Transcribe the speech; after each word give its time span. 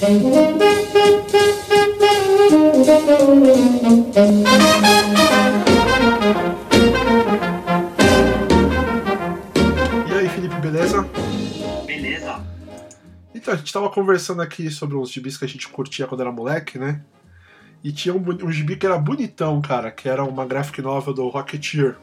E 0.00 0.02
aí, 10.14 10.28
Felipe, 10.30 10.54
beleza? 10.54 11.06
Beleza. 11.86 12.40
Então, 13.34 13.52
a 13.52 13.56
gente 13.58 13.70
tava 13.70 13.90
conversando 13.90 14.40
aqui 14.40 14.70
sobre 14.70 14.96
uns 14.96 15.10
gibis 15.12 15.36
que 15.36 15.44
a 15.44 15.48
gente 15.48 15.68
curtia 15.68 16.06
quando 16.06 16.22
era 16.22 16.32
moleque, 16.32 16.78
né? 16.78 17.02
E 17.84 17.92
tinha 17.92 18.14
um, 18.14 18.24
um 18.42 18.50
gibi 18.50 18.76
que 18.76 18.86
era 18.86 18.96
bonitão, 18.96 19.60
cara, 19.60 19.90
que 19.90 20.08
era 20.08 20.24
uma 20.24 20.46
graphic 20.46 20.80
novel 20.80 21.12
do 21.12 21.28
Rocketeer. 21.28 21.98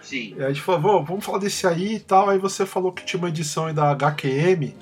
Sim. 0.00 0.36
E 0.38 0.40
aí 0.40 0.46
a 0.46 0.48
gente 0.48 0.62
falou, 0.62 0.80
"Vô, 0.80 1.04
vamos 1.04 1.22
falar 1.22 1.36
desse 1.36 1.66
aí 1.66 1.96
e 1.96 2.00
tal. 2.00 2.30
Aí 2.30 2.38
você 2.38 2.64
falou 2.64 2.92
que 2.92 3.04
tinha 3.04 3.20
uma 3.20 3.28
edição 3.28 3.66
aí 3.66 3.74
da 3.74 3.90
HQM 3.90 4.74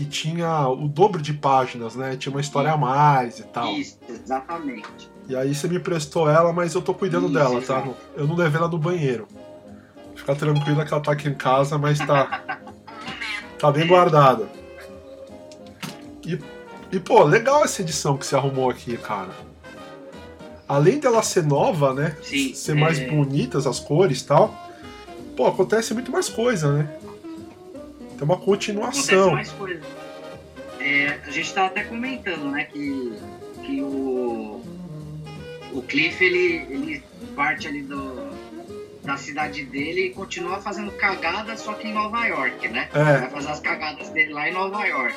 que 0.00 0.06
tinha 0.06 0.66
o 0.66 0.88
dobro 0.88 1.20
de 1.20 1.34
páginas, 1.34 1.94
né? 1.94 2.16
Tinha 2.16 2.32
uma 2.32 2.40
história 2.40 2.72
a 2.72 2.76
mais 2.76 3.38
e 3.38 3.42
tal. 3.42 3.74
Isso, 3.74 3.98
exatamente. 4.08 5.10
E 5.28 5.36
aí 5.36 5.54
você 5.54 5.68
me 5.68 5.78
prestou 5.78 6.28
ela, 6.30 6.54
mas 6.54 6.74
eu 6.74 6.80
tô 6.80 6.94
cuidando 6.94 7.26
Isso, 7.26 7.34
dela, 7.34 7.60
tá? 7.60 7.86
Eu 8.16 8.26
não 8.26 8.34
levei 8.34 8.58
ela 8.58 8.68
no 8.68 8.78
banheiro. 8.78 9.28
Fica 10.16 10.34
tranquila 10.34 10.86
que 10.86 10.94
ela 10.94 11.02
tá 11.02 11.12
aqui 11.12 11.28
em 11.28 11.34
casa, 11.34 11.76
mas 11.76 11.98
tá. 11.98 12.62
tá 13.58 13.70
bem 13.70 13.86
guardada. 13.86 14.48
E, 16.26 16.38
e, 16.90 16.98
pô, 16.98 17.22
legal 17.22 17.62
essa 17.62 17.82
edição 17.82 18.16
que 18.16 18.24
você 18.24 18.34
arrumou 18.34 18.70
aqui, 18.70 18.96
cara. 18.96 19.32
Além 20.66 20.98
dela 20.98 21.22
ser 21.22 21.44
nova, 21.44 21.92
né? 21.92 22.16
Sim, 22.22 22.54
Ser 22.54 22.74
mais 22.74 22.98
é. 22.98 23.06
bonitas 23.06 23.66
as 23.66 23.78
cores 23.78 24.22
e 24.22 24.26
tal. 24.26 24.70
Pô, 25.36 25.46
acontece 25.46 25.92
muito 25.92 26.10
mais 26.10 26.30
coisa, 26.30 26.72
né? 26.72 26.88
Tem 28.20 28.26
uma 28.26 28.36
continuação. 28.36 29.32
mais. 29.32 29.50
É, 30.78 31.18
a 31.26 31.30
gente 31.30 31.54
tá 31.54 31.64
até 31.64 31.84
comentando, 31.84 32.50
né, 32.50 32.64
que, 32.64 33.14
que 33.64 33.80
o, 33.80 34.62
o 35.72 35.82
Cliff, 35.88 36.22
ele, 36.22 36.66
ele 36.68 37.02
parte 37.34 37.66
ali 37.66 37.80
do, 37.80 38.30
da 39.02 39.16
cidade 39.16 39.64
dele 39.64 40.08
e 40.08 40.10
continua 40.10 40.60
fazendo 40.60 40.90
cagada, 40.92 41.56
só 41.56 41.72
que 41.72 41.88
em 41.88 41.94
Nova 41.94 42.26
York, 42.26 42.68
né? 42.68 42.90
É. 42.92 43.20
Vai 43.20 43.30
fazer 43.30 43.48
as 43.48 43.60
cagadas 43.60 44.10
dele 44.10 44.34
lá 44.34 44.50
em 44.50 44.52
Nova 44.52 44.84
York. 44.84 45.16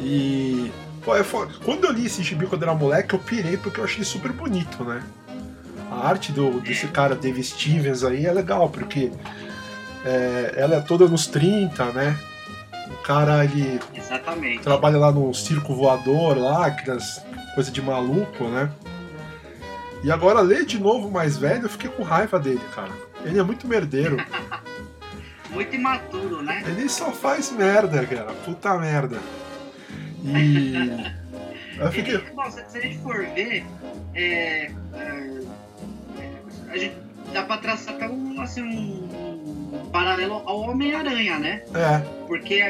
E. 0.00 0.72
Pô, 1.04 1.14
é 1.14 1.22
foda. 1.22 1.52
Quando 1.62 1.84
eu 1.84 1.92
li 1.92 2.06
esse 2.06 2.22
gibi 2.22 2.46
quando 2.46 2.62
era 2.62 2.74
moleque, 2.74 3.12
eu 3.12 3.18
pirei 3.18 3.58
porque 3.58 3.80
eu 3.80 3.84
achei 3.84 4.02
super 4.02 4.32
bonito, 4.32 4.82
né? 4.82 5.02
A 5.90 6.08
arte 6.08 6.32
do, 6.32 6.58
desse 6.60 6.86
cara, 6.88 7.14
Dave 7.14 7.42
Stevens, 7.44 8.02
aí 8.02 8.24
é 8.24 8.32
legal, 8.32 8.70
porque 8.70 9.12
é, 10.04 10.54
ela 10.56 10.76
é 10.76 10.80
toda 10.80 11.06
nos 11.08 11.26
30, 11.26 11.84
né? 11.92 12.18
O 12.88 13.02
cara, 13.02 13.44
ele 13.44 13.80
Exatamente. 13.94 14.62
trabalha 14.62 14.98
lá 14.98 15.10
no 15.12 15.32
circo 15.34 15.74
voador, 15.74 16.36
lá, 16.36 16.66
aquelas 16.66 17.24
coisas 17.54 17.72
de 17.72 17.80
maluco, 17.82 18.44
né? 18.44 18.70
E 20.04 20.10
agora, 20.10 20.40
ler 20.40 20.64
de 20.66 20.78
novo 20.80 21.10
mais 21.10 21.36
velho, 21.36 21.64
eu 21.64 21.68
fiquei 21.68 21.88
com 21.88 22.02
raiva 22.02 22.38
dele, 22.38 22.60
cara. 22.74 22.90
Ele 23.24 23.38
é 23.38 23.42
muito 23.42 23.66
merdeiro. 23.66 24.16
Muito 25.50 25.76
imaturo, 25.76 26.42
né? 26.42 26.62
Ele 26.66 26.88
só 26.88 27.10
faz 27.12 27.52
merda, 27.52 28.06
cara. 28.06 28.32
Puta 28.42 28.78
merda. 28.78 29.18
E. 30.24 30.72
Eu 31.78 31.92
fiquei. 31.92 32.14
Ele- 32.14 32.30
bom, 32.34 32.50
se, 32.50 32.60
a 32.60 32.80
gente 32.80 32.98
for 33.00 33.26
ver, 33.34 33.62
é, 34.14 34.70
é, 34.94 35.40
a 36.70 36.76
gente 36.78 36.96
dá 37.34 37.42
pra 37.42 37.58
traçar 37.58 37.94
até 37.94 38.08
um, 38.08 38.40
assim, 38.40 38.62
um 38.62 39.08
paralelo 39.90 40.42
ao 40.46 40.60
Homem-Aranha, 40.60 41.38
né? 41.38 41.62
É, 41.74 41.98
Porque 42.26 42.60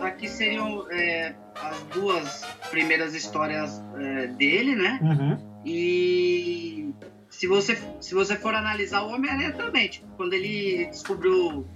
aqui, 0.00 0.28
seriam 0.28 0.86
é, 0.90 1.34
as 1.60 1.80
duas 1.94 2.42
primeiras 2.70 3.14
histórias 3.14 3.82
é, 3.96 4.26
dele, 4.28 4.74
né? 4.74 4.98
uhum, 5.02 5.38
E 5.64 6.90
se 7.30 7.46
você, 7.46 7.78
se 8.00 8.14
você 8.14 8.36
for 8.36 8.54
analisar 8.54 9.02
o 9.02 9.08
Homem-Aranha 9.08 9.52
também, 9.52 9.88
tipo, 9.88 10.06
quando 10.16 10.32
ele 10.32 10.86
descobriu. 10.86 11.66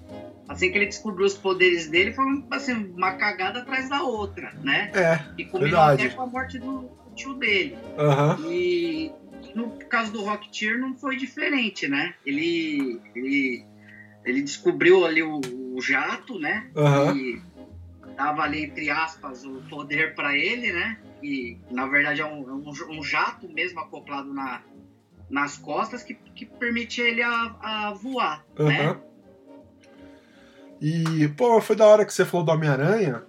Assim 0.48 0.72
que 0.72 0.78
ele 0.78 0.86
descobriu 0.86 1.26
os 1.26 1.34
poderes 1.34 1.88
dele, 1.88 2.10
foi 2.12 2.24
assim, 2.52 2.72
uma 2.96 3.12
cagada 3.12 3.58
atrás 3.58 3.90
da 3.90 4.02
outra, 4.02 4.50
né? 4.62 4.90
é, 4.94 5.20
E 5.36 5.44
combinou 5.44 5.78
Verdade. 5.78 6.06
até 6.06 6.14
com 6.14 6.22
a 6.22 6.26
morte 6.26 6.58
do 6.58 6.88
tio 7.14 7.34
dele. 7.34 7.76
aham, 7.98 8.38
E 8.50 9.12
no 9.54 9.68
caso 9.90 10.10
do 10.10 10.22
Rocketeer 10.22 10.78
não 10.78 10.94
foi 10.94 11.16
diferente, 11.16 11.86
né? 11.86 12.14
Ele, 12.24 12.98
ele, 13.14 13.62
ele 14.24 14.42
descobriu 14.42 15.04
ali 15.04 15.22
o, 15.22 15.40
o 15.74 15.80
jato, 15.80 16.38
né? 16.38 16.70
aham, 16.76 17.14
E 17.16 17.42
dava 18.16 18.42
ali, 18.42 18.64
entre 18.64 18.90
aspas, 18.90 19.44
o 19.44 19.62
poder 19.70 20.14
para 20.14 20.36
ele, 20.36 20.72
né? 20.72 20.98
E 21.22 21.56
na 21.70 21.86
verdade 21.86 22.20
é 22.20 22.26
um, 22.26 22.48
é 22.48 22.52
um, 22.52 22.98
um 22.98 23.02
jato 23.02 23.48
mesmo 23.48 23.80
acoplado 23.80 24.32
na, 24.32 24.62
nas 25.30 25.56
costas 25.56 26.02
que, 26.02 26.14
que 26.14 26.44
permite 26.46 27.00
ele 27.00 27.22
a, 27.22 27.54
a 27.60 27.94
voar, 27.94 28.44
né? 28.58 28.80
aham. 28.90 29.00
E, 30.80 31.26
pô, 31.36 31.60
foi 31.60 31.74
da 31.74 31.84
hora 31.86 32.04
que 32.04 32.12
você 32.12 32.24
falou 32.24 32.46
do 32.46 32.52
Homem-Aranha, 32.52 33.24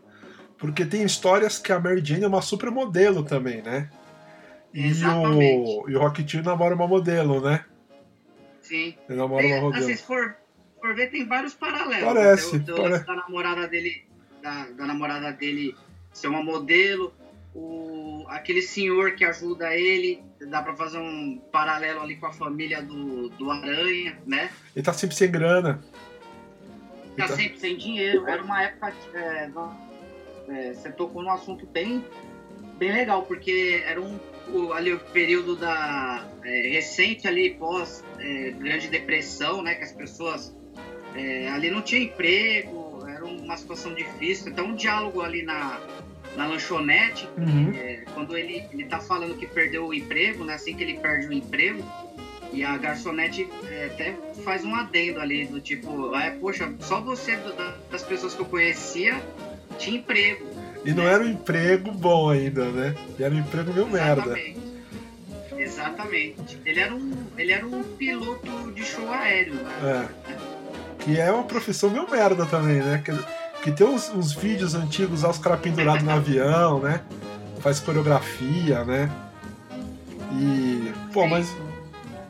porque 0.58 0.86
tem 0.86 1.04
histórias 1.04 1.58
que 1.58 1.72
a 1.72 1.80
Mary 1.80 2.04
Jane 2.04 2.24
é 2.24 2.28
uma 2.28 2.42
super 2.44 2.70
modelo 2.70 3.24
também, 3.24 3.62
né? 3.64 3.90
E 4.72 4.82
o, 4.82 4.86
Exatamente. 4.86 5.92
e 5.92 5.96
o 5.96 6.00
Rocketeer 6.00 6.44
namora 6.44 6.76
uma 6.76 6.88
modelo, 6.88 7.42
né? 7.42 7.66
Sim. 8.62 8.96
Ele 9.08 9.18
namora 9.18 9.42
Tem, 9.42 9.54
uma 9.54 9.62
modelo. 9.62 9.84
assim, 9.84 9.96
se 9.96 10.04
for, 10.04 10.36
for 10.80 10.96
ver, 10.96 11.10
tem 11.12 11.26
vários 11.28 11.54
paralelos. 11.54 12.04
Parece, 12.06 12.60
Tem 12.60 12.74
o- 12.74 12.78
pare- 12.78 13.00
da 13.00 13.16
namorada 13.16 13.68
dele, 13.68 14.06
da, 14.42 14.66
da 14.70 14.86
namorada 14.86 15.32
dele 15.32 15.76
ser 16.14 16.28
uma 16.28 16.44
modelo, 16.44 17.14
o, 17.54 18.26
aquele 18.30 18.62
senhor 18.62 19.12
que 19.14 19.24
ajuda 19.26 19.74
ele, 19.76 20.22
dá 20.50 20.62
pra 20.62 20.76
fazer 20.76 20.98
um 20.98 21.38
paralelo 21.52 22.02
ali 22.02 22.16
com 22.16 22.26
a 22.28 22.32
família 22.34 22.82
do, 22.82 23.30
do 23.30 23.50
Aranha, 23.52 24.18
né? 24.26 24.50
Ele 24.76 24.84
tá 24.86 24.94
sempre 24.94 25.16
sem 25.16 25.30
grana. 25.30 25.84
Tá 27.18 27.26
Então- 27.26 27.36
sempre 27.36 27.60
sem 27.60 27.76
dinheiro. 27.78 28.28
Era 28.28 28.42
uma 28.42 28.62
época. 28.64 28.94
É, 29.14 29.50
é, 30.48 30.74
você 30.74 30.92
tocou 30.92 31.22
num 31.22 31.32
assunto 31.32 31.66
bem, 31.68 32.04
bem 32.78 32.92
legal, 32.94 33.24
porque 33.24 33.84
era 33.86 34.00
um, 34.02 34.18
o, 34.54 34.72
ali 34.74 34.94
o 34.94 35.00
período 35.00 35.56
da. 35.56 36.26
é, 36.44 36.70
recente 36.70 37.28
ali, 37.28 37.52
pós 37.56 38.04
é, 38.20 38.52
Grande 38.52 38.88
Depressão, 38.88 39.62
né? 39.62 39.76
Que 39.76 39.84
as 39.84 39.92
pessoas 39.92 40.56
é, 41.16 41.50
ali 41.50 41.70
não 41.70 41.82
tinham 41.82 42.04
emprego, 42.04 43.06
era 43.08 43.26
uma 43.26 43.58
situação 43.58 43.94
difícil. 43.94 44.52
Então, 44.52 44.68
um 44.68 44.76
diálogo 44.76 45.22
ali 45.22 45.44
na, 45.44 45.80
na 46.36 46.48
lanchonete, 46.48 47.28
Uhum. 47.38 47.74
é, 47.76 48.04
quando 48.14 48.38
ele, 48.38 48.64
ele 48.72 48.86
tá 48.86 49.00
falando 49.00 49.36
que 49.38 49.48
perdeu 49.48 49.88
o 49.88 49.94
emprego, 49.94 50.44
né? 50.44 50.54
Assim 50.56 50.76
que 50.76 50.84
ele 50.84 50.96
perde 51.00 51.28
o 51.28 51.34
emprego, 51.34 51.84
e 52.52 52.64
a 52.64 52.76
garçonete 52.78 53.48
é, 53.70 53.86
até 53.86 54.16
faz 54.44 54.66
um 54.66 54.74
adendo 54.74 55.20
ali, 55.20 55.46
do 55.46 55.60
tipo, 55.62 56.14
ah, 56.16 56.24
é, 56.26 56.32
poxa, 56.32 56.74
só 56.80 57.00
você 57.00 57.36
do- 57.36 57.54
da- 57.54 57.76
das 57.92 58.02
pessoas 58.04 58.34
que 58.34 58.42
eu 58.42 58.46
conhecia 58.46 59.22
tinha 59.78 59.98
emprego. 60.00 60.46
E 60.84 60.92
não 60.94 61.04
era 61.04 61.24
um 61.24 61.30
emprego 61.30 61.92
bom 61.92 62.30
ainda, 62.30 62.66
né? 62.72 62.96
E 63.20 63.24
era 63.24 63.34
um 63.36 63.40
emprego 63.40 63.72
meio 63.74 63.88
merda. 63.88 64.22
Exatamente. 64.40 64.60
Exatamente. 65.58 66.58
Ele 66.66 66.80
era 66.80 66.96
um, 66.96 67.12
ele 67.38 67.52
era 67.52 67.66
um 67.68 67.84
piloto 67.84 68.72
de 68.72 68.84
show 68.84 69.12
aéreo, 69.12 69.56
né? 69.56 70.10
É. 70.28 70.39
Que 71.10 71.20
é 71.20 71.32
uma 71.32 71.44
profissão 71.44 71.90
meio 71.90 72.08
merda 72.08 72.46
também, 72.46 72.84
né? 72.84 73.02
Que, 73.04 73.12
que 73.64 73.72
tem 73.72 73.88
uns, 73.88 74.10
uns 74.10 74.32
vídeos 74.32 74.76
antigos 74.76 75.24
lá, 75.24 75.32
os 75.32 75.40
caras 75.40 75.60
pendurados 75.60 76.04
no 76.04 76.12
avião, 76.12 76.80
né? 76.80 77.02
Faz 77.62 77.80
coreografia, 77.80 78.86
né? 78.86 79.10
E. 80.34 80.94
Pô, 81.12 81.26
mas 81.26 81.52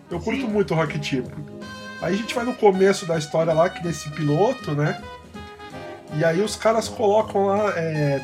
eu 0.09 0.17
curto 0.22 0.47
muito 0.47 0.73
o 0.73 0.78
Rocketeer. 0.78 1.25
Aí 2.01 2.13
a 2.13 2.17
gente 2.17 2.34
vai 2.34 2.45
no 2.45 2.56
começo 2.56 3.06
da 3.06 3.17
história 3.17 3.51
lá, 3.51 3.69
que 3.69 3.84
desse 3.84 4.09
piloto, 4.12 4.72
né? 4.72 5.03
E 6.13 6.23
aí 6.23 6.40
os 6.40 6.56
caras 6.56 6.88
colocam 6.88 7.47
lá, 7.47 7.73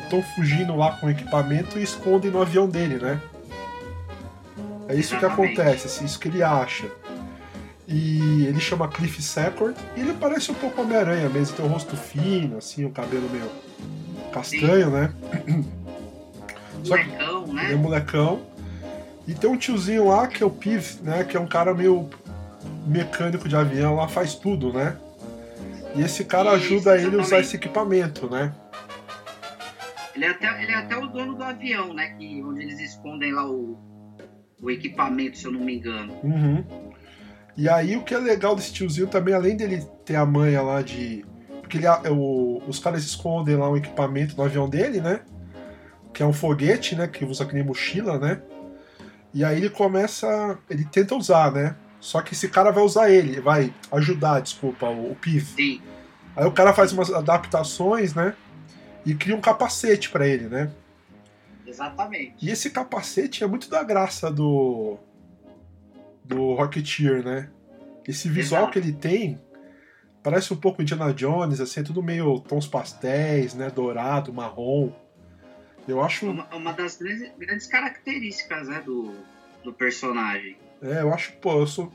estão 0.04 0.22
fugindo 0.34 0.74
lá 0.74 0.92
com 0.92 1.08
o 1.08 1.10
equipamento 1.10 1.78
e 1.78 1.82
escondem 1.82 2.30
no 2.30 2.40
avião 2.40 2.66
dele, 2.66 2.96
né? 2.96 3.20
É 4.88 4.94
isso 4.94 5.18
que 5.18 5.26
acontece, 5.26 5.86
assim, 5.86 6.06
isso 6.06 6.18
que 6.18 6.28
ele 6.28 6.42
acha. 6.42 6.86
E 7.88 8.46
ele 8.46 8.58
chama 8.58 8.88
Cliff 8.88 9.22
Secord 9.22 9.76
e 9.96 10.00
ele 10.00 10.12
parece 10.14 10.50
um 10.50 10.54
pouco 10.54 10.82
Homem-Aranha 10.82 11.28
mesmo, 11.28 11.56
tem 11.56 11.64
o 11.64 11.68
rosto 11.68 11.96
fino, 11.96 12.58
assim, 12.58 12.84
o 12.84 12.90
cabelo 12.90 13.30
meio 13.30 13.48
castanho, 14.32 14.90
né? 14.90 15.12
Só 16.82 16.96
que 16.96 17.04
Molecão, 17.04 17.44
ele 17.48 17.60
é 17.60 17.68
né? 17.68 17.74
molecão. 17.74 18.42
E 19.26 19.34
tem 19.34 19.50
um 19.50 19.56
tiozinho 19.56 20.08
lá 20.08 20.26
que 20.26 20.42
é 20.42 20.46
o 20.46 20.50
Piv, 20.50 21.00
né? 21.02 21.24
Que 21.24 21.36
é 21.36 21.40
um 21.40 21.46
cara 21.46 21.74
meio 21.74 22.08
mecânico 22.86 23.48
de 23.48 23.56
avião 23.56 23.96
lá, 23.96 24.08
faz 24.08 24.34
tudo, 24.34 24.72
né? 24.72 24.96
E 25.94 26.02
esse 26.02 26.24
cara 26.24 26.54
Isso, 26.56 26.74
ajuda 26.74 26.96
ele 26.96 27.06
a 27.06 27.08
usar 27.08 27.20
exatamente. 27.20 27.46
esse 27.46 27.56
equipamento, 27.56 28.30
né? 28.30 28.52
Ele 30.14 30.24
é, 30.24 30.30
até, 30.30 30.62
ele 30.62 30.72
é 30.72 30.74
até 30.74 30.96
o 30.96 31.06
dono 31.06 31.34
do 31.34 31.42
avião, 31.42 31.92
né? 31.92 32.08
Que, 32.18 32.42
onde 32.42 32.62
eles 32.62 32.78
escondem 32.80 33.32
lá 33.32 33.50
o, 33.50 33.78
o 34.62 34.70
equipamento, 34.70 35.36
se 35.38 35.46
eu 35.46 35.52
não 35.52 35.60
me 35.60 35.76
engano. 35.76 36.14
Uhum. 36.22 36.64
E 37.56 37.68
aí 37.68 37.96
o 37.96 38.02
que 38.02 38.14
é 38.14 38.18
legal 38.18 38.54
desse 38.54 38.72
tiozinho 38.72 39.06
também, 39.06 39.34
além 39.34 39.56
dele 39.56 39.86
ter 40.04 40.16
a 40.16 40.26
manha 40.26 40.60
lá 40.60 40.82
de 40.82 41.24
Porque 41.60 41.78
ele, 41.78 41.86
o, 42.10 42.62
os 42.66 42.78
caras 42.78 43.04
escondem 43.04 43.56
lá 43.56 43.70
um 43.70 43.76
equipamento 43.76 44.36
no 44.36 44.44
avião 44.44 44.68
dele, 44.68 45.00
né? 45.00 45.20
Que 46.12 46.22
é 46.22 46.26
um 46.26 46.32
foguete, 46.32 46.94
né? 46.94 47.08
Que 47.08 47.24
usa 47.24 47.46
que 47.46 47.54
nem 47.54 47.64
mochila, 47.64 48.18
né? 48.18 48.42
E 49.32 49.44
aí 49.44 49.56
ele 49.58 49.70
começa. 49.70 50.58
Ele 50.68 50.84
tenta 50.84 51.14
usar, 51.14 51.52
né? 51.52 51.76
Só 52.00 52.20
que 52.20 52.34
esse 52.34 52.48
cara 52.48 52.70
vai 52.70 52.84
usar 52.84 53.10
ele, 53.10 53.40
vai 53.40 53.72
ajudar, 53.92 54.40
desculpa, 54.40 54.86
o, 54.88 55.12
o. 55.12 55.16
Sim. 55.40 55.82
Aí 56.36 56.46
o 56.46 56.52
cara 56.52 56.72
faz 56.72 56.92
umas 56.92 57.10
adaptações, 57.12 58.14
né? 58.14 58.34
E 59.04 59.14
cria 59.14 59.34
um 59.34 59.40
capacete 59.40 60.10
para 60.10 60.26
ele, 60.26 60.46
né? 60.48 60.70
Exatamente. 61.66 62.34
E 62.40 62.50
esse 62.50 62.70
capacete 62.70 63.42
é 63.42 63.46
muito 63.46 63.68
da 63.68 63.82
graça 63.82 64.30
do. 64.30 64.98
Do 66.26 66.54
Rocketeer, 66.54 67.24
né? 67.24 67.50
Esse 68.06 68.28
visual 68.28 68.62
Exato. 68.62 68.72
que 68.72 68.78
ele 68.78 68.92
tem 68.92 69.40
parece 70.22 70.52
um 70.52 70.56
pouco 70.56 70.82
Indiana 70.82 71.12
Jones, 71.14 71.60
assim, 71.60 71.80
é 71.80 71.82
tudo 71.84 72.02
meio 72.02 72.40
tons 72.40 72.66
pastéis, 72.66 73.54
né? 73.54 73.70
Dourado, 73.70 74.32
marrom. 74.32 74.90
Eu 75.86 76.02
acho. 76.02 76.28
Uma, 76.28 76.46
uma 76.54 76.72
das 76.72 76.96
grandes, 76.96 77.30
grandes 77.38 77.66
características 77.68 78.68
né, 78.68 78.82
do, 78.84 79.14
do 79.62 79.72
personagem. 79.72 80.56
É, 80.82 81.00
eu 81.02 81.14
acho, 81.14 81.32
pô, 81.34 81.60
eu 81.60 81.66
sou. 81.66 81.92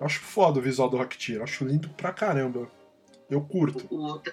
Eu 0.00 0.06
acho 0.06 0.20
foda 0.20 0.58
o 0.58 0.62
visual 0.62 0.88
do 0.88 0.96
Rocketeer, 0.96 1.42
acho 1.42 1.64
lindo 1.64 1.88
pra 1.90 2.12
caramba. 2.12 2.70
Eu 3.28 3.42
curto. 3.42 3.86
O, 3.94 4.18
t- 4.18 4.32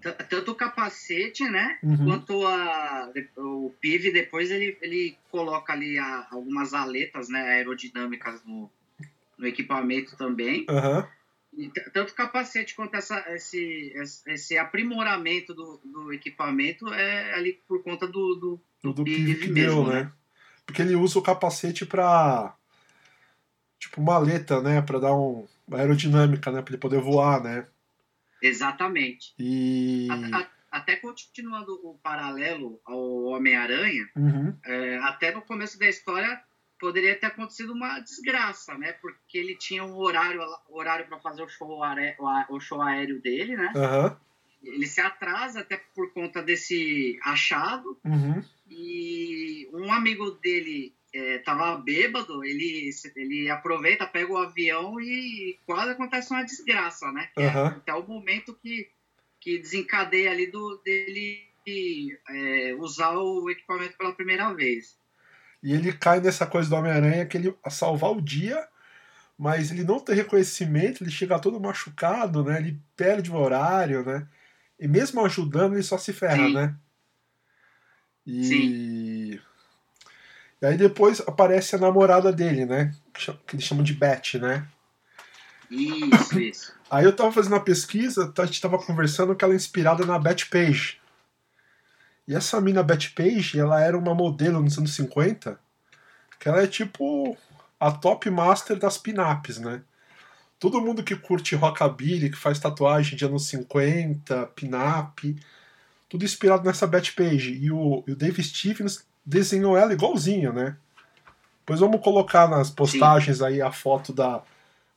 tanto 0.00 0.52
o 0.52 0.54
capacete, 0.54 1.44
né? 1.48 1.78
Uhum. 1.82 2.04
Quanto 2.04 2.46
a, 2.46 3.10
o 3.36 3.72
PIV, 3.80 4.12
depois 4.12 4.50
ele, 4.50 4.76
ele 4.80 5.16
coloca 5.30 5.72
ali 5.72 5.98
a- 5.98 6.26
algumas 6.30 6.72
aletas 6.74 7.28
né, 7.28 7.40
aerodinâmicas 7.54 8.40
no, 8.44 8.70
no 9.36 9.46
equipamento 9.46 10.16
também. 10.16 10.64
Aham. 10.68 11.06
E 11.56 11.68
tanto 11.92 12.10
o 12.12 12.14
capacete 12.14 12.74
quanto 12.76 12.94
essa, 12.94 13.18
esse, 13.34 13.92
esse- 14.26 14.56
aprimoramento 14.58 15.54
do, 15.54 15.80
do 15.84 16.12
equipamento 16.12 16.86
é 16.92 17.34
ali 17.34 17.58
por 17.66 17.82
conta 17.82 18.06
do, 18.06 18.34
do, 18.34 18.60
Do, 18.82 18.92
do 18.92 19.04
PIV 19.04 19.34
que 19.40 19.48
mesmo, 19.50 19.84
deu, 19.84 19.92
né? 19.92 20.12
Porque 20.64 20.82
ele 20.82 20.94
usa 20.94 21.18
o 21.18 21.22
capacete 21.22 21.86
pra. 21.86 22.54
Tipo, 23.78 24.02
maleta, 24.02 24.60
né? 24.60 24.82
Pra 24.82 24.98
dar 24.98 25.14
um, 25.14 25.46
uma 25.66 25.78
aerodinâmica, 25.78 26.50
né? 26.52 26.60
Pra 26.62 26.72
ele 26.72 26.80
poder 26.80 27.00
voar, 27.00 27.42
né? 27.42 27.66
Exatamente. 28.42 29.34
E. 29.38 30.08
A- 30.10 30.38
a- 30.40 30.48
até 30.70 30.96
continuando 30.96 31.72
o 31.82 31.98
paralelo 32.02 32.78
ao 32.84 33.22
Homem-Aranha, 33.24 34.06
Uhum. 34.16 34.54
é, 34.64 34.98
até 34.98 35.32
no 35.34 35.40
começo 35.42 35.78
da 35.78 35.88
história 35.88 36.40
poderia 36.78 37.18
ter 37.18 37.26
acontecido 37.26 37.72
uma 37.72 37.98
desgraça, 38.00 38.76
né? 38.76 38.92
Porque 38.92 39.38
ele 39.38 39.56
tinha 39.56 39.82
um 39.84 39.96
horário 39.96 40.40
horário 40.68 41.06
para 41.08 41.18
fazer 41.18 41.42
o 41.42 41.48
show, 41.48 41.82
are- 41.82 42.16
o 42.50 42.60
show 42.60 42.80
aéreo 42.82 43.20
dele, 43.20 43.56
né? 43.56 43.72
Aham. 43.74 44.16
Ele 44.62 44.86
se 44.86 45.00
atrasa 45.00 45.60
até 45.60 45.76
por 45.94 46.12
conta 46.12 46.42
desse 46.42 47.18
achado 47.24 47.98
Uhum. 48.04 48.42
e 48.68 49.68
um 49.72 49.90
amigo 49.92 50.32
dele 50.32 50.94
é, 51.12 51.38
tava 51.38 51.76
bêbado, 51.78 52.44
ele, 52.44 52.90
ele 53.16 53.50
aproveita, 53.50 54.06
pega 54.06 54.32
o 54.32 54.36
avião 54.36 55.00
e 55.00 55.58
quase 55.64 55.90
acontece 55.92 56.30
uma 56.30 56.44
desgraça, 56.44 57.10
né? 57.12 57.30
É 57.36 57.46
Aham. 57.46 57.66
até 57.68 57.94
o 57.94 58.06
momento 58.06 58.54
que, 58.54 58.90
que 59.40 59.58
desencadeia 59.58 60.30
ali 60.30 60.46
do, 60.46 60.76
dele 60.84 61.48
é, 62.28 62.74
usar 62.78 63.16
o 63.16 63.48
equipamento 63.50 63.96
pela 63.96 64.14
primeira 64.14 64.52
vez. 64.54 64.98
E 65.62 65.72
ele 65.72 65.92
cai 65.92 66.20
nessa 66.20 66.46
coisa 66.46 66.68
do 66.68 66.76
Homem-Aranha 66.76 67.26
que 67.26 67.36
ele 67.36 67.54
a 67.64 67.70
salvar 67.70 68.12
o 68.12 68.22
dia, 68.22 68.66
mas 69.36 69.70
ele 69.70 69.84
não 69.84 69.98
tem 69.98 70.14
reconhecimento, 70.14 71.02
ele 71.02 71.10
chega 71.10 71.40
todo 71.40 71.60
machucado, 71.60 72.44
né? 72.44 72.58
Ele 72.58 72.80
perde 72.96 73.30
o 73.30 73.36
horário, 73.36 74.04
né? 74.04 74.28
E 74.78 74.86
mesmo 74.86 75.24
ajudando, 75.24 75.74
ele 75.74 75.82
só 75.82 75.98
se 75.98 76.12
ferra, 76.12 76.46
Sim. 76.46 76.54
né? 76.54 76.76
E... 78.26 78.54
e 78.54 79.47
aí 80.66 80.76
depois 80.76 81.20
aparece 81.20 81.76
a 81.76 81.78
namorada 81.78 82.32
dele, 82.32 82.66
né? 82.66 82.94
Que 83.46 83.54
eles 83.54 83.64
chamam 83.64 83.84
de 83.84 83.94
Beth, 83.94 84.34
né? 84.40 84.66
Isso, 85.70 86.38
isso. 86.40 86.72
Aí 86.90 87.04
eu 87.04 87.14
tava 87.14 87.32
fazendo 87.32 87.52
uma 87.52 87.64
pesquisa, 87.64 88.32
a 88.36 88.46
gente 88.46 88.60
tava 88.60 88.78
conversando 88.78 89.36
que 89.36 89.44
ela 89.44 89.54
é 89.54 89.56
inspirada 89.56 90.04
na 90.04 90.18
Beth 90.18 90.46
Page. 90.50 90.98
E 92.26 92.34
essa 92.34 92.60
mina 92.60 92.82
Beth 92.82 93.10
Page, 93.14 93.58
ela 93.58 93.80
era 93.80 93.96
uma 93.96 94.14
modelo 94.14 94.60
nos 94.60 94.76
anos 94.78 94.94
50, 94.94 95.58
que 96.38 96.48
ela 96.48 96.62
é 96.62 96.66
tipo 96.66 97.36
a 97.78 97.92
top 97.92 98.28
master 98.30 98.78
das 98.78 98.98
pin-ups, 98.98 99.58
né? 99.58 99.82
Todo 100.58 100.80
mundo 100.80 101.04
que 101.04 101.14
curte 101.14 101.54
rockabilly, 101.54 102.30
que 102.30 102.36
faz 102.36 102.58
tatuagem 102.58 103.16
de 103.16 103.24
anos 103.24 103.46
50, 103.46 104.46
pin-up, 104.56 105.36
tudo 106.08 106.24
inspirado 106.24 106.64
nessa 106.64 106.86
Beth 106.86 107.12
Page. 107.14 107.52
E 107.52 107.70
o, 107.70 108.02
e 108.06 108.12
o 108.12 108.16
Dave 108.16 108.42
Stevens 108.42 109.06
desenhou 109.24 109.76
ela 109.76 109.92
igualzinho, 109.92 110.52
né? 110.52 110.76
Depois 111.60 111.80
vamos 111.80 112.02
colocar 112.02 112.48
nas 112.48 112.70
postagens 112.70 113.42
aí 113.42 113.60
a 113.60 113.70
foto 113.70 114.12
da 114.12 114.42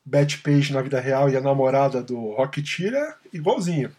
Beth 0.06 0.38
Page 0.44 0.74
na 0.74 0.82
vida 0.82 1.00
real 1.00 1.30
e 1.30 1.36
a 1.36 1.42
namorada 1.42 2.02
do 2.02 2.32
Rocketeer 2.32 2.96
é 2.96 3.16
igualzinho. 3.34 3.94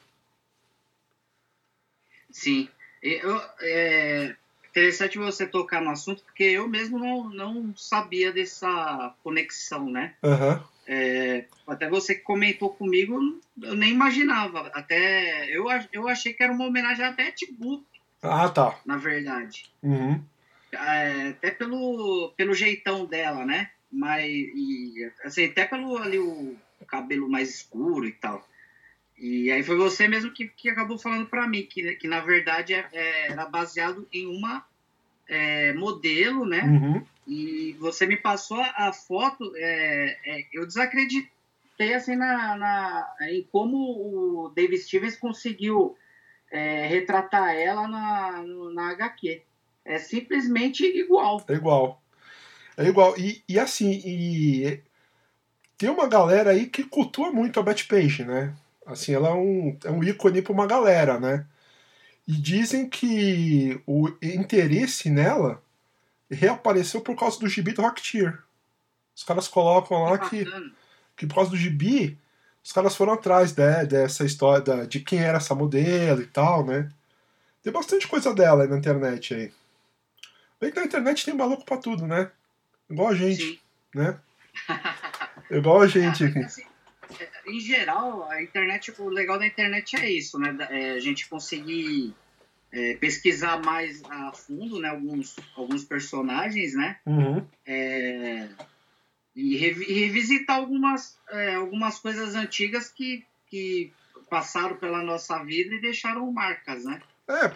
Sim. 2.31 2.69
Eu, 3.03 3.41
é 3.61 4.35
interessante 4.71 5.19
você 5.19 5.47
tocar 5.47 5.83
no 5.83 5.91
assunto, 5.91 6.23
porque 6.25 6.45
eu 6.45 6.67
mesmo 6.67 6.99
não, 6.99 7.29
não 7.29 7.77
sabia 7.77 8.33
dessa 8.33 9.15
conexão, 9.23 9.91
né? 9.91 10.15
Aham. 10.23 10.65
É, 10.87 11.45
até 11.67 11.89
você 11.89 12.15
que 12.15 12.23
comentou 12.23 12.71
comigo, 12.71 13.19
eu 13.63 13.75
nem 13.75 13.93
imaginava. 13.93 14.71
Até 14.75 15.47
eu, 15.55 15.67
eu 15.93 16.09
achei 16.09 16.33
que 16.33 16.43
era 16.43 16.53
uma 16.53 16.67
homenagem 16.67 17.05
a 17.05 17.13
Beth 17.13 17.35
Boop, 17.59 17.85
Ah, 18.23 18.49
tá. 18.49 18.79
na 18.87 18.97
verdade. 18.97 19.65
Uhum. 19.83 20.23
É, 20.73 21.29
até 21.31 21.51
pelo, 21.51 22.33
pelo 22.37 22.55
jeitão 22.55 23.05
dela, 23.05 23.45
né? 23.45 23.71
Mas, 23.91 24.25
e, 24.25 25.11
assim, 25.25 25.45
até 25.47 25.67
pelo 25.67 25.99
ali 25.99 26.19
o 26.19 26.57
cabelo 26.87 27.29
mais 27.29 27.51
escuro 27.51 28.07
e 28.07 28.13
tal. 28.13 28.47
E 29.19 29.51
aí 29.51 29.63
foi 29.63 29.77
você 29.77 30.09
mesmo 30.09 30.33
que, 30.33 30.49
que 30.49 30.69
acabou 30.71 30.99
falando 30.99 31.27
pra 31.27 31.47
mim 31.47 31.63
que, 31.65 31.95
que 31.97 32.09
na 32.09 32.21
verdade 32.21 32.73
é- 32.75 32.89
é- 32.93 33.31
era 33.33 33.47
baseado 33.47 34.07
em 34.13 34.27
uma 34.27 34.65
é, 35.29 35.73
modelo, 35.75 36.45
né? 36.47 36.63
Uhum. 36.63 37.07
E 37.27 37.75
você 37.79 38.07
me 38.07 38.17
passou 38.17 38.61
a 38.61 38.89
a 38.89 38.93
foto, 38.93 39.53
é, 39.57 40.19
é, 40.25 40.47
eu 40.53 40.67
desacreditei 40.67 41.95
assim 41.95 42.17
na, 42.17 42.57
na- 42.57 43.15
em 43.31 43.47
como 43.53 43.77
o 43.77 44.49
David 44.51 44.81
Stevens 44.83 45.17
conseguiu 45.17 45.97
é, 46.53 46.87
retratar 46.87 47.55
ela 47.55 47.89
na, 47.89 48.43
na 48.75 48.91
HQ. 48.91 49.43
É 49.85 49.99
simplesmente 49.99 50.85
igual. 50.85 51.43
É 51.49 51.55
igual. 51.55 52.01
É 52.77 52.85
igual. 52.85 53.19
E, 53.19 53.43
e 53.49 53.59
assim, 53.59 54.01
e 54.05 54.81
tem 55.79 55.89
uma 55.89 56.07
galera 56.07 56.51
aí 56.51 56.67
que 56.67 56.85
cultua 56.85 57.33
muito 57.33 57.59
a 57.59 57.63
Beth 57.63 57.85
Page, 57.89 58.25
né? 58.25 58.55
Assim, 58.87 59.15
ela 59.15 59.31
é 59.31 59.35
um, 59.35 59.77
é 59.85 59.91
um 59.91 60.05
ícone 60.05 60.43
pra 60.43 60.53
uma 60.53 60.67
galera, 60.67 61.19
né? 61.19 61.47
E 62.29 62.33
dizem 62.33 62.89
que 62.89 63.81
o 63.87 64.09
interesse 64.23 65.11
nela 65.11 65.61
reapareceu 66.31 67.01
por 67.01 67.17
causa 67.17 67.41
do 67.41 67.49
gibi 67.49 67.73
do 67.73 67.83
Rocketeer. 67.83 68.39
Os 69.15 69.25
caras 69.25 69.49
colocam 69.49 70.05
lá 70.05 70.19
que, 70.19 70.45
bacana. 70.45 70.73
que 71.17 71.27
por 71.27 71.35
causa 71.35 71.51
do 71.51 71.57
gibi, 71.57 72.19
os 72.65 72.73
caras 72.73 72.95
foram 72.95 73.15
atrás 73.15 73.55
né, 73.57 73.85
dessa 73.85 74.25
história 74.25 74.87
de 74.87 75.01
quem 75.01 75.21
era 75.21 75.39
essa 75.39 75.55
modelo 75.55 76.23
e 76.23 76.27
tal, 76.27 76.65
né? 76.65 76.89
Tem 77.63 77.73
bastante 77.73 78.07
coisa 78.07 78.35
dela 78.35 78.63
aí 78.63 78.69
na 78.69 78.79
internet 78.79 79.35
aí. 79.35 79.53
Bem 80.61 80.71
que 80.71 80.79
na 80.79 80.87
internet 80.87 81.25
tem 81.25 81.35
maluco 81.35 81.65
pra 81.65 81.77
tudo, 81.77 82.07
né? 82.07 82.31
Igual 82.89 83.09
a 83.09 83.15
gente, 83.15 83.43
Sim. 83.43 83.59
né? 83.95 84.19
Igual 85.51 85.81
a 85.81 85.87
gente 85.89 86.25
aqui. 86.25 86.39
Assim, 86.39 86.65
é, 87.19 87.29
em 87.47 87.59
geral, 87.59 88.29
a 88.31 88.43
internet, 88.43 88.93
o 88.99 89.09
legal 89.09 89.39
da 89.39 89.47
internet 89.47 89.97
é 89.97 90.11
isso, 90.11 90.39
né? 90.39 90.57
É 90.71 90.91
a 90.93 91.01
gente 91.01 91.29
conseguir 91.29 92.15
é, 92.71 92.95
pesquisar 92.95 93.61
mais 93.65 94.03
a 94.05 94.33
fundo, 94.33 94.79
né? 94.81 94.89
Alguns, 94.89 95.37
alguns 95.57 95.85
personagens, 95.85 96.75
né? 96.75 96.99
Uhum. 97.07 97.45
É, 97.67 98.49
e 99.35 99.57
revi- 99.57 99.93
revisitar 99.93 100.57
algumas, 100.57 101.19
é, 101.31 101.55
algumas 101.55 101.99
coisas 101.99 102.35
antigas 102.35 102.89
que, 102.89 103.25
que 103.47 103.93
passaram 104.29 104.77
pela 104.77 105.03
nossa 105.03 105.43
vida 105.45 105.75
e 105.75 105.81
deixaram 105.81 106.31
marcas, 106.31 106.85
né? 106.85 107.01
É, 107.29 107.53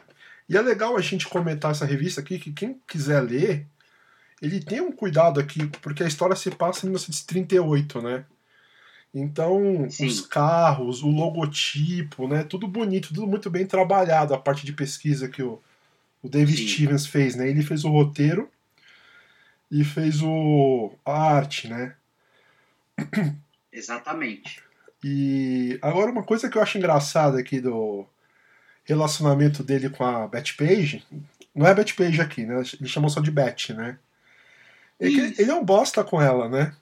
e 0.49 0.57
é 0.57 0.63
legal 0.63 0.97
a 0.97 1.01
gente 1.01 1.29
comentar 1.29 1.73
essa 1.73 1.85
revista 1.85 2.21
aqui, 2.21 2.39
que 2.39 2.53
quem 2.53 2.81
quiser 2.87 3.21
ler, 3.21 3.67
ele 4.41 4.61
tem 4.61 4.81
um 4.81 4.93
cuidado 4.93 5.41
aqui, 5.41 5.67
porque 5.83 6.03
a 6.03 6.07
história 6.07 6.37
se 6.37 6.51
passa 6.51 6.87
em 6.87 6.91
1938, 6.91 8.01
né? 8.01 8.25
Então, 9.13 9.89
Sim. 9.89 10.07
os 10.07 10.21
carros, 10.21 11.03
o 11.03 11.09
logotipo, 11.09 12.29
né? 12.29 12.45
Tudo 12.45 12.69
bonito, 12.69 13.09
tudo 13.09 13.27
muito 13.27 13.49
bem 13.49 13.67
trabalhado, 13.67 14.35
a 14.35 14.39
parte 14.39 14.65
de 14.67 14.73
pesquisa 14.73 15.29
que 15.29 15.43
o, 15.43 15.61
o 16.23 16.29
David 16.29 16.59
Sim. 16.59 16.69
Stevens 16.69 17.07
fez, 17.07 17.35
né? 17.35 17.49
Ele 17.49 17.63
fez 17.63 17.85
o 17.85 17.89
roteiro 17.89 18.51
e 19.71 19.85
fez 19.85 20.23
o, 20.23 20.93
a 21.05 21.35
arte, 21.35 21.69
né? 21.69 21.95
Exatamente. 23.73 24.63
E 25.03 25.79
agora 25.83 26.11
uma 26.11 26.23
coisa 26.23 26.49
que 26.49 26.57
eu 26.57 26.63
acho 26.63 26.79
engraçada 26.79 27.39
aqui 27.39 27.61
do 27.61 28.07
relacionamento 28.85 29.63
dele 29.63 29.91
com 29.91 30.05
a 30.05 30.27
Beth 30.27 30.55
Page, 30.57 31.05
não 31.55 31.67
é 31.67 31.75
Beth 31.75 31.95
Page 31.97 32.21
aqui, 32.21 32.45
né? 32.45 32.57
Eles 32.57 32.91
chamam 32.91 33.09
só 33.09 33.21
de 33.21 33.31
Beth, 33.31 33.71
né? 33.71 33.99
É 34.99 35.09
que 35.09 35.35
ele 35.39 35.51
é 35.51 35.55
um 35.55 35.65
bosta 35.65 36.03
com 36.03 36.21
ela, 36.21 36.49
né? 36.49 36.75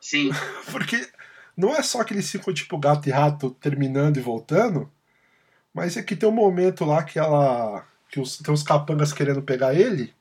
Sim. 0.00 0.30
Porque 0.70 1.08
não 1.56 1.74
é 1.74 1.82
só 1.82 2.04
que 2.04 2.12
eles 2.12 2.30
ficam 2.30 2.52
tipo 2.52 2.78
gato 2.78 3.08
e 3.08 3.12
rato 3.12 3.50
terminando 3.60 4.18
e 4.18 4.20
voltando, 4.20 4.90
mas 5.72 5.96
é 5.96 6.02
que 6.02 6.16
tem 6.16 6.28
um 6.28 6.32
momento 6.32 6.84
lá 6.84 7.02
que 7.02 7.18
ela. 7.18 7.86
que 8.08 8.20
os, 8.20 8.38
tem 8.38 8.52
uns 8.52 8.62
capangas 8.62 9.12
querendo 9.12 9.42
pegar 9.42 9.74
ele. 9.74 10.14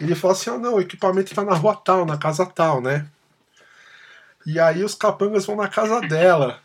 Ele 0.00 0.14
fala 0.14 0.32
assim: 0.32 0.50
ah, 0.50 0.58
não, 0.58 0.74
o 0.74 0.80
equipamento 0.80 1.34
tá 1.34 1.44
na 1.44 1.54
rua 1.54 1.76
tal, 1.76 2.06
na 2.06 2.16
casa 2.16 2.46
tal, 2.46 2.80
né? 2.80 3.06
E 4.46 4.58
aí 4.58 4.82
os 4.82 4.94
capangas 4.94 5.44
vão 5.44 5.56
na 5.56 5.68
casa 5.68 6.00
dela. 6.00 6.60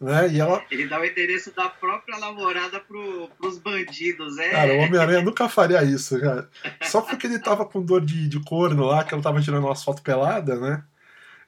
Né? 0.00 0.28
E 0.28 0.40
ela... 0.40 0.62
Ele 0.70 0.86
dá 0.86 1.00
o 1.00 1.04
endereço 1.04 1.54
da 1.54 1.68
própria 1.68 2.18
namorada 2.18 2.78
pro, 2.80 3.28
pros 3.38 3.58
bandidos, 3.58 4.38
é? 4.38 4.50
Cara, 4.50 4.74
o 4.74 4.78
Homem-Aranha 4.78 5.22
nunca 5.22 5.48
faria 5.48 5.82
isso, 5.82 6.20
cara. 6.20 6.48
Só 6.82 7.00
porque 7.00 7.26
ele 7.26 7.38
tava 7.38 7.64
com 7.64 7.82
dor 7.82 8.04
de, 8.04 8.28
de 8.28 8.38
corno 8.40 8.84
lá, 8.84 9.02
que 9.02 9.14
ela 9.14 9.22
tava 9.22 9.40
tirando 9.40 9.64
umas 9.64 9.82
fotos 9.82 10.02
pelada, 10.02 10.56
né? 10.56 10.84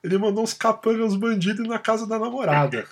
Ele 0.03 0.17
mandou 0.17 0.43
uns 0.43 0.55
capangas, 0.55 1.13
uns 1.13 1.17
bandidos 1.17 1.67
na 1.69 1.79
casa 1.79 2.07
da 2.07 2.19
namorada. 2.19 2.87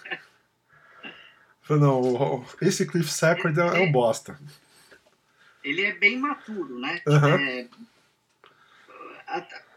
Falei, 1.63 1.83
não, 1.83 2.45
esse 2.61 2.87
Cliff 2.87 3.11
Secord 3.11 3.57
é, 3.59 3.79
é 3.79 3.81
um 3.81 3.91
bosta. 3.91 4.39
Ele 5.65 5.83
é 5.83 5.93
bem 5.93 6.19
maturo, 6.19 6.79
né? 6.79 7.01
Uhum. 7.07 7.29
É, 7.29 7.67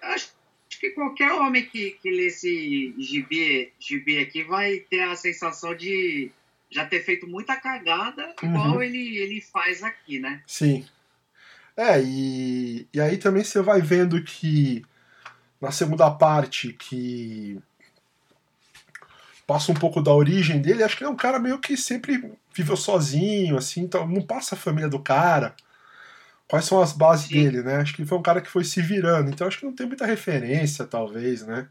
acho 0.01 0.31
que 0.69 0.91
qualquer 0.91 1.31
homem 1.33 1.65
que, 1.65 1.91
que 1.91 2.09
lê 2.09 2.27
esse 2.27 2.93
gibi, 2.97 3.73
gibi 3.79 4.19
aqui 4.19 4.43
vai 4.43 4.77
ter 4.79 5.01
a 5.01 5.15
sensação 5.15 5.75
de 5.75 6.31
já 6.69 6.85
ter 6.85 7.03
feito 7.03 7.27
muita 7.27 7.55
cagada, 7.55 8.33
igual 8.43 8.75
Uhum. 8.75 8.83
ele, 8.83 9.17
ele 9.17 9.41
faz 9.41 9.81
aqui, 9.83 10.19
né? 10.19 10.41
Sim. 10.45 10.85
É, 11.75 12.01
e, 12.01 12.87
e 12.93 13.01
aí 13.01 13.17
também 13.17 13.43
você 13.43 13.61
vai 13.61 13.81
vendo 13.81 14.21
que 14.23 14.85
na 15.59 15.71
segunda 15.71 16.09
parte 16.11 16.73
que 16.73 17.57
passa 19.47 19.71
um 19.71 19.75
pouco 19.75 20.01
da 20.01 20.13
origem 20.13 20.61
dele, 20.61 20.83
acho 20.83 20.95
que 20.95 21.03
ele 21.03 21.09
é 21.09 21.13
um 21.13 21.17
cara 21.17 21.39
meio 21.39 21.57
que 21.57 21.75
sempre 21.75 22.31
viveu 22.53 22.77
sozinho, 22.77 23.57
assim, 23.57 23.81
então 23.81 24.07
não 24.07 24.21
passa 24.21 24.53
a 24.53 24.57
família 24.57 24.87
do 24.87 24.99
cara. 24.99 25.55
Quais 26.49 26.65
são 26.65 26.81
as 26.81 26.91
bases 26.91 27.27
Sim. 27.27 27.43
dele, 27.43 27.61
né? 27.61 27.75
Acho 27.77 27.93
que 27.95 28.01
ele 28.01 28.09
foi 28.09 28.17
um 28.17 28.23
cara 28.23 28.41
que 28.41 28.49
foi 28.49 28.63
se 28.63 28.81
virando, 28.81 29.29
então 29.29 29.47
acho 29.47 29.59
que 29.59 29.65
não 29.65 29.73
tem 29.73 29.85
muita 29.87 30.05
referência, 30.05 30.85
talvez, 30.85 31.45
né? 31.45 31.69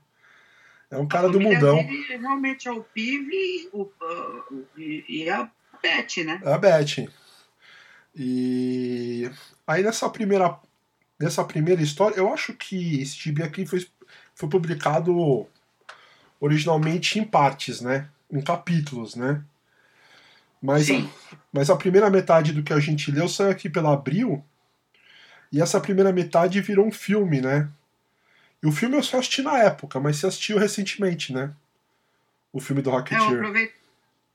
É 0.91 0.97
um 0.97 1.07
cara 1.07 1.29
do 1.29 1.41
mundão. 1.41 1.77
dele 1.77 2.17
realmente 2.17 2.67
é 2.69 2.73
o 2.73 2.83
Pive 2.83 3.69
o, 3.73 3.83
o- 3.83 4.65
e, 4.79 5.05
e 5.09 5.29
a 5.31 5.51
Beth, 5.83 6.25
né? 6.25 6.41
É 6.45 6.53
a 6.53 6.59
Beth. 6.59 7.09
E 8.15 9.31
aí 9.67 9.83
nessa 9.83 10.09
primeira 10.09 10.59
nessa 11.21 11.45
primeira 11.45 11.83
história, 11.83 12.17
eu 12.17 12.33
acho 12.33 12.53
que 12.55 13.01
esse 13.03 13.17
gibi 13.17 13.43
aqui 13.43 13.67
foi, 13.67 13.85
foi 14.35 14.49
publicado 14.49 15.47
originalmente 16.41 17.19
em 17.19 17.25
partes, 17.25 17.81
né? 17.81 18.09
Em 18.33 18.41
capítulos, 18.41 19.17
né? 19.17 19.43
Mas, 20.63 20.87
Sim. 20.87 21.11
mas 21.53 21.69
a 21.69 21.77
primeira 21.77 22.09
metade 22.09 22.53
do 22.53 22.63
que 22.63 22.73
a 22.73 22.79
gente 22.79 23.11
leu 23.11 23.29
saiu 23.29 23.51
aqui 23.51 23.69
pela 23.69 23.93
Abril. 23.93 24.45
E 25.53 25.61
essa 25.61 25.81
primeira 25.81 26.13
metade 26.13 26.61
virou 26.61 26.87
um 26.87 26.93
filme, 26.93 27.41
né? 27.41 27.69
E 28.63 28.67
o 28.67 28.73
filme 28.73 28.97
eu 28.97 29.03
só 29.03 29.19
assisti 29.19 29.41
na 29.43 29.59
época, 29.59 29.99
mas 30.01 30.17
você 30.17 30.27
assistiu 30.27 30.59
recentemente, 30.59 31.33
né? 31.33 31.53
O 32.53 32.61
filme 32.61 32.83
do 32.83 32.91
É, 32.91 32.93
eu 32.93 32.99
Rocketeer. 32.99 33.35
aproveito 33.35 33.75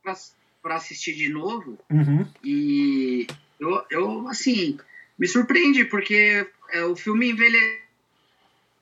pra, 0.01 0.13
pra 0.61 0.75
assistir 0.75 1.15
de 1.15 1.29
novo 1.29 1.77
Uhum, 1.89 2.25
e 2.43 3.27
eu, 3.59 3.85
eu 3.91 4.27
assim, 4.27 4.77
me 5.19 5.27
surpreende, 5.27 5.85
porque 5.85 6.49
é, 6.71 6.83
o 6.85 6.95
filme 6.95 7.29
envelheceu 7.31 7.81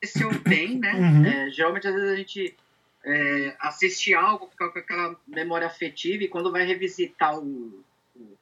bem, 0.46 0.78
né? 0.78 0.94
Uhum. 0.94 1.24
É, 1.26 1.50
geralmente, 1.50 1.86
às 1.88 1.94
vezes, 1.94 2.10
a 2.10 2.16
gente 2.16 2.56
é, 3.04 3.56
assiste 3.60 4.14
algo, 4.14 4.48
fica 4.48 4.68
com 4.70 4.78
aquela 4.78 5.16
memória 5.26 5.66
afetiva, 5.66 6.24
e 6.24 6.28
quando 6.28 6.52
vai 6.52 6.64
revisitar 6.64 7.38
o, 7.38 7.84
o- 8.16 8.38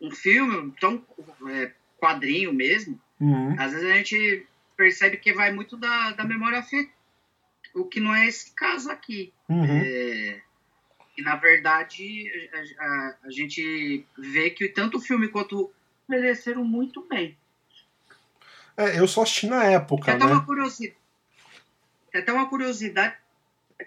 um 0.00 0.10
filme, 0.10 0.72
tão 0.80 1.04
é, 1.48 1.72
quadrinho 1.98 2.52
mesmo, 2.52 3.00
uhum, 3.20 3.54
às 3.58 3.72
vezes 3.72 3.90
a 3.90 3.94
gente 3.94 4.46
percebe 4.76 5.16
que 5.18 5.32
vai 5.32 5.52
muito 5.52 5.76
da, 5.76 6.12
da 6.12 6.24
memória 6.24 6.58
afetiva, 6.58 6.90
o 7.74 7.84
que 7.84 8.00
não 8.00 8.14
é 8.14 8.26
esse 8.26 8.52
caso 8.52 8.90
aqui. 8.90 9.32
uhum. 9.48 9.64
É, 9.64 10.40
e 11.18 11.22
na 11.22 11.36
verdade 11.36 12.30
a, 12.78 12.84
a- 12.84 13.16
a 13.24 13.30
gente 13.30 14.06
vê 14.18 14.50
que 14.50 14.68
tanto 14.68 14.98
o 14.98 15.00
filme 15.00 15.28
quanto 15.28 15.70
envelheceram 16.08 16.64
muito 16.64 17.06
bem. 17.06 17.36
É, 18.76 18.98
eu 18.98 19.06
só 19.06 19.22
assisti 19.22 19.46
na 19.46 19.60
Tem 19.62 19.74
época, 19.74 20.12
até 20.14 20.24
né? 20.24 20.32
uma 20.32 20.44
curiosidade, 20.44 20.96
tem 22.10 22.20
até 22.22 22.32
uma 22.32 22.48
curiosidade 22.48 23.16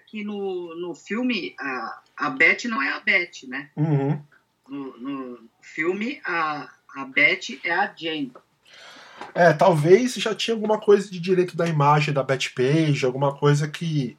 que 0.06 0.22
no, 0.24 0.74
no 0.76 0.94
filme 0.94 1.54
a, 1.58 2.02
a 2.16 2.30
Beth 2.30 2.64
não 2.66 2.80
é 2.80 2.90
a 2.92 3.00
Beth, 3.00 3.46
né? 3.48 3.70
Uhum. 3.76 4.22
No, 4.68 4.96
no 4.98 5.48
filme 5.60 6.20
a, 6.24 6.72
a 6.96 7.04
Beth 7.04 7.58
é 7.64 7.70
a 7.72 7.92
Jane. 7.94 8.32
É, 9.34 9.52
talvez 9.52 10.14
já 10.14 10.34
tinha 10.34 10.54
alguma 10.54 10.80
coisa 10.80 11.10
de 11.10 11.18
direito 11.18 11.56
da 11.56 11.66
imagem 11.66 12.14
da 12.14 12.22
Beth 12.22 12.50
Page, 12.54 13.04
alguma 13.04 13.36
coisa 13.36 13.66
que 13.68 14.16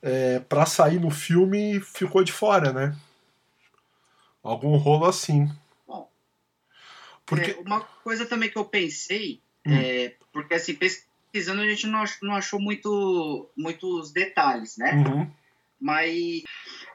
é, 0.00 0.40
para 0.40 0.64
sair 0.64 0.98
no 0.98 1.10
filme 1.10 1.78
ficou 1.80 2.24
de 2.24 2.32
fora, 2.32 2.72
né? 2.72 2.96
Algum 4.42 4.76
rolo 4.76 5.06
assim. 5.06 5.50
Bom, 5.86 6.08
Porque. 7.26 7.50
É, 7.52 7.58
uma 7.60 7.80
coisa 7.80 8.24
também 8.24 8.50
que 8.50 8.58
eu 8.58 8.64
pensei, 8.64 9.40
Hum. 9.66 9.74
é, 9.74 10.14
porque 10.32 10.54
assim, 10.54 10.74
pesquisando 10.74 11.62
a 11.62 11.66
gente 11.68 11.86
não 11.86 12.00
achou, 12.00 12.28
não 12.28 12.34
achou 12.34 12.60
muito, 12.60 13.48
muitos 13.56 14.12
detalhes, 14.12 14.76
né? 14.76 14.92
Uhum, 14.92 15.30
Mas, 15.80 16.42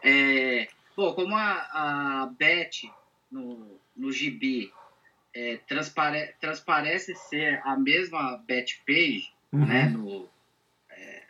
é, 0.04 0.68
pô, 0.96 1.14
como 1.14 1.36
a, 1.36 1.52
a 2.24 2.26
Beth 2.38 2.90
no, 3.32 3.80
no 3.96 4.12
gibi 4.12 4.72
é, 5.40 5.58
transpare, 5.68 6.34
transparece 6.42 7.16
ser 7.16 7.62
a 7.64 7.78
mesma 7.78 8.44
Beth 8.46 8.76
Page, 8.86 9.32
uhum, 9.54 9.66
né? 9.66 9.86
No, 9.86 10.28
é, 10.90 11.24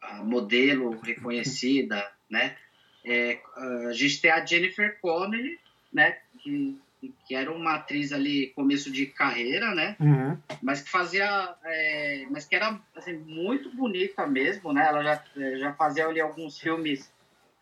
a 0.00 0.22
modelo 0.22 0.98
reconhecida, 1.00 2.08
né? 2.30 2.56
É, 3.04 3.40
a 3.88 3.92
gente 3.92 4.20
tem 4.20 4.30
a 4.30 4.44
Jennifer 4.44 4.98
Connelly, 5.00 5.58
né? 5.92 6.18
Que, 6.38 6.80
que 7.26 7.34
era 7.34 7.52
uma 7.52 7.74
atriz 7.74 8.12
ali, 8.12 8.52
começo 8.54 8.90
de 8.90 9.06
carreira, 9.06 9.74
né? 9.74 9.96
uhum, 10.00 10.38
mas 10.62 10.80
que 10.80 10.90
fazia, 10.90 11.54
é, 11.64 12.26
mas 12.30 12.46
que 12.46 12.54
era 12.54 12.80
assim, 12.96 13.18
muito 13.18 13.70
bonita 13.74 14.26
mesmo, 14.26 14.72
né? 14.72 14.86
Ela 14.86 15.02
já, 15.02 15.24
é, 15.36 15.58
já 15.58 15.72
fazia 15.74 16.06
ali 16.06 16.20
alguns 16.20 16.58
filmes 16.58 17.12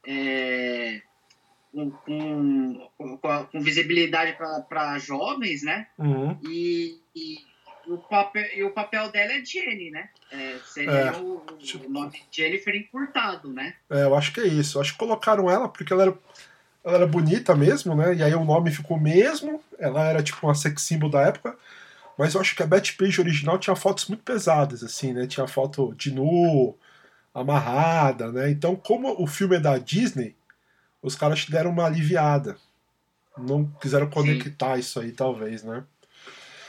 é, 0.07 1.01
com, 1.73 1.91
com, 2.97 3.19
com, 3.51 3.61
visibilidade 3.61 4.37
para 4.69 4.99
jovens, 4.99 5.63
né? 5.63 5.87
uhum. 5.99 6.37
E, 6.43 6.99
e, 7.17 7.39
o 7.87 7.99
papel, 7.99 8.45
e 8.55 8.63
o 8.63 8.71
papel 8.71 9.11
dela 9.11 9.33
é 9.33 9.45
Jenny, 9.45 9.91
né? 9.91 10.09
É, 10.31 10.59
seria 10.65 10.93
É, 10.93 11.13
o, 11.13 11.37
o 11.37 11.57
tipo- 11.59 11.89
nome 11.91 12.23
Jennifer 12.31 12.75
encurtado, 12.77 13.49
né? 13.51 13.75
É, 13.91 14.05
eu 14.05 14.15
acho 14.15 14.33
que 14.33 14.41
é 14.41 14.47
isso. 14.47 14.79
Eu 14.79 14.83
acho 14.83 14.93
que 14.93 14.99
colocaram 14.99 15.51
ela 15.51 15.69
porque 15.69 15.93
ela 15.93 16.03
era, 16.03 16.15
ela 16.85 16.97
era 16.99 17.07
bonita 17.07 17.55
mesmo, 17.57 17.95
né? 17.95 18.15
E 18.15 18.23
aí 18.23 18.35
o 18.35 18.45
nome 18.45 18.71
ficou 18.71 19.01
mesmo. 19.01 19.63
Ela 19.79 20.09
era 20.09 20.23
tipo 20.23 20.47
uma 20.47 20.55
sex 20.55 20.83
symbol 20.83 21.11
da 21.11 21.23
época. 21.23 21.57
Mas 22.17 22.35
eu 22.35 22.41
acho 22.41 22.55
que 22.55 22.63
a 22.63 22.67
Beth 22.67 22.93
Page 22.97 23.21
original 23.21 23.59
tinha 23.59 23.75
fotos 23.75 24.07
muito 24.07 24.23
pesadas, 24.23 24.85
assim, 24.85 25.13
né? 25.13 25.27
Tinha 25.27 25.49
foto 25.49 25.95
de 25.97 26.13
nu, 26.13 26.77
amarrada, 27.35 28.31
né? 28.31 28.51
Então, 28.51 28.77
como 28.77 29.21
o 29.21 29.27
filme 29.27 29.57
é 29.57 29.61
da 29.61 29.79
Disney, 29.79 30.35
os 31.03 31.15
caras 31.17 31.45
deram 31.47 31.71
uma 31.71 31.85
aliviada. 31.85 32.57
Não 33.37 33.67
quiseram 33.81 34.09
conectar 34.09 34.79
isso 34.79 35.01
aí, 35.01 35.11
talvez, 35.13 35.63
né? 35.63 35.85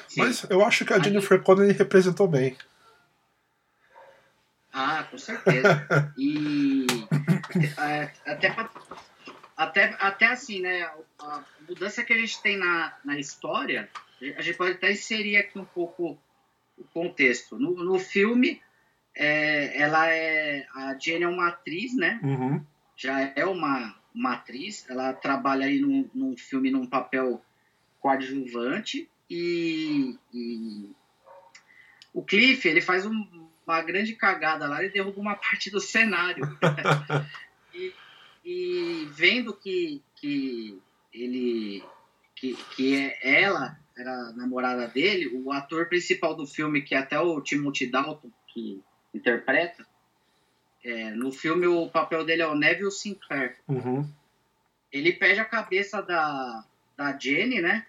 Sim. 0.08 0.22
Mas 0.22 0.44
eu 0.50 0.64
acho 0.66 0.86
que 0.86 0.94
a 0.94 0.98
Aí- 0.98 1.04
Jennifer 1.04 1.42
Connelly 1.42 1.74
representou 1.74 2.28
bem. 2.28 2.58
Ah, 4.72 5.04
com 5.10 5.18
certeza. 5.18 5.86
E 6.18 6.88
é, 7.80 8.12
até, 8.26 8.56
até, 9.56 9.98
até 10.00 10.26
assim, 10.28 10.62
né? 10.62 10.90
A 11.20 11.44
mudança 11.68 12.04
que 12.04 12.12
a 12.14 12.18
gente 12.18 12.42
tem 12.42 12.58
na, 12.58 12.94
na 13.06 13.20
história, 13.20 13.88
a 14.36 14.42
gente 14.42 14.58
pode 14.58 14.72
até 14.72 14.92
inserir 14.92 15.38
aqui 15.38 15.60
um 15.60 15.66
pouco 15.66 16.18
o 16.78 16.84
contexto. 16.86 17.60
No, 17.60 17.76
no 17.84 18.00
filme, 18.00 18.62
é, 19.16 19.80
ela 19.80 20.08
é. 20.08 20.66
A 20.74 20.98
Jane 20.98 21.24
é 21.24 21.28
uma 21.28 21.50
atriz, 21.50 21.96
né? 21.96 22.20
Uhum, 22.24 22.64
Já 22.96 23.20
é 23.36 23.46
uma, 23.46 23.96
uma 24.14 24.34
atriz. 24.34 24.86
Ela 24.90 25.14
trabalha 25.14 25.66
aí 25.66 25.80
num, 25.80 26.10
num 26.14 26.38
filme 26.38 26.70
num 26.70 26.86
papel 26.86 27.44
coadjuvante. 28.00 29.10
E, 29.30 30.18
e 30.34 30.90
o 32.14 32.24
Cliff, 32.24 32.68
ele 32.68 32.82
faz 32.82 33.06
um- 33.06 33.48
uma 33.66 33.82
grande 33.82 34.14
cagada 34.16 34.68
lá, 34.68 34.84
ele 34.84 34.94
derruba 34.94 35.20
uma 35.20 35.36
parte 35.36 35.70
do 35.70 35.80
cenário. 35.80 36.44
e, 37.74 37.94
e 38.46 39.08
vendo 39.12 39.54
que, 39.54 40.02
que 40.16 40.80
ele 41.14 41.84
que, 42.36 42.56
que 42.76 42.96
é 42.96 43.42
ela 43.42 43.78
era 43.98 44.12
a 44.12 44.34
namorada 44.34 44.88
dele, 44.88 45.28
o 45.28 45.52
ator 45.52 45.88
principal 45.88 46.36
do 46.36 46.46
filme, 46.46 46.82
que 46.82 46.96
é 46.96 46.98
até 46.98 47.20
o 47.20 47.40
Timothy 47.42 47.88
Dalton 47.88 48.32
que 48.48 48.84
interpreta, 49.14 49.86
é, 50.84 51.12
no 51.12 51.32
filme 51.32 51.66
o 51.66 51.88
papel 51.90 52.26
dele 52.26 52.42
é 52.42 52.48
o 52.48 52.56
Neville 52.56 52.92
Sinclair. 52.92 53.58
Uhum. 53.68 54.08
Ele 54.92 55.14
perde 55.14 55.40
a 55.40 55.46
cabeça 55.46 56.02
da, 56.02 56.64
da 56.96 57.18
Jenny, 57.18 57.62
né? 57.62 57.86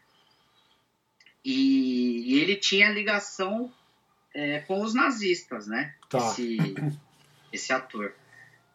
E, 1.45 2.33
e 2.33 2.41
ele 2.41 2.57
tinha 2.57 2.91
ligação 2.91 3.71
é, 4.33 4.61
com 4.61 4.81
os 4.81 4.95
nazistas, 4.95 5.67
né? 5.67 5.95
Tá. 6.09 6.19
Esse, 6.19 6.57
esse 7.53 7.73
ator. 7.73 8.15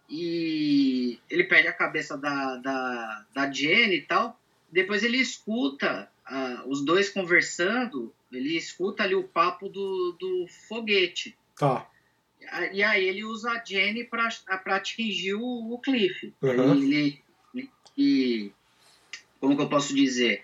E 0.10 1.20
ele 1.30 1.44
perde 1.44 1.68
a 1.68 1.74
cabeça 1.74 2.18
da, 2.18 2.58
da, 2.58 3.26
da 3.34 3.52
Jenny 3.52 3.98
e 3.98 4.02
tal. 4.02 4.40
Depois 4.72 5.04
ele 5.04 5.18
escuta 5.18 6.10
ah, 6.26 6.64
os 6.68 6.84
dois 6.84 7.10
conversando, 7.10 8.14
ele 8.32 8.56
escuta 8.56 9.04
ali 9.04 9.16
o 9.16 9.24
papo 9.24 9.70
do, 9.70 10.16
do 10.20 10.48
foguete. 10.68 11.38
Tá. 11.56 11.88
E 12.72 12.82
aí 12.84 13.06
ele 13.08 13.24
usa 13.24 13.52
a 13.52 13.64
Jenny 13.64 14.04
para 14.06 14.28
atingir 14.76 15.34
o, 15.36 15.74
o 15.74 15.80
Cliff. 15.80 16.34
Uhum. 16.42 16.74
Ele, 16.76 17.22
ele, 17.54 17.70
ele- 17.98 18.54
como 19.40 19.56
que 19.56 19.62
eu 19.62 19.70
posso 19.70 19.94
dizer? 19.96 20.44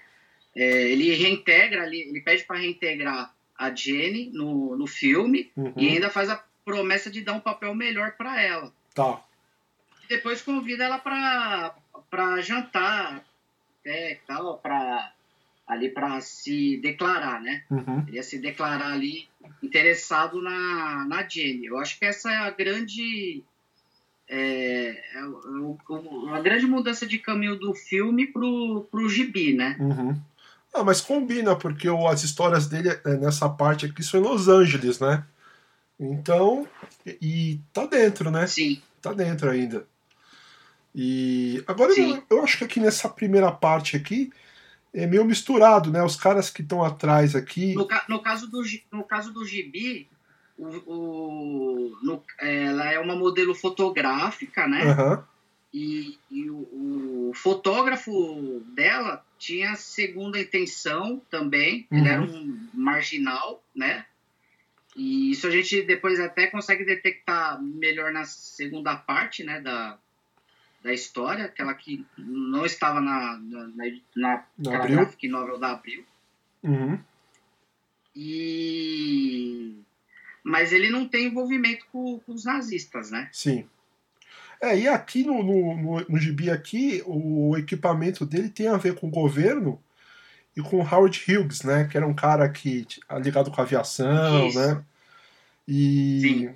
É, 0.55 0.89
ele 0.91 1.13
reintegra, 1.13 1.83
ali, 1.83 2.01
ele 2.01 2.21
pede 2.21 2.43
para 2.43 2.57
reintegrar 2.59 3.33
a 3.57 3.73
Jenny 3.73 4.29
no, 4.33 4.75
no 4.77 4.87
filme 4.87 5.51
Uhum. 5.55 5.73
e 5.77 5.87
ainda 5.89 6.09
faz 6.09 6.29
a 6.29 6.43
promessa 6.63 7.09
de 7.09 7.21
dar 7.21 7.33
um 7.33 7.39
papel 7.39 7.73
melhor 7.75 8.11
para 8.17 8.41
ela. 8.41 8.73
Tá. 8.93 9.21
E 10.03 10.07
depois 10.07 10.41
convida 10.41 10.83
ela 10.83 10.97
para 10.99 12.41
jantar, 12.41 13.25
até 13.81 14.11
e 14.13 14.15
tal, 14.27 14.57
para 14.59 15.13
ali 15.67 15.89
para 15.89 16.21
se 16.21 16.77
declarar, 16.77 17.41
né? 17.41 17.63
Uhum. 17.71 18.03
Ele 18.07 18.17
ia 18.17 18.23
se 18.23 18.37
declarar 18.39 18.93
ali 18.93 19.27
interessado 19.63 20.41
na, 20.41 21.05
na 21.05 21.27
Jenny. 21.27 21.65
Eu 21.65 21.77
acho 21.79 21.97
que 21.97 22.05
essa 22.05 22.31
é 22.31 22.35
a 22.37 22.49
grande. 22.51 23.43
É, 24.27 25.17
é 25.19 25.25
o- 25.25 25.77
o- 25.89 26.29
a 26.33 26.41
grande 26.41 26.65
mudança 26.65 27.05
de 27.05 27.19
caminho 27.19 27.55
do 27.57 27.73
filme 27.75 28.25
pro, 28.27 28.87
pro 28.89 29.07
gibi, 29.09 29.53
né? 29.53 29.75
Uhum. 29.79 30.19
Ah, 30.73 30.83
mas 30.83 30.99
combina, 30.99 31.55
porque 31.55 31.87
o- 31.87 32.07
as 32.07 32.23
histórias 32.23 32.67
dele 32.67 32.89
é, 32.89 33.17
nessa 33.17 33.47
parte 33.47 33.85
aqui 33.85 34.03
são 34.03 34.19
em 34.19 34.23
Los 34.23 34.47
Angeles, 34.47 34.99
né? 34.99 35.23
Então, 35.99 36.67
e, 37.05 37.17
e 37.21 37.59
tá 37.71 37.85
dentro, 37.85 38.29
né? 38.31 38.45
Sim, 38.47 38.81
Tá 39.01 39.13
dentro 39.13 39.49
ainda. 39.49 39.85
E 40.93 41.63
agora 41.67 41.91
eu, 41.91 42.23
eu 42.29 42.43
acho 42.43 42.57
que 42.57 42.63
aqui 42.63 42.79
nessa 42.79 43.07
primeira 43.09 43.51
parte 43.51 43.95
aqui 43.95 44.31
é 44.95 45.05
meio 45.05 45.25
misturado, 45.25 45.91
né? 45.91 46.01
Os 46.03 46.15
caras 46.15 46.49
que 46.49 46.61
estão 46.61 46.83
atrás 46.83 47.35
aqui. 47.35 47.73
no, 47.75 47.87
no, 48.09 48.21
caso 48.21 48.47
do, 48.49 48.61
no 48.91 49.03
caso 49.03 49.33
do 49.33 49.45
gibi, 49.45 50.07
o, 50.57 50.67
o- 50.91 51.97
no- 52.01 52.23
ela 52.39 52.91
é 52.91 52.99
uma 52.99 53.15
modelo 53.15 53.53
fotográfica, 53.53 54.67
né? 54.67 54.83
Aham. 54.83 55.27
E, 55.73 56.17
e 56.31 56.49
o, 56.49 57.29
o 57.29 57.31
fotógrafo 57.35 58.63
dela 58.73 59.23
tinha 59.37 59.75
segunda 59.75 60.39
intenção 60.39 61.21
também, 61.29 61.85
ele 61.91 62.01
Uhum. 62.01 62.07
era 62.07 62.21
um 62.21 62.69
marginal, 62.73 63.61
né? 63.75 64.05
E 64.95 65.31
isso 65.31 65.45
a 65.45 65.51
gente 65.51 65.81
depois 65.81 66.17
até 66.21 66.47
consegue 66.47 66.85
detectar 66.85 67.61
melhor 67.61 68.13
na 68.13 68.23
segunda 68.23 68.95
parte, 68.95 69.43
né, 69.43 69.59
da, 69.59 69.97
da 70.85 70.93
história, 70.93 71.45
aquela 71.45 71.73
que 71.73 72.05
não 72.15 72.63
estava 72.63 73.01
na, 73.01 73.39
na, 73.39 73.91
na, 74.15 74.43
na 74.57 74.77
graphic 74.85 75.27
novel 75.27 75.57
da 75.57 75.71
Abril. 75.71 76.05
Uhum. 76.63 76.99
E... 78.15 79.79
Mas 80.43 80.71
ele 80.71 80.91
não 80.91 81.07
tem 81.07 81.25
envolvimento 81.25 81.87
com, 81.91 82.19
com 82.19 82.31
os 82.31 82.45
nazistas, 82.45 83.09
né? 83.09 83.27
Sim. 83.31 83.65
É, 84.61 84.77
e 84.77 84.87
aqui 84.87 85.23
no, 85.23 85.41
no, 85.41 85.75
no, 85.75 86.05
no 86.07 86.17
gibi 86.19 86.51
aqui, 86.51 87.01
o 87.05 87.57
equipamento 87.57 88.23
dele 88.23 88.49
tem 88.49 88.67
a 88.67 88.77
ver 88.77 88.93
com 88.93 89.07
o 89.07 89.11
governo 89.11 89.81
e 90.55 90.61
com 90.61 90.77
o 90.77 90.87
Howard 90.87 91.19
Hughes, 91.27 91.63
né? 91.63 91.85
Que 91.85 91.97
era 91.97 92.07
um 92.07 92.13
cara 92.13 92.47
que 92.47 92.85
t- 92.85 93.01
ligado 93.21 93.49
com 93.49 93.59
a 93.59 93.63
aviação, 93.63 94.47
Isso. 94.47 94.59
né? 94.59 94.83
E 95.67 96.19
Sim. 96.21 96.53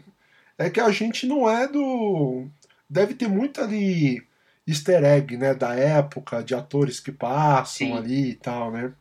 é 0.57 0.69
que 0.69 0.79
a 0.79 0.91
gente 0.91 1.25
não 1.25 1.49
é 1.49 1.67
do. 1.67 2.47
Deve 2.89 3.13
ter 3.13 3.27
muito 3.27 3.61
ali 3.61 4.25
easter 4.67 5.03
egg, 5.03 5.37
né? 5.37 5.53
Da 5.53 5.75
época, 5.75 6.43
de 6.43 6.55
atores 6.55 6.99
que 6.99 7.11
passam 7.11 7.87
Sim. 7.87 7.97
ali 7.97 8.29
e 8.31 8.35
tal, 8.35 8.71
né? 8.71 8.93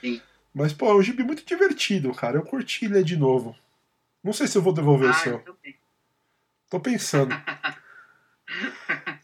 Sim. 0.00 0.22
Mas, 0.54 0.72
pô, 0.72 0.90
é 0.90 0.94
um 0.94 1.02
gibi 1.02 1.22
muito 1.22 1.44
divertido, 1.44 2.12
cara. 2.14 2.36
Eu 2.38 2.42
curti 2.42 2.88
ler 2.88 3.04
de 3.04 3.16
novo. 3.16 3.54
Não 4.24 4.32
sei 4.32 4.46
se 4.46 4.56
eu 4.58 4.62
vou 4.62 4.72
devolver 4.72 5.08
o 5.08 5.10
Ah, 5.10 5.14
seu. 5.14 5.32
eu 5.34 5.38
também. 5.40 5.76
Tô 6.70 6.80
pensando. 6.80 7.34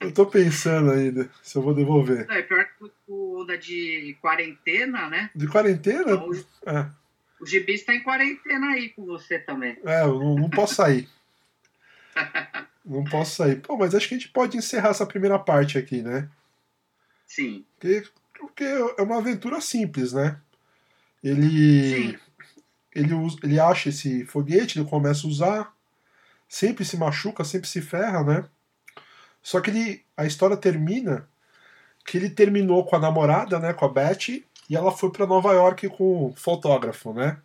eu 0.00 0.12
tô 0.12 0.26
pensando 0.26 0.90
ainda 0.90 1.28
se 1.42 1.56
eu 1.56 1.62
vou 1.62 1.74
devolver. 1.74 2.26
Não, 2.26 2.34
é 2.34 2.42
pior 2.42 2.64
que 2.64 2.90
o 3.08 3.40
onda 3.40 3.56
de 3.58 4.16
quarentena, 4.20 5.08
né? 5.08 5.30
De 5.34 5.46
quarentena? 5.48 6.12
Então, 6.12 6.28
o, 6.30 6.34
É, 6.68 6.90
o 7.40 7.46
gibi 7.46 7.72
está 7.74 7.94
em 7.94 8.02
quarentena 8.02 8.68
aí 8.72 8.90
com 8.90 9.04
você 9.04 9.38
também. 9.38 9.78
é 9.84 10.02
eu 10.02 10.18
não, 10.20 10.34
não 10.36 10.50
posso 10.50 10.74
sair. 10.76 11.08
Não 12.85 13.05
posso 13.05 13.37
sair. 13.37 13.61
Pô, 13.61 13.77
mas 13.77 13.94
acho 13.94 14.09
que 14.09 14.14
a 14.14 14.18
gente 14.18 14.29
pode 14.31 14.57
encerrar 14.57 14.90
essa 14.90 15.07
primeira 15.07 15.38
parte 15.38 15.79
aqui, 15.79 16.03
né? 16.03 16.29
Sim, 17.27 17.64
Porque, 17.79 18.05
porque 18.38 18.64
é 18.64 19.03
uma 19.03 19.18
aventura 19.18 19.61
simples, 19.61 20.12
né? 20.12 20.38
Ele, 21.23 21.94
sim, 21.94 22.18
ele, 22.94 23.14
usa- 23.14 23.38
ele 23.42 23.59
acha 23.59 23.88
esse 23.88 24.25
foguete, 24.27 24.79
ele 24.79 24.88
começa 24.88 25.27
a 25.27 25.31
usar, 25.31 25.75
sempre 26.49 26.85
se 26.85 26.97
machuca, 26.97 27.44
sempre 27.44 27.68
se 27.68 27.81
ferra, 27.83 28.23
né? 28.25 28.49
Só 29.42 29.61
que 29.61 29.70
ele, 29.70 30.05
a 30.16 30.27
história 30.27 30.57
termina 30.57 31.29
que 32.07 32.16
ele 32.18 32.31
terminou 32.31 32.85
com 32.85 32.97
a 32.97 33.01
namorada, 33.01 33.59
né, 33.59 33.73
com 33.73 33.85
a 33.87 33.88
Betty, 33.88 34.47
e 34.68 34.77
ela 34.77 34.92
foi 34.92 35.11
para 35.11 35.27
Nova 35.27 35.53
York 35.53 35.88
com 35.90 36.27
o 36.29 36.35
fotógrafo, 36.37 37.12
né? 37.14 37.38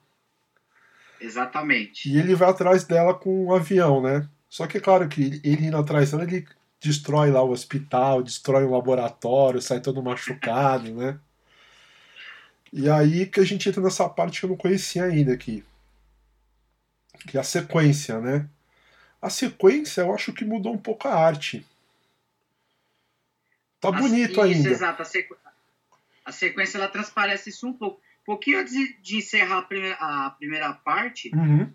exatamente. 1.20 2.10
E 2.10 2.18
ele 2.18 2.36
vai 2.36 2.50
atrás 2.50 2.84
dela 2.84 3.14
com 3.14 3.46
um 3.46 3.54
avião, 3.54 4.02
né? 4.02 4.28
Só 4.50 4.66
que 4.68 4.78
é 4.78 4.82
claro 4.82 5.08
que 5.08 5.22
ele- 5.44 5.68
indo 5.68 5.78
atrás 5.78 6.12
dela, 6.12 6.24
ele 6.24 6.48
destrói 6.82 7.30
lá 7.32 7.42
o 7.44 7.52
hospital, 7.52 8.24
destrói 8.24 8.64
o 8.64 8.72
laboratório, 8.72 9.62
sai 9.62 9.80
todo 9.80 10.02
machucado, 10.02 10.94
né? 10.94 11.20
E 12.72 12.90
aí 12.90 13.26
que 13.26 13.40
a 13.40 13.44
gente 13.44 13.68
entra 13.70 13.82
nessa 13.82 14.08
parte 14.10 14.40
que 14.40 14.46
eu 14.46 14.50
não 14.50 14.58
conhecia 14.58 15.04
ainda 15.04 15.34
aqui. 15.34 15.64
Que 17.28 17.38
é 17.38 17.42
a 17.42 17.44
sequência, 17.44 18.20
né? 18.20 18.48
A 19.22 19.30
sequência 19.30 20.02
eu 20.02 20.14
acho 20.14 20.32
que 20.34 20.46
mudou 20.46 20.74
um 20.74 20.78
pouco 20.78 21.08
a 21.08 21.14
arte. 21.14 21.66
Tá 23.82 23.90
As- 23.90 24.00
bonito 24.00 24.32
isso, 24.32 24.42
ainda. 24.42 24.70
Exato, 24.70 25.02
a, 25.02 25.06
sequ- 25.06 25.38
a 26.26 26.32
sequência 26.32 26.78
ela 26.78 26.88
transparece 26.88 27.50
isso 27.50 27.68
um 27.68 27.74
pouco. 27.74 28.00
Um 28.22 28.26
pouquinho 28.26 28.60
antes 28.60 28.74
de- 28.74 28.94
de 29.02 29.18
encerrar 29.18 29.60
a 29.60 29.62
primeira, 29.64 29.96
a 29.96 30.30
primeira 30.32 30.74
parte, 30.74 31.32
Uhum. 31.36 31.72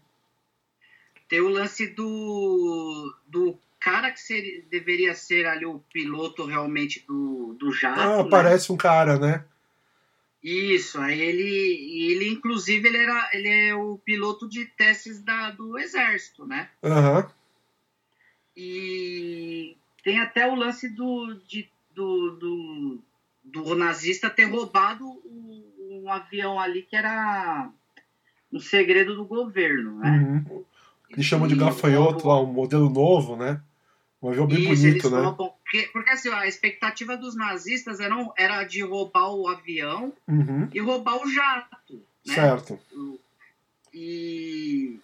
Tem 1.34 1.40
o 1.40 1.48
lance 1.48 1.88
do, 1.88 3.12
do 3.26 3.58
cara 3.80 4.12
que 4.12 4.20
seria, 4.20 4.62
deveria 4.70 5.16
ser 5.16 5.46
ali 5.46 5.66
o 5.66 5.80
piloto 5.92 6.44
realmente 6.44 7.04
do, 7.08 7.56
do 7.58 7.72
jato. 7.72 8.00
Ah, 8.00 8.22
né? 8.22 8.30
parece 8.30 8.70
um 8.70 8.76
cara, 8.76 9.18
né? 9.18 9.44
Isso, 10.40 11.00
aí 11.00 11.20
ele, 11.20 12.12
ele 12.12 12.28
inclusive 12.30 12.86
ele 12.86 12.98
era, 12.98 13.30
ele 13.32 13.48
é 13.48 13.74
o 13.74 13.98
piloto 13.98 14.48
de 14.48 14.64
testes 14.64 15.20
da, 15.24 15.50
do 15.50 15.76
exército, 15.76 16.46
né? 16.46 16.68
Aham. 16.84 17.28
E 18.56 19.76
tem 20.04 20.20
até 20.20 20.46
o 20.46 20.54
lance 20.54 20.88
do, 20.88 21.34
de, 21.48 21.68
do, 21.92 22.30
do, 22.36 23.00
do 23.42 23.74
nazista 23.74 24.30
ter 24.30 24.44
roubado 24.44 25.04
um, 25.04 26.04
um 26.04 26.12
avião 26.12 26.60
ali 26.60 26.82
que 26.82 26.94
era 26.94 27.68
um 28.52 28.60
segredo 28.60 29.16
do 29.16 29.24
governo, 29.24 29.98
né? 29.98 30.44
Uhum. 30.48 30.64
Eles 31.10 31.26
chamam 31.26 31.46
de 31.46 31.54
gafanhoto 31.54 32.26
lá, 32.28 32.40
um 32.40 32.46
modelo 32.52 32.88
novo, 32.90 33.36
né? 33.36 33.60
Um 34.22 34.30
avião 34.30 34.46
bem 34.46 34.72
Isso, 34.72 34.82
bonito, 34.82 35.10
né? 35.10 35.34
Porque, 35.92 36.10
assim, 36.10 36.28
a 36.30 36.46
expectativa 36.46 37.16
dos 37.16 37.36
nazistas 37.36 38.00
era, 38.00 38.16
era 38.38 38.64
de 38.64 38.82
roubar 38.82 39.30
o 39.34 39.46
avião 39.48 40.12
Uhum. 40.26 40.68
e 40.72 40.80
roubar 40.80 41.22
o 41.22 41.30
jato. 41.30 42.02
Né? 42.26 42.34
Certo. 42.34 42.78
E 43.92 44.98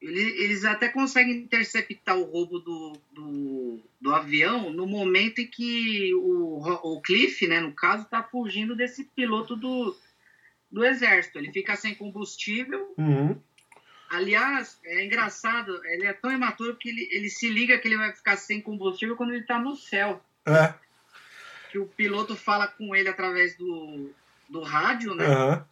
ele- 0.00 0.42
eles 0.44 0.64
até 0.64 0.88
conseguem 0.88 1.36
interceptar 1.38 2.16
o 2.18 2.24
roubo 2.24 2.58
do, 2.58 2.92
do, 3.12 3.80
do 4.00 4.14
avião 4.14 4.70
no 4.72 4.86
momento 4.86 5.40
em 5.40 5.46
que 5.46 6.12
o, 6.14 6.58
o 6.82 7.00
Cliff, 7.00 7.46
né, 7.46 7.60
no 7.60 7.72
caso, 7.72 8.04
está 8.04 8.22
fugindo 8.22 8.74
desse 8.76 9.04
piloto 9.04 9.54
do, 9.56 9.94
do 10.70 10.84
exército. 10.84 11.38
Ele 11.38 11.52
fica 11.52 11.76
sem 11.76 11.94
combustível. 11.94 12.94
Uhum. 12.98 13.36
Aliás, 14.10 14.78
é 14.84 15.04
engraçado, 15.04 15.80
ele 15.86 16.04
é 16.04 16.12
tão 16.12 16.32
imaturo 16.32 16.76
que 16.76 16.88
ele, 16.88 17.08
ele 17.12 17.30
se 17.30 17.48
liga 17.48 17.78
que 17.78 17.86
ele 17.86 17.96
vai 17.96 18.12
ficar 18.12 18.36
sem 18.36 18.60
combustível 18.60 19.14
quando 19.16 19.30
ele 19.30 19.42
está 19.42 19.58
no 19.58 19.76
céu. 19.76 20.20
É. 20.46 20.74
que 21.70 21.78
o 21.78 21.86
piloto 21.86 22.34
fala 22.34 22.66
com 22.66 22.96
ele 22.96 23.08
através 23.08 23.56
do, 23.56 24.10
do 24.48 24.62
rádio, 24.62 25.14
né? 25.14 25.26
Aham. 25.26 25.64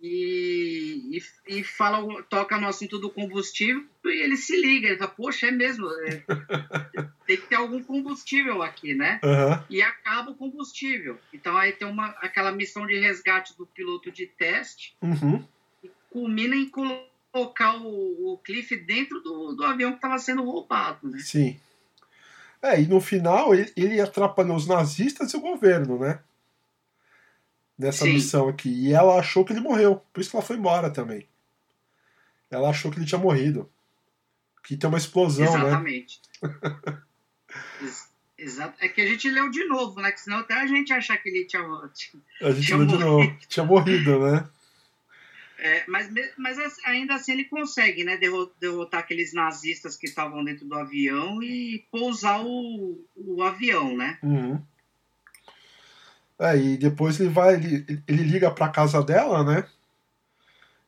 E, 0.00 1.18
e, 1.48 1.58
e 1.58 1.64
fala, 1.64 2.22
toca 2.24 2.58
no 2.58 2.68
assunto 2.68 2.98
do 2.98 3.08
combustível 3.10 3.84
e 4.04 4.22
ele 4.22 4.36
se 4.36 4.54
liga, 4.60 4.88
ele 4.88 4.98
fala, 4.98 5.10
poxa, 5.10 5.46
é 5.46 5.50
mesmo, 5.50 5.86
é, 5.90 6.22
tem 7.26 7.36
que 7.38 7.46
ter 7.46 7.54
algum 7.54 7.82
combustível 7.82 8.62
aqui, 8.62 8.94
né? 8.94 9.18
Aham. 9.22 9.64
E 9.70 9.80
acaba 9.82 10.30
o 10.30 10.34
combustível. 10.34 11.18
Então 11.32 11.56
aí 11.56 11.72
tem 11.72 11.88
uma, 11.88 12.08
aquela 12.20 12.52
missão 12.52 12.86
de 12.86 12.98
resgate 12.98 13.56
do 13.56 13.66
piloto 13.66 14.10
de 14.10 14.26
teste, 14.26 14.94
Uhum. 15.02 15.46
culmina 16.10 16.54
em 16.54 16.68
colocar 16.68 17.13
o, 17.38 18.32
o 18.34 18.38
Cliff 18.38 18.76
dentro 18.76 19.20
do, 19.20 19.52
do 19.54 19.64
avião 19.64 19.90
que 19.90 19.96
estava 19.96 20.18
sendo 20.18 20.44
roubado, 20.44 21.08
né? 21.08 21.18
Sim. 21.18 21.58
É, 22.62 22.80
e 22.80 22.86
no 22.86 23.00
final 23.00 23.54
ele, 23.54 23.70
ele 23.76 24.00
atrapalhou 24.00 24.56
os 24.56 24.66
nazistas 24.66 25.32
e 25.32 25.36
o 25.36 25.40
governo, 25.40 25.98
né? 25.98 26.20
Nessa 27.78 28.04
Sim. 28.04 28.12
missão 28.14 28.48
aqui. 28.48 28.68
E 28.70 28.92
ela 28.92 29.18
achou 29.18 29.44
que 29.44 29.52
ele 29.52 29.60
morreu. 29.60 30.00
Por 30.12 30.20
isso 30.20 30.30
que 30.30 30.36
ela 30.36 30.44
foi 30.44 30.56
embora 30.56 30.88
também. 30.90 31.26
Ela 32.50 32.70
achou 32.70 32.90
que 32.90 32.98
ele 32.98 33.04
tinha 33.06 33.18
morrido. 33.20 33.68
Que 34.62 34.76
tem 34.76 34.88
uma 34.88 34.96
explosão, 34.98 35.52
né? 35.58 35.66
Exatamente. 35.66 36.20
Ex- 37.82 38.08
Exato. 38.38 38.76
É 38.80 38.88
que 38.88 39.00
a 39.00 39.06
gente 39.06 39.28
leu 39.30 39.50
de 39.50 39.64
novo, 39.64 40.00
né? 40.00 40.10
Que 40.12 40.20
senão 40.20 40.38
até 40.38 40.54
a 40.54 40.66
gente 40.66 40.92
achar 40.92 41.16
que 41.18 41.28
ele 41.28 41.44
tinha. 41.44 41.62
A 41.62 42.50
gente 42.52 42.66
Tinha 42.66 42.78
de 42.78 42.84
morrido. 42.84 42.98
novo. 42.98 43.38
Tinha 43.48 43.64
morrido, 43.66 44.20
né? 44.20 44.48
É, 45.58 45.84
mas, 45.86 46.10
mas 46.36 46.58
as- 46.58 46.78
ainda 46.84 47.14
assim 47.14 47.32
ele 47.32 47.44
consegue, 47.44 48.04
né? 48.04 48.16
derro- 48.16 48.52
Derrotar 48.60 49.00
aqueles 49.00 49.32
nazistas 49.32 49.96
que 49.96 50.06
estavam 50.06 50.44
dentro 50.44 50.66
do 50.66 50.74
avião 50.74 51.42
e 51.42 51.86
pousar 51.90 52.44
o, 52.44 53.00
o 53.16 53.42
avião, 53.42 53.96
né? 53.96 54.18
Uhum. 54.22 54.60
É, 56.38 56.56
e 56.58 56.76
depois 56.76 57.20
ele 57.20 57.28
vai, 57.30 57.54
ele, 57.54 58.02
ele 58.08 58.22
liga 58.24 58.50
pra 58.50 58.68
casa 58.68 59.02
dela, 59.02 59.44
né? 59.44 59.64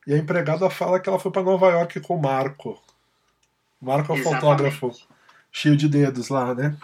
E 0.05 0.13
a 0.13 0.17
empregada 0.17 0.69
fala 0.69 0.99
que 0.99 1.07
ela 1.07 1.19
foi 1.19 1.31
pra 1.31 1.41
Nova 1.43 1.67
York 1.69 1.99
com 2.01 2.15
o 2.17 2.21
Marco. 2.21 2.81
Marco 3.81 4.13
é 4.13 4.19
o 4.19 4.23
fotógrafo, 4.23 4.91
cheio 5.51 5.77
de 5.77 5.87
dedos 5.87 6.29
lá, 6.29 6.53
né? 6.53 6.77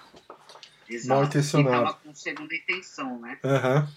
Exato. 0.89 1.19
Mal 1.19 1.23
intencionado. 1.25 1.83
Tava 1.85 1.93
com 1.97 2.15
segunda 2.15 2.55
intenção, 2.55 3.19
né? 3.19 3.37
Aham. 3.43 3.89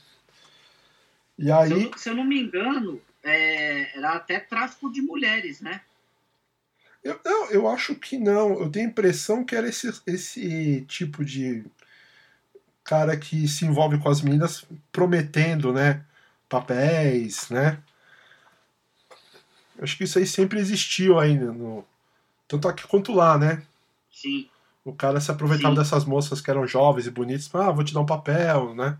E 1.38 1.44
Se 1.44 1.52
aí, 1.52 1.82
eu, 1.84 1.98
se 1.98 2.08
eu 2.08 2.14
não 2.14 2.24
me 2.24 2.40
engano, 2.40 3.00
é, 3.26 3.96
era 3.96 4.12
até 4.12 4.40
tráfico 4.40 4.90
de 4.90 5.02
mulheres, 5.02 5.60
né? 5.60 5.80
eu, 7.06 7.20
eu, 7.24 7.50
eu 7.50 7.68
acho 7.68 7.94
que 7.94 8.18
não. 8.18 8.58
Eu 8.60 8.70
tenho 8.70 8.86
a 8.86 8.90
impressão 8.90 9.44
que 9.44 9.54
era 9.54 9.68
esse, 9.68 9.88
esse 10.06 10.84
tipo 10.88 11.24
de 11.24 11.64
cara 12.82 13.16
que 13.16 13.46
se 13.46 13.64
envolve 13.64 13.98
com 13.98 14.08
as 14.08 14.20
meninas 14.20 14.64
prometendo, 14.90 15.72
né? 15.72 16.04
Papéis, 16.48 17.48
né? 17.48 17.80
Acho 19.80 19.96
que 19.96 20.04
isso 20.04 20.18
aí 20.18 20.26
sempre 20.26 20.58
existiu 20.58 21.18
ainda. 21.18 21.52
No... 21.52 21.84
Tanto 22.48 22.68
aqui 22.68 22.86
quanto 22.86 23.12
lá, 23.12 23.38
né? 23.38 23.62
Sim, 24.10 24.48
O 24.84 24.92
cara 24.92 25.20
se 25.20 25.30
aproveitava 25.30 25.74
Sim. 25.74 25.80
dessas 25.80 26.04
moças 26.04 26.40
que 26.40 26.50
eram 26.50 26.66
jovens 26.66 27.06
e 27.06 27.10
bonitas. 27.10 27.54
Ah, 27.54 27.70
vou 27.70 27.84
te 27.84 27.94
dar 27.94 28.00
um 28.00 28.06
papel, 28.06 28.74
né? 28.74 28.98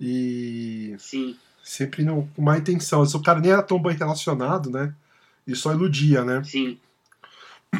E 0.00 0.94
sim, 0.98 1.38
sempre 1.66 2.04
com 2.06 2.28
má 2.42 2.56
intenção. 2.56 3.02
O 3.02 3.22
cara 3.22 3.40
nem 3.40 3.50
era 3.50 3.62
tão 3.62 3.82
bem 3.82 3.96
relacionado, 3.96 4.70
né? 4.70 4.94
E 5.46 5.54
só 5.56 5.72
iludia, 5.72 6.24
né? 6.24 6.42
sim, 6.44 6.78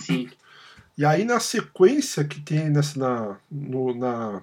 sim. 0.01 0.29
E 0.99 1.05
aí 1.05 1.25
na 1.25 1.39
sequência 1.39 2.25
que 2.25 2.41
tem 2.41 2.69
nessa, 2.69 2.99
na, 2.99 3.37
no- 3.51 3.95
na, 3.95 4.43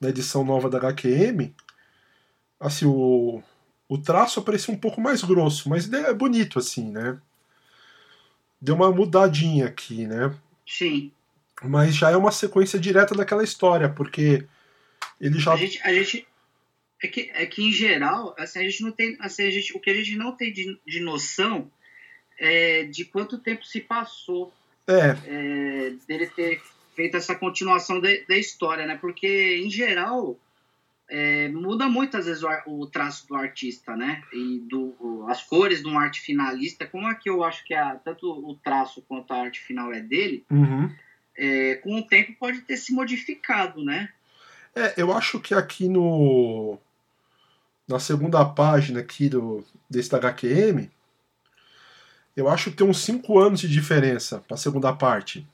na 0.00 0.08
edição 0.08 0.44
nova 0.44 0.70
da 0.70 0.78
HQM, 0.78 1.54
assim, 2.58 2.86
o, 2.86 3.42
o 3.88 3.98
traço 3.98 4.40
aparecia 4.40 4.72
um 4.72 4.78
pouco 4.78 5.00
mais 5.00 5.22
grosso, 5.22 5.68
mas 5.68 5.92
é 5.92 6.14
bonito, 6.14 6.58
assim, 6.58 6.90
né? 6.90 7.18
Deu 8.60 8.74
uma 8.76 8.90
mudadinha 8.90 9.66
aqui, 9.66 10.06
né? 10.06 10.34
Sim. 10.66 11.12
Mas 11.62 11.94
já 11.94 12.10
é 12.10 12.16
uma 12.16 12.32
sequência 12.32 12.78
direta 12.78 13.14
daquela 13.14 13.44
história, 13.44 13.88
porque 13.90 14.46
ele 15.20 15.38
já. 15.38 15.52
A 15.52 15.56
gente, 15.56 15.80
a 15.82 15.92
gente 15.92 16.26
é 17.04 17.08
que, 17.08 17.30
é 17.34 17.44
que 17.44 17.62
em 17.62 17.70
geral, 17.70 18.34
assim, 18.38 18.60
a 18.60 18.62
gente 18.62 18.82
não 18.82 18.90
tem, 18.90 19.16
assim, 19.20 19.46
a 19.46 19.50
gente, 19.50 19.76
o 19.76 19.80
que 19.80 19.90
a 19.90 19.94
gente 19.94 20.16
não 20.16 20.32
tem 20.32 20.50
de, 20.50 20.78
de 20.86 21.00
noção 21.00 21.70
é 22.38 22.84
de 22.84 23.04
quanto 23.04 23.38
tempo 23.38 23.64
se 23.64 23.80
passou 23.80 24.52
É, 24.86 25.16
é, 25.26 25.92
dele 26.08 26.26
ter 26.26 26.60
feito 26.96 27.16
essa 27.16 27.34
continuação 27.34 28.00
da, 28.00 28.08
da 28.28 28.36
história, 28.36 28.86
né? 28.86 28.96
Porque 28.96 29.60
em 29.62 29.70
geral 29.70 30.38
é, 31.08 31.48
muda 31.48 31.88
muito 31.88 32.16
às 32.16 32.24
vezes 32.26 32.42
o, 32.42 32.48
o 32.66 32.86
traço 32.86 33.28
do 33.28 33.34
artista, 33.34 33.94
né? 33.94 34.22
E 34.32 34.60
do, 34.60 35.26
as 35.28 35.42
cores 35.42 35.82
de 35.82 35.88
um 35.88 35.98
arte 35.98 36.20
finalista, 36.20 36.86
como 36.86 37.08
é 37.08 37.14
que 37.14 37.28
eu 37.28 37.44
acho 37.44 37.64
que 37.64 37.74
a, 37.74 37.96
tanto 37.96 38.30
o 38.30 38.54
traço 38.56 39.02
quanto 39.02 39.32
a 39.32 39.42
arte 39.42 39.60
final 39.60 39.92
é 39.92 40.00
dele, 40.00 40.44
uhum. 40.50 40.90
é, 41.36 41.74
com 41.76 41.98
o 41.98 42.06
tempo 42.06 42.34
pode 42.38 42.62
ter 42.62 42.78
se 42.78 42.92
modificado, 42.92 43.84
né? 43.84 44.08
É, 44.74 44.94
eu 44.96 45.12
acho 45.12 45.38
que 45.40 45.54
aqui 45.54 45.88
no. 45.88 46.78
Na 47.86 47.98
segunda 47.98 48.44
página 48.44 49.00
aqui 49.00 49.28
do, 49.28 49.64
desse 49.88 50.14
HQM, 50.14 50.90
eu 52.36 52.48
acho 52.48 52.70
que 52.70 52.76
tem 52.76 52.86
uns 52.86 53.04
5 53.04 53.38
anos 53.38 53.60
de 53.60 53.68
diferença 53.68 54.38
pra 54.46 54.56
segunda 54.56 54.92
parte. 54.92 55.46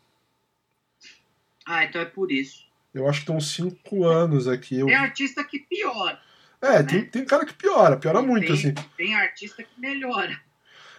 Ah, 1.67 1.85
então 1.85 2.01
é 2.01 2.05
por 2.05 2.31
isso. 2.31 2.65
Eu 2.95 3.09
acho 3.09 3.21
que 3.21 3.27
tem 3.27 3.37
uns 3.37 3.53
5 3.53 4.05
anos 4.05 4.49
aqui. 4.49 4.79
Eu... 4.79 4.87
Tem 4.87 4.97
artista 4.97 5.45
que 5.45 5.59
piora. 5.59 6.21
É, 6.61 6.83
tem, 6.83 7.05
tem 7.05 7.25
cara 7.25 7.47
que 7.47 7.55
piora, 7.55 7.97
piora 7.97 8.21
E 8.21 8.27
muito, 8.27 8.47
tem, 8.47 8.55
assim. 8.55 8.75
Tem 8.97 9.15
artista 9.15 9.63
que 9.63 9.81
melhora. 9.81 10.39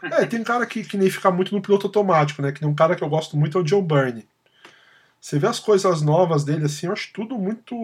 É, 0.02 0.26
tem 0.26 0.44
cara 0.44 0.66
que, 0.66 0.84
que 0.84 0.98
nem 0.98 1.10
fica 1.10 1.30
muito 1.30 1.54
no 1.54 1.62
piloto 1.62 1.86
automático, 1.88 2.42
né? 2.42 2.52
Que 2.52 2.62
nem 2.62 2.72
um 2.72 2.76
cara 2.76 2.96
que 2.96 3.04
eu 3.04 3.10
gosto 3.10 3.38
muito 3.38 3.58
é 3.58 3.62
o 3.62 3.64
John 3.64 3.84
Byrne. 3.84 4.28
Você 5.20 5.38
vê 5.38 5.46
as 5.46 5.60
coisas 5.60 6.02
novas 6.02 6.44
dele, 6.44 6.66
assim, 6.66 6.88
eu 6.88 6.94
acho 6.94 7.14
tudo 7.14 7.38
muito. 7.38 7.76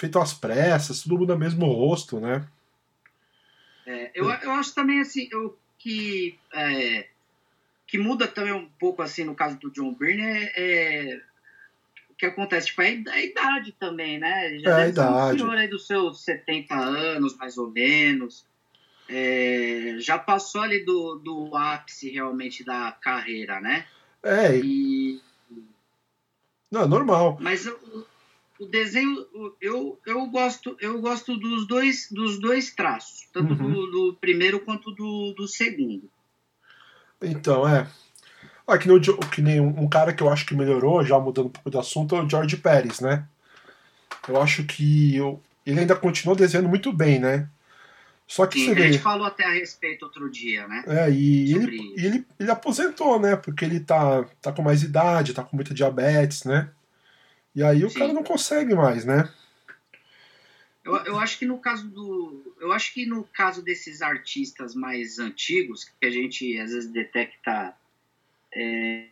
Feito 0.00 0.18
às 0.18 0.32
pressas, 0.32 1.02
tudo 1.02 1.18
muda 1.18 1.36
mesmo 1.36 1.66
rosto, 1.66 2.18
né? 2.18 2.46
É, 3.86 4.10
eu, 4.14 4.30
eu 4.30 4.50
acho 4.52 4.74
também 4.74 5.00
assim 5.00 5.28
eu, 5.30 5.58
que 5.78 6.38
é, 6.52 7.06
que 7.86 7.98
muda 7.98 8.26
também 8.26 8.52
um 8.52 8.68
pouco 8.78 9.02
assim 9.02 9.24
no 9.24 9.34
caso 9.34 9.58
do 9.58 9.70
John 9.70 9.94
Byrne 9.94 10.22
é, 10.22 10.52
é 10.56 11.20
o 12.08 12.14
que 12.14 12.26
acontece 12.26 12.68
tipo, 12.68 12.82
é 12.82 12.86
a 12.86 12.90
id- 12.90 13.08
a 13.08 13.20
idade 13.22 13.72
também, 13.72 14.18
né? 14.18 14.54
Ele 14.54 14.66
É, 14.68 14.72
a 14.72 14.86
um 14.86 14.88
idade. 14.88 15.38
senhor 15.38 15.56
aí 15.56 15.68
dos 15.68 15.86
seus 15.86 16.22
70 16.24 16.74
anos, 16.74 17.36
mais 17.36 17.58
ou 17.58 17.70
menos. 17.70 18.44
É, 19.08 19.96
já 19.98 20.18
passou 20.18 20.60
ali 20.60 20.84
do, 20.84 21.16
do 21.16 21.56
ápice 21.56 22.10
realmente 22.10 22.62
da 22.64 22.92
carreira, 22.92 23.60
né? 23.60 23.86
É, 24.22 24.56
e- 24.56 25.20
não, 26.70 26.82
é 26.82 26.86
normal. 26.86 27.36
Mas 27.40 27.66
o, 27.66 28.06
o 28.60 28.66
desenho, 28.66 29.26
eu, 29.60 29.98
eu 30.04 30.26
gosto, 30.26 30.76
eu 30.80 31.00
gosto 31.00 31.34
dos 31.36 31.66
dois, 31.66 32.08
dos 32.10 32.38
dois 32.38 32.70
traços, 32.74 33.26
tanto 33.32 33.54
Uhum. 33.54 33.72
do, 33.72 33.86
do 33.90 34.16
primeiro 34.20 34.60
quanto 34.60 34.92
do, 34.92 35.32
do 35.32 35.48
segundo. 35.48 36.10
Então, 37.22 37.66
é. 37.66 37.88
Ah, 38.66 38.78
que, 38.78 38.86
nem 38.86 39.00
que 39.00 39.42
nem 39.42 39.60
um, 39.60 39.88
cara 39.88 40.12
que 40.12 40.22
eu 40.22 40.28
acho 40.28 40.44
que 40.46 40.54
melhorou, 40.54 41.04
já 41.04 41.18
mudando 41.18 41.46
um 41.46 41.50
pouco 41.50 41.70
de 41.70 41.78
assunto, 41.78 42.14
é 42.14 42.22
o 42.22 42.28
George 42.28 42.56
Pérez, 42.58 43.00
né? 43.00 43.26
Eu 44.28 44.40
acho 44.40 44.62
que 44.64 45.16
eu- 45.16 45.42
ele 45.66 45.80
ainda 45.80 45.96
continua 45.96 46.36
desenhando 46.36 46.68
muito 46.68 46.92
bem, 46.92 47.18
né? 47.18 47.48
Só 48.26 48.46
que 48.46 48.60
Sim, 48.60 48.72
a 48.72 48.74
gente 48.86 48.98
falou 49.00 49.26
até 49.26 49.44
a 49.44 49.52
respeito 49.52 50.04
outro 50.04 50.30
dia, 50.30 50.68
né? 50.68 50.84
É, 50.86 51.10
e 51.10 51.52
ele, 51.52 51.94
ele, 51.96 52.26
ele 52.38 52.50
aposentou, 52.50 53.18
né? 53.18 53.34
Porque 53.36 53.64
ele 53.64 53.80
tá, 53.80 54.24
tá 54.40 54.52
com 54.52 54.62
mais 54.62 54.82
idade, 54.82 55.34
tá 55.34 55.42
com 55.42 55.56
muita 55.56 55.74
diabetes, 55.74 56.44
né? 56.44 56.70
E 57.54 57.62
aí 57.62 57.84
o 57.84 57.90
Sim. 57.90 57.98
cara 57.98 58.12
não 58.12 58.22
consegue 58.22 58.74
mais, 58.74 59.04
né? 59.04 59.28
Eu, 60.84 60.96
eu 61.04 61.18
acho 61.18 61.38
que 61.38 61.44
no 61.44 61.58
caso 61.58 61.88
do, 61.88 62.56
eu 62.58 62.72
acho 62.72 62.94
que 62.94 63.04
no 63.04 63.24
caso 63.24 63.62
desses 63.62 64.00
artistas 64.00 64.74
mais 64.74 65.18
antigos 65.18 65.84
que 65.84 66.06
a 66.06 66.10
gente 66.10 66.58
às 66.58 66.72
vezes 66.72 66.90
detecta 66.90 67.76
é, 68.52 69.08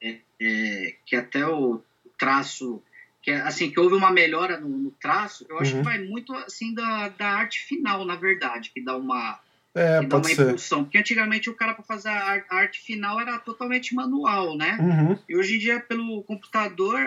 é, 0.00 0.18
é, 0.40 0.96
que 1.04 1.14
até 1.14 1.46
o 1.46 1.82
traço 2.18 2.82
que 3.20 3.30
assim 3.30 3.70
que 3.70 3.78
houve 3.78 3.94
uma 3.94 4.10
melhora 4.10 4.58
no, 4.58 4.68
no 4.68 4.90
traço, 4.92 5.44
eu 5.48 5.58
acho 5.58 5.72
Uhum. 5.72 5.78
que 5.78 5.84
vai 5.84 5.98
muito 5.98 6.34
assim 6.34 6.72
da, 6.72 7.08
da 7.10 7.28
arte 7.28 7.60
final, 7.60 8.04
na 8.04 8.16
verdade, 8.16 8.70
que 8.70 8.80
dá 8.82 8.96
uma 8.96 9.38
É, 9.74 10.00
dá 10.02 10.08
pode 10.08 10.34
uma 10.34 10.46
impulsão, 10.46 10.84
porque 10.84 10.98
antigamente 10.98 11.48
o 11.48 11.54
cara 11.54 11.74
para 11.74 11.84
fazer 11.84 12.08
a 12.08 12.24
ar- 12.24 12.46
a 12.50 12.56
arte 12.56 12.80
final 12.80 13.20
era 13.20 13.38
totalmente 13.38 13.94
manual, 13.94 14.56
né? 14.56 14.76
Uhum. 14.80 15.18
E 15.28 15.36
hoje 15.36 15.56
em 15.56 15.58
dia, 15.58 15.78
pelo 15.80 16.22
computador, 16.24 16.98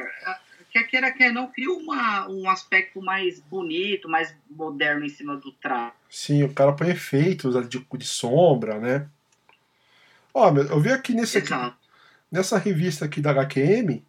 quer 0.72 0.84
queira, 0.84 1.12
quer 1.12 1.34
não, 1.34 1.48
cria 1.52 1.72
uma, 1.72 2.30
um 2.30 2.50
aspecto 2.50 3.02
mais 3.02 3.40
bonito, 3.40 4.08
mais 4.08 4.34
moderno 4.50 5.06
em 5.06 5.10
cima 5.10 5.36
do 5.36 5.52
traço. 5.52 5.96
Sim, 6.10 6.44
o 6.44 6.54
cara 6.54 6.72
põe 6.74 6.90
efeitos 6.92 7.68
de, 7.68 7.80
de 7.80 8.06
sombra, 8.06 8.80
né? 8.80 9.08
Ó, 10.34 10.50
meu, 10.52 10.64
eu 10.64 10.80
vi 10.80 10.92
aqui 10.92 11.14
nesse 11.14 11.40
aqui, 11.40 11.54
nessa 12.32 12.58
revista 12.58 13.06
aqui 13.06 13.20
da 13.20 13.32
HQM, 13.32 14.02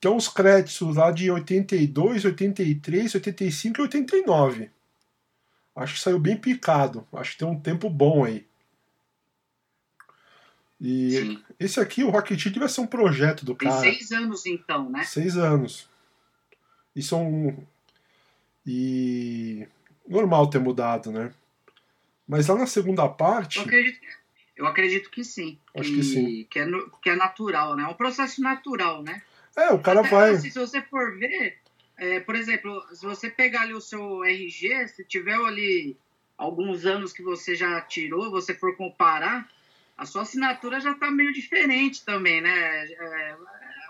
tem 0.00 0.10
uns 0.10 0.28
créditos 0.28 0.96
lá 0.96 1.10
de 1.10 1.30
82, 1.30 2.24
83, 2.24 3.14
85 3.14 3.80
e 3.80 3.82
89. 3.82 4.70
Acho 5.74 5.94
que 5.94 6.00
saiu 6.00 6.18
bem 6.18 6.36
picado. 6.36 7.06
Acho 7.12 7.32
que 7.32 7.38
tem 7.38 7.48
um 7.48 7.58
tempo 7.58 7.88
bom 7.88 8.24
aí. 8.24 8.46
E 10.80 11.10
Sim. 11.12 11.42
esse 11.60 11.78
aqui, 11.78 12.02
o 12.02 12.10
Rocketeer, 12.10 12.58
vai 12.58 12.68
ser 12.68 12.80
um 12.80 12.86
projeto 12.86 13.44
do 13.44 13.54
Tem 13.54 13.68
cara. 13.68 13.80
seis 13.80 14.10
anos 14.10 14.44
então, 14.44 14.90
né? 14.90 15.04
Seis 15.04 15.36
anos. 15.36 15.88
E 16.94 17.02
são. 17.02 17.56
E. 18.66 19.66
Normal 20.06 20.50
ter 20.50 20.58
mudado, 20.58 21.12
né? 21.12 21.32
Mas 22.26 22.48
lá 22.48 22.56
na 22.56 22.66
segunda 22.66 23.08
parte. 23.08 23.58
Eu 23.58 23.64
acredito, 23.64 24.00
eu 24.56 24.66
acredito 24.66 25.10
que 25.10 25.24
sim. 25.24 25.58
Acho 25.76 25.94
que 25.94 26.02
sim. 26.02 26.44
Que 26.50 26.58
é, 26.58 26.66
que 27.00 27.10
é 27.10 27.14
natural, 27.16 27.76
né? 27.76 27.84
É 27.84 27.86
um 27.86 27.94
processo 27.94 28.42
natural, 28.42 29.02
né? 29.02 29.22
É, 29.56 29.70
o 29.70 29.78
cara 29.78 30.00
Até, 30.00 30.10
vai. 30.10 30.36
se 30.38 30.50
você 30.50 30.82
for 30.82 31.16
ver, 31.16 31.58
é, 32.02 32.18
por 32.18 32.34
exemplo, 32.34 32.84
se 32.92 33.06
você 33.06 33.30
pegar 33.30 33.62
ali 33.62 33.74
o 33.74 33.80
seu 33.80 34.24
RG, 34.24 34.88
se 34.88 35.04
tiver 35.04 35.36
ali 35.36 35.96
alguns 36.36 36.84
anos 36.84 37.12
que 37.12 37.22
você 37.22 37.54
já 37.54 37.80
tirou, 37.80 38.28
você 38.28 38.52
for 38.52 38.76
comparar, 38.76 39.48
a 39.96 40.04
sua 40.04 40.22
assinatura 40.22 40.80
já 40.80 40.90
está 40.90 41.12
meio 41.12 41.32
diferente 41.32 42.04
também, 42.04 42.40
né? 42.40 42.50
É, 42.50 43.30
é 43.30 43.36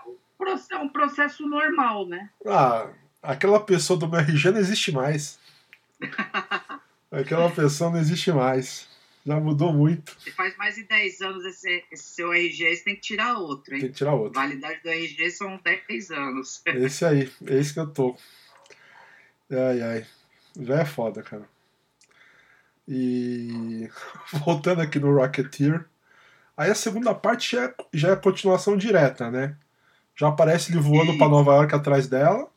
um 0.05 0.15
é 0.71 0.77
um 0.77 0.89
processo 0.89 1.47
normal, 1.47 2.05
né? 2.05 2.29
Ah, 2.45 2.89
aquela 3.23 3.59
pessoa 3.59 3.97
do 3.97 4.07
meu 4.07 4.19
RG 4.19 4.51
não 4.51 4.59
existe 4.59 4.91
mais. 4.91 5.39
Aquela 7.11 7.49
pessoa 7.49 7.89
não 7.89 7.99
existe 7.99 8.31
mais. 8.31 8.87
Já 9.25 9.39
mudou 9.39 9.71
muito. 9.71 10.19
Se 10.19 10.31
faz 10.31 10.55
mais 10.57 10.75
de 10.75 10.83
10 10.83 11.21
anos 11.21 11.45
esse, 11.45 11.83
esse 11.91 12.03
seu 12.03 12.33
RG, 12.33 12.75
você 12.75 12.83
tem 12.83 12.95
que 12.95 13.01
tirar 13.01 13.37
outro, 13.37 13.71
Tem 13.71 13.79
hein? 13.79 13.87
que 13.87 13.93
tirar 13.93 14.13
outro. 14.13 14.33
Validade 14.33 14.81
do 14.83 14.89
RG 14.89 15.31
são 15.31 15.59
10 15.63 16.11
anos. 16.11 16.61
Esse 16.67 17.05
aí, 17.05 17.31
é 17.47 17.55
esse 17.55 17.73
que 17.73 17.79
eu 17.79 17.87
tô. 17.87 18.17
Ai, 19.49 19.81
ai. 19.81 20.05
Já 20.59 20.81
é 20.81 20.85
foda, 20.85 21.23
cara. 21.23 21.47
E. 22.87 23.89
Voltando 24.43 24.81
aqui 24.81 24.99
no 24.99 25.15
Rocketeer. 25.15 25.85
Aí 26.57 26.69
a 26.69 26.75
segunda 26.75 27.15
parte 27.15 27.55
já 27.55 27.63
é, 27.65 27.75
já 27.93 28.11
é 28.11 28.15
continuação 28.15 28.75
direta, 28.77 29.31
né? 29.31 29.55
Já 30.15 30.27
aparece 30.27 30.71
ele 30.71 30.79
voando 30.81 31.17
pra 31.17 31.29
Nova 31.29 31.53
York 31.55 31.73
atrás 31.73 32.07
dela. 32.07 32.47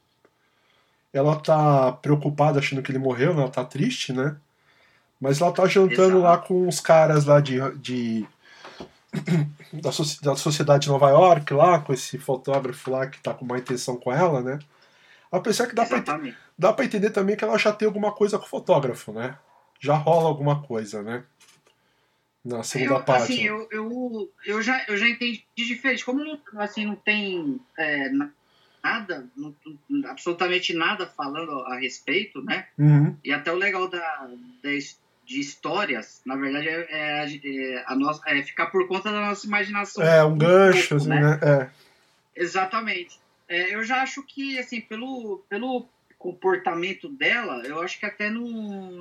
Ela 1.12 1.36
tá 1.36 1.92
preocupada 1.92 2.58
achando 2.58 2.82
que 2.82 2.90
ele 2.90 2.98
morreu, 2.98 3.32
né? 3.34 3.42
Ela 3.42 3.50
tá 3.50 3.64
triste, 3.64 4.12
né? 4.12 4.36
Mas 5.20 5.40
ela 5.40 5.52
tá 5.52 5.66
jantando 5.66 6.18
Exato. 6.18 6.18
lá 6.18 6.38
com 6.38 6.68
os 6.68 6.80
caras 6.80 7.24
lá 7.24 7.40
de. 7.40 7.58
de 7.78 8.26
da, 9.72 9.90
soci- 9.92 10.20
da 10.22 10.36
sociedade 10.36 10.84
de 10.84 10.88
Nova 10.88 11.08
York, 11.10 11.52
lá, 11.54 11.78
com 11.78 11.92
esse 11.92 12.18
fotógrafo 12.18 12.90
lá 12.90 13.06
que 13.06 13.18
tá 13.20 13.32
com 13.32 13.44
má 13.46 13.58
intenção 13.58 13.96
com 13.96 14.12
ela, 14.12 14.42
né? 14.42 14.58
Apesar 15.32 15.66
que 15.66 15.74
dá 15.74 15.84
pra, 15.86 16.02
dá 16.58 16.72
pra 16.72 16.84
entender 16.84 17.10
também 17.10 17.36
que 17.36 17.44
ela 17.44 17.58
já 17.58 17.72
tem 17.72 17.86
alguma 17.86 18.12
coisa 18.12 18.38
com 18.38 18.44
o 18.44 18.48
fotógrafo, 18.48 19.12
né? 19.12 19.36
Já 19.80 19.94
rola 19.94 20.28
alguma 20.28 20.62
coisa, 20.62 21.02
né? 21.02 21.24
Na 22.44 22.62
segunda 22.62 22.94
eu, 22.94 23.02
parte. 23.02 23.32
Assim, 23.32 23.42
eu, 23.42 23.66
eu, 23.72 24.30
eu, 24.44 24.62
já, 24.62 24.84
eu 24.86 24.96
já 24.96 25.08
entendi 25.08 25.44
diferente. 25.56 26.04
Como 26.04 26.22
não, 26.24 26.38
assim, 26.60 26.86
não 26.86 26.94
tem 26.94 27.60
é, 27.76 28.08
na- 28.10 28.30
nada, 28.82 29.26
não- 29.36 29.54
absolutamente 30.08 30.72
nada 30.72 31.06
falando 31.06 31.50
a 31.66 31.76
respeito, 31.76 32.40
né? 32.42 32.66
Uhum. 32.78 33.16
E 33.24 33.32
até 33.32 33.50
o 33.52 33.56
legal 33.56 33.88
da, 33.88 34.28
da 34.62 34.70
de 35.26 35.40
histórias, 35.40 36.22
na 36.24 36.36
verdade, 36.36 36.68
é, 36.68 36.86
é 36.88 37.20
a- 37.20 37.26
é 37.26 37.84
a 37.88 37.96
nossa, 37.96 38.22
é 38.26 38.42
ficar 38.42 38.66
por 38.66 38.86
conta 38.86 39.10
da 39.10 39.20
nossa 39.20 39.44
imaginação. 39.46 40.04
É, 40.04 40.24
um 40.24 40.38
gancho, 40.38 40.90
pouco, 40.90 40.94
assim, 41.02 41.08
né? 41.08 41.40
É. 41.42 41.68
Exatamente. 42.34 43.18
É, 43.48 43.74
eu 43.74 43.82
já 43.84 44.02
acho 44.02 44.22
que, 44.22 44.58
assim, 44.58 44.80
pelo, 44.80 45.44
pelo 45.48 45.86
comportamento 46.18 47.08
dela, 47.08 47.62
eu 47.66 47.80
acho 47.80 47.98
que 47.98 48.06
até 48.06 48.30
não, 48.30 48.46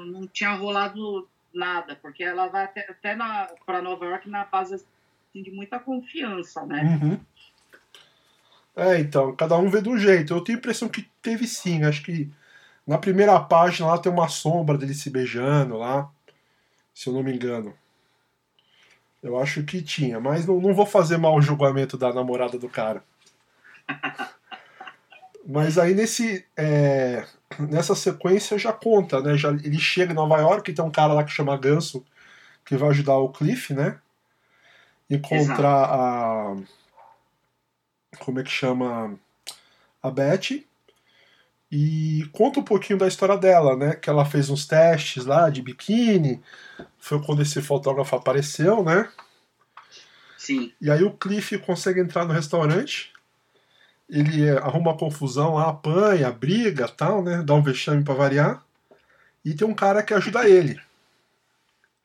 não 0.05 0.27
tinha 0.27 0.51
rolado 0.53 1.27
nada, 1.53 1.95
porque 2.01 2.23
ela 2.23 2.47
vai 2.47 2.65
até, 2.65 2.81
até 2.89 3.15
na, 3.15 3.47
para 3.65 3.81
Nova 3.81 4.05
York 4.05 4.27
na 4.29 4.45
base 4.45 4.75
assim, 4.75 5.41
de 5.43 5.51
muita 5.51 5.79
confiança, 5.79 6.65
né? 6.65 6.99
Uhum. 7.01 7.19
É, 8.75 8.99
então, 8.99 9.33
cada 9.35 9.57
um 9.57 9.69
vê 9.69 9.81
de 9.81 9.89
um 9.89 9.97
jeito. 9.97 10.33
Eu 10.33 10.41
tenho 10.41 10.57
a 10.57 10.59
impressão 10.59 10.89
que 10.89 11.07
teve 11.21 11.47
sim. 11.47 11.83
Acho 11.83 12.03
que 12.03 12.29
na 12.85 12.97
primeira 12.97 13.39
página 13.39 13.87
lá 13.87 13.97
tem 13.97 14.11
uma 14.11 14.27
sombra 14.27 14.77
dele 14.77 14.93
se 14.93 15.09
beijando 15.09 15.77
lá, 15.77 16.09
se 16.93 17.07
eu 17.07 17.13
não 17.13 17.23
me 17.23 17.33
engano. 17.33 17.73
Eu 19.23 19.39
acho 19.39 19.63
que 19.63 19.81
tinha, 19.81 20.19
mas 20.19 20.45
não, 20.45 20.59
não 20.59 20.73
vou 20.73 20.85
fazer 20.85 21.17
mal 21.17 21.35
o 21.35 21.41
julgamento 21.41 21.97
da 21.97 22.13
namorada 22.13 22.59
do 22.59 22.69
cara. 22.69 23.03
Mas 25.47 25.77
aí 25.77 25.93
nesse 25.93 26.43
é, 26.57 27.23
nessa 27.59 27.93
sequência 27.93 28.57
já 28.57 28.73
conta, 28.73 29.21
né? 29.21 29.37
Já, 29.37 29.49
ele 29.49 29.77
chega 29.77 30.11
em 30.11 30.15
Nova 30.15 30.39
York, 30.39 30.73
tem 30.73 30.83
um 30.83 30.89
cara 30.89 31.13
lá 31.13 31.23
que 31.23 31.31
chama 31.31 31.55
Ganso 31.55 32.03
que 32.65 32.75
vai 32.75 32.89
ajudar 32.89 33.17
o 33.17 33.29
Cliff, 33.29 33.73
né? 33.73 33.99
Encontrar 35.07 35.85
a 35.85 36.55
como 38.19 38.39
é 38.39 38.43
que 38.43 38.49
chama 38.49 39.19
a 40.01 40.09
Betty 40.09 40.67
e 41.77 42.25
conta 42.31 42.61
um 42.61 42.63
pouquinho 42.63 42.97
da 42.97 43.05
história 43.05 43.35
dela, 43.37 43.75
né? 43.75 43.95
Que 43.95 44.09
ela 44.09 44.23
fez 44.23 44.49
uns 44.49 44.65
testes 44.65 45.25
lá 45.25 45.49
de 45.49 45.61
biquíni, 45.61 46.41
foi 46.97 47.21
quando 47.21 47.41
esse 47.41 47.61
fotógrafo 47.61 48.15
apareceu, 48.15 48.81
né? 48.81 49.11
Sim, 50.37 50.71
E 50.79 50.89
aí 50.89 51.03
o 51.03 51.11
Cliff 51.11 51.57
consegue 51.57 51.99
entrar 51.99 52.23
no 52.23 52.31
restaurante, 52.31 53.11
ele 54.09 54.45
eh, 54.45 54.57
arruma 54.57 54.91
uma 54.91 54.97
confusão 54.97 55.55
lá, 55.55 55.67
apanha, 55.69 56.31
briga, 56.31 56.87
tal, 56.87 57.21
né? 57.21 57.43
Dá 57.43 57.53
um 57.53 57.61
vexame 57.63 58.05
pra 58.05 58.13
variar. 58.13 58.63
E 59.43 59.53
tem 59.53 59.67
um 59.67 59.73
cara 59.73 60.01
que 60.01 60.13
ajuda 60.13 60.47
ele. 60.47 60.79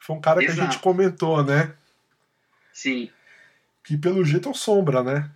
Foi 0.01 0.17
um 0.17 0.21
cara 0.21 0.41
que 0.41 0.47
a 0.47 0.51
Exato. 0.51 0.73
gente 0.73 0.83
comentou, 0.83 1.45
né? 1.45 1.73
sim. 2.73 3.09
Que 3.85 3.97
pelo 3.97 4.25
jeito 4.25 4.49
é 4.49 4.53
o 4.53 4.55
Sombra, 4.55 5.05
né? 5.05 5.31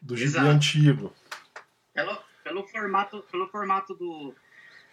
Do 0.00 0.16
gibi 0.16 0.30
Exato. 0.30 0.46
antigo. 0.46 1.19
Pelo, 2.62 2.82
formato, 2.82 3.24
pelo 3.30 3.48
formato 3.48 3.94
do, 3.94 4.34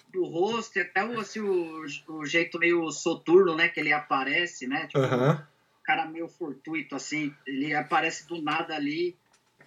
do 0.10 0.26
rosto 0.26 0.78
e 0.78 0.82
até 0.82 1.04
o, 1.04 1.20
assim, 1.20 1.40
o, 1.40 1.86
o 2.08 2.26
jeito 2.26 2.58
meio 2.60 2.90
soturno, 2.92 3.56
né? 3.56 3.68
Que 3.70 3.80
ele 3.80 3.94
aparece, 3.94 4.68
né? 4.68 4.88
Tipo, 4.88 5.00
Aham. 5.00 5.46
cara 5.84 6.06
meio 6.06 6.28
fortuito, 6.28 6.96
assim, 6.96 7.34
ele 7.46 7.74
aparece 7.74 8.28
do 8.28 8.42
nada 8.42 8.76
ali, 8.76 9.16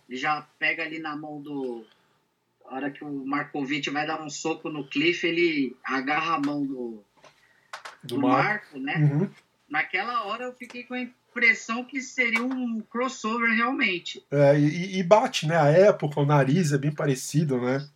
já 0.09 0.43
pega 0.59 0.83
ali 0.83 0.99
na 0.99 1.17
mão 1.17 1.41
do. 1.41 1.85
A 2.67 2.75
hora 2.75 2.91
que 2.91 3.03
o 3.05 3.27
Markovic 3.27 3.91
vai 3.91 4.07
dar 4.07 4.23
um 4.23 4.31
soco 4.31 4.69
no 4.71 4.87
Cliff, 4.87 5.27
ele 5.27 5.77
agarra 5.85 6.37
a 6.37 6.41
mão 6.41 6.65
do, 6.65 7.05
Do, 8.03 8.15
do 8.15 8.21
mar. 8.21 8.45
Marco, 8.45 8.79
né? 8.79 8.97
Uhum. 8.97 9.31
Naquela 9.69 10.25
hora 10.25 10.45
eu 10.45 10.53
fiquei 10.53 10.85
com 10.85 10.95
a 10.95 11.01
impressão 11.31 11.85
que 11.85 12.01
seria 12.01 12.43
um 12.43 12.81
crossover 12.81 13.55
realmente. 13.55 14.25
É, 14.31 14.59
e, 14.59 14.99
e 14.99 15.03
bate, 15.03 15.47
né? 15.47 15.57
A 15.57 15.69
época, 15.69 16.21
o 16.21 16.27
nariz 16.27 16.73
é 16.73 16.79
bem 16.79 16.93
parecido, 16.93 17.61
né? 17.61 17.89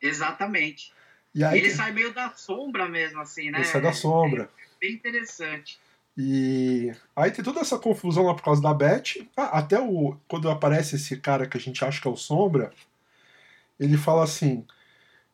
Exatamente. 0.00 0.92
E 1.34 1.44
aí 1.44 1.58
ele 1.58 1.70
sai 1.70 1.92
meio 1.92 2.14
da 2.14 2.30
sombra 2.30 2.88
mesmo, 2.88 3.20
assim, 3.20 3.50
né? 3.50 3.58
ele 3.58 3.66
sai 3.66 3.80
da 3.80 3.92
sombra. 3.92 4.44
É 4.44 4.80
bem 4.80 4.94
interessante. 4.94 5.78
E 6.16 6.92
aí 7.14 7.30
tem 7.30 7.44
toda 7.44 7.60
essa 7.60 7.78
confusão 7.78 8.24
lá 8.24 8.34
por 8.34 8.42
causa 8.42 8.60
da 8.60 8.74
Beth. 8.74 9.26
Ah, 9.36 9.58
até 9.58 9.78
o 9.78 10.16
quando 10.26 10.50
aparece 10.50 10.96
esse 10.96 11.16
cara 11.16 11.46
que 11.46 11.56
a 11.56 11.60
gente 11.60 11.84
acha 11.84 12.00
que 12.00 12.08
é 12.08 12.10
o 12.10 12.16
Sombra, 12.16 12.72
ele 13.78 13.96
fala 13.96 14.24
assim: 14.24 14.66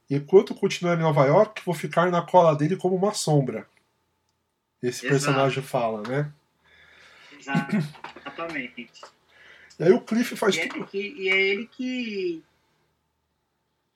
enquanto 0.09 0.55
continuar 0.55 0.95
em 0.95 1.03
Nova 1.03 1.25
York, 1.25 1.63
vou 1.65 1.75
ficar 1.75 2.11
na 2.11 2.23
cola 2.23 2.55
dele 2.55 2.77
como 2.77 2.95
uma 2.95 3.15
sombra. 3.15 3.67
Esse 4.83 5.07
Exato. 5.07 5.09
personagem 5.09 5.63
fala, 5.63 6.03
né? 6.03 6.33
Exatamente. 7.49 8.89
E 9.79 9.85
aí 9.85 9.93
o 9.93 10.01
Cliff 10.01 10.37
faz 10.37 10.57
E 10.57 10.61
é, 10.61 10.69
tudo. 10.69 10.87
que- 10.87 11.15
e 11.19 11.29
é 11.29 11.41
ele 11.41 11.67
que 11.67 12.43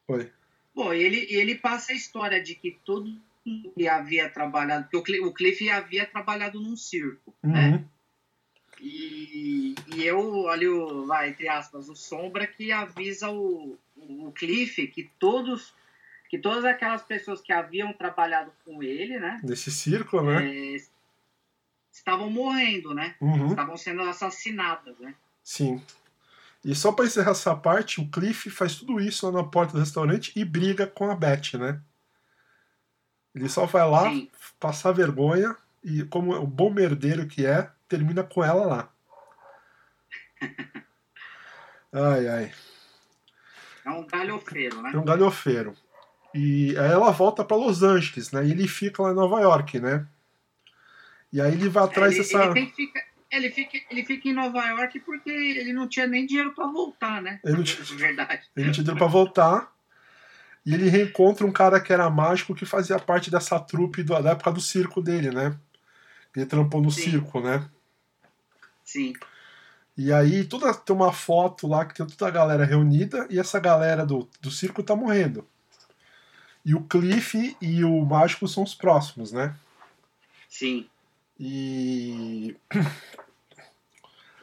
Oi. 0.09 0.31
Bom, 0.75 0.93
ele, 0.93 1.27
ele 1.31 1.55
passa 1.55 1.93
a 1.93 1.95
história 1.95 2.43
de 2.43 2.55
que 2.55 2.79
todo 2.85 3.07
mundo 3.45 3.73
que 3.77 3.89
havia 3.89 4.29
trabalhado, 4.29 4.89
porque 4.91 5.21
o 5.21 5.33
Cliff, 5.33 5.69
havia 5.71 6.05
trabalhado 6.07 6.61
num 6.61 6.77
circo, 6.77 7.35
né? 7.43 7.71
Uhum. 7.71 7.85
E, 8.81 9.75
e 9.95 10.05
eu, 10.05 10.49
ali, 10.49 10.67
o, 10.67 11.07
vai, 11.07 11.29
entre 11.31 11.49
aspas, 11.49 11.89
o 11.89 11.95
Sombra 11.97 12.47
que 12.47 12.73
avisa 12.73 13.31
o, 13.31 13.77
o 13.97 14.33
Cliff 14.33 14.87
que 14.89 15.11
todos, 15.19 15.75
que 16.31 16.39
todas 16.39 16.65
aquelas 16.65 17.03
pessoas 17.03 17.41
que 17.43 17.53
haviam 17.53 17.93
trabalhado 17.93 18.53
com 18.65 18.83
ele, 18.83 19.19
né, 19.19 19.39
Nesse 19.45 19.71
círculo, 19.71 20.23
né? 20.33 20.47
é, 20.47 20.77
estavam 22.01 22.31
morrendo, 22.31 22.95
né? 22.95 23.15
Uhum. 23.21 23.51
Estavam 23.51 23.77
sendo 23.77 24.03
assassinadas, 24.03 24.99
né? 24.99 25.15
Sim. 25.43 25.83
E 26.65 26.75
só 26.75 26.93
pra 26.93 27.05
encerrar 27.07 27.31
essa 27.31 27.55
parte, 27.55 28.01
o 28.01 28.09
Cliff 28.09 28.51
faz 28.51 28.77
tudo 28.77 29.01
isso 29.01 29.27
lá 29.27 29.33
na 29.33 29.49
porta 29.49 29.75
do 29.75 29.79
restaurante 29.79 30.33
e 30.35 30.45
briga 30.45 30.87
com 30.87 31.11
a 31.11 31.15
Beth, 31.15 31.55
né? 31.59 31.81
Ele 33.35 33.49
só 33.49 33.65
vai 33.67 33.89
lá 33.89 34.11
Sim. 34.11 34.29
passar 34.59 34.93
vergonha 34.93 35.57
e, 35.85 36.03
como 36.05 36.35
o 36.35 36.47
bom 36.47 36.71
merdeiro 36.71 37.27
que 37.27 37.47
é, 37.47 37.71
termina 37.89 38.25
com 38.25 38.43
ela 38.43 38.67
lá. 38.67 38.89
Ai, 41.93 42.29
ai. 42.29 42.53
É 43.85 43.91
um 43.91 44.07
galhofeiro, 44.07 44.81
né? 44.81 44.93
É 44.95 44.97
um 44.97 45.05
galhofeiro. 45.05 45.75
E 46.33 46.79
aí 46.79 46.93
ela 46.93 47.11
volta 47.11 47.45
para 47.45 47.57
Los 47.57 47.83
Angeles, 47.83 48.31
né? 48.31 48.47
E 48.47 48.53
ele 48.53 48.69
fica 48.69 49.03
lá 49.03 49.11
em 49.11 49.15
Nova 49.17 49.41
York, 49.41 49.81
né? 49.81 50.07
E 51.33 51.41
aí 51.41 51.53
ele 51.53 51.69
vai 51.69 51.85
atrás 51.85 52.13
ele, 52.15 52.23
dessa. 52.23 52.45
Ele, 52.57 52.67
ficar, 52.67 53.01
ele, 53.31 53.51
fica, 53.51 53.79
ele 53.91 54.05
fica 54.05 54.29
em 54.29 54.33
Nova 54.33 54.65
York 54.67 55.01
porque 55.01 55.31
ele 55.31 55.73
não 55.73 55.89
tinha 55.89 56.07
nem 56.07 56.27
dinheiro 56.27 56.53
para 56.55 56.67
voltar, 56.67 57.23
né? 57.23 57.41
Ele 57.45 57.57
não 57.59 57.63
tinha, 57.63 57.85
De 57.85 57.95
verdade. 57.95 58.43
ele 58.57 58.67
não 58.67 58.73
tinha 58.73 58.85
dinheiro 58.85 58.99
pra 58.99 59.07
voltar. 59.07 59.73
E 60.67 60.75
ele 60.75 60.89
reencontra 60.89 61.47
um 61.47 61.53
cara 61.53 61.81
que 61.81 61.93
era 61.93 62.11
mágico 62.11 62.55
que 62.55 62.67
fazia 62.67 62.99
parte 62.99 63.31
dessa 63.31 63.59
trupe 63.59 64.03
do- 64.03 64.21
da 64.23 64.31
época 64.31 64.53
do 64.53 64.61
circo 64.61 65.01
dele, 65.01 65.31
né? 65.31 65.57
Ele 66.37 66.47
trampou 66.47 66.83
no 66.83 66.91
Sim. 66.91 67.03
circo, 67.03 67.41
né? 67.41 67.69
Sim, 68.85 69.13
E 69.97 70.13
aí 70.13 70.45
toda, 70.45 70.73
tem 70.75 70.95
uma 70.97 71.13
foto 71.13 71.67
lá 71.69 71.85
que 71.85 71.95
tem 71.95 72.07
toda 72.07 72.27
a 72.27 72.31
galera 72.33 72.65
reunida 72.65 73.27
e 73.31 73.39
essa 73.39 73.61
galera 73.61 74.05
do, 74.05 74.29
do 74.41 74.51
circo 74.51 74.83
tá 74.83 74.97
morrendo. 74.97 75.47
E 76.65 76.75
o 76.75 76.83
Cliff 76.85 77.57
e 77.61 77.85
o 77.85 78.05
mágico 78.05 78.47
são 78.49 78.63
os 78.63 78.75
próximos, 78.75 79.31
né? 79.33 79.55
sim. 80.49 80.89
E. 81.41 82.55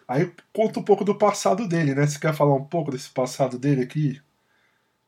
Aí 0.08 0.34
conta 0.52 0.80
um 0.80 0.84
pouco 0.84 1.06
do 1.06 1.14
passado 1.16 1.68
dele, 1.68 1.94
né? 1.94 2.08
Você 2.08 2.18
quer 2.18 2.34
falar 2.34 2.56
um 2.56 2.64
pouco 2.64 2.90
desse 2.90 3.10
passado 3.10 3.60
dele 3.60 3.84
aqui? 3.84 4.20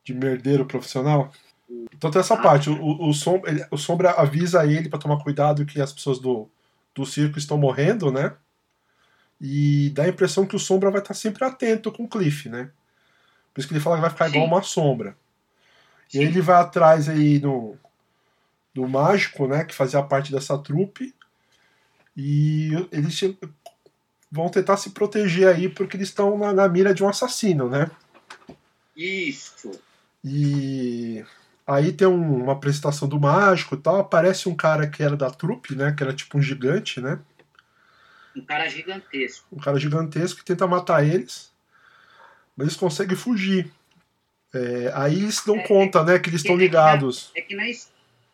De 0.04 0.14
merdeiro 0.14 0.66
profissional? 0.66 1.34
Então 1.94 2.12
tem 2.12 2.20
essa 2.20 2.36
Ah. 2.36 2.42
parte. 2.42 2.70
O, 2.70 3.10
o, 3.10 3.14
Sombra, 3.14 3.50
ele- 3.50 3.66
o 3.72 3.78
Sombra 3.78 4.12
avisa 4.12 4.66
ele 4.66 4.88
pra 4.88 5.00
tomar 5.00 5.24
cuidado 5.24 5.66
que 5.66 5.82
as 5.82 5.92
pessoas 5.92 6.20
do, 6.20 6.48
do 6.94 7.06
circo 7.06 7.40
estão 7.40 7.58
morrendo, 7.58 8.12
né? 8.12 8.36
E 9.42 9.90
dá 9.92 10.04
a 10.04 10.10
impressão 10.10 10.46
que 10.46 10.56
o 10.56 10.60
Sombra 10.60 10.92
vai 10.92 11.02
estar 11.02 11.14
sempre 11.14 11.44
atento 11.46 11.92
com 11.92 12.04
o 12.04 12.08
Cliff, 12.10 12.50
né? 12.50 12.70
Por 13.54 13.62
isso 13.62 13.68
que 13.68 13.74
ele 13.74 13.82
fala 13.82 13.96
que 13.96 14.02
vai 14.02 14.10
ficar 14.12 14.30
igual 14.30 14.44
Sim. 14.46 14.52
uma 14.52 14.62
sombra. 14.62 15.18
E 16.10 16.14
sim. 16.14 16.20
aí 16.20 16.26
ele 16.26 16.42
vai 16.42 16.62
atrás 16.62 17.08
aí 17.10 17.40
no, 17.40 17.78
do 18.74 18.88
mágico, 18.88 19.48
né, 19.48 19.64
que 19.64 19.74
fazia 19.74 20.04
parte 20.04 20.32
dessa 20.32 20.58
trupe. 20.58 21.16
E 22.22 22.72
eles 22.92 23.18
vão 24.30 24.50
tentar 24.50 24.76
se 24.76 24.90
proteger 24.90 25.48
aí 25.48 25.70
porque 25.70 25.96
eles 25.96 26.10
estão 26.10 26.38
na, 26.38 26.52
na 26.52 26.68
mira 26.68 26.94
de 26.94 27.02
um 27.02 27.08
assassino, 27.08 27.70
né? 27.70 27.90
Isso. 28.96 29.72
E 30.22 31.24
aí 31.66 31.94
tem 31.94 32.06
um- 32.08 32.44
uma 32.44 32.52
apresentação 32.54 33.08
do 33.08 33.18
mágico 33.18 33.76
e 33.76 33.78
tal. 33.78 34.00
Aparece 34.00 34.50
um 34.50 34.56
cara 34.56 34.86
que 34.86 35.02
era 35.02 35.16
da 35.16 35.32
trupe, 35.32 35.74
né? 35.76 35.94
Que 35.94 36.04
era 36.04 36.14
tipo 36.14 36.38
um 36.38 36.42
gigante, 36.42 37.00
né? 37.00 37.20
Um 38.36 38.42
cara 38.44 38.68
gigantesco. 38.68 39.48
Um 39.52 39.60
cara 39.60 39.80
gigantesco 39.80 40.40
que 40.40 40.46
tenta 40.46 40.68
matar 40.68 41.06
eles. 41.06 41.52
Mas 42.56 42.68
eles 42.68 42.78
conseguem 42.78 43.16
fugir. 43.16 43.72
É, 44.54 44.92
aí 44.94 45.16
eles 45.16 45.42
dão 45.46 45.56
É, 45.56 45.66
conta, 45.68 46.04
né? 46.04 46.20
Que 46.20 46.30
eles 46.30 46.42
estão 46.42 46.56
é 46.56 46.58
que- 46.58 46.64
ligados. 46.66 47.32
É 47.34 47.42
que, 47.42 47.56
na, 47.56 47.70
his- 47.70 47.90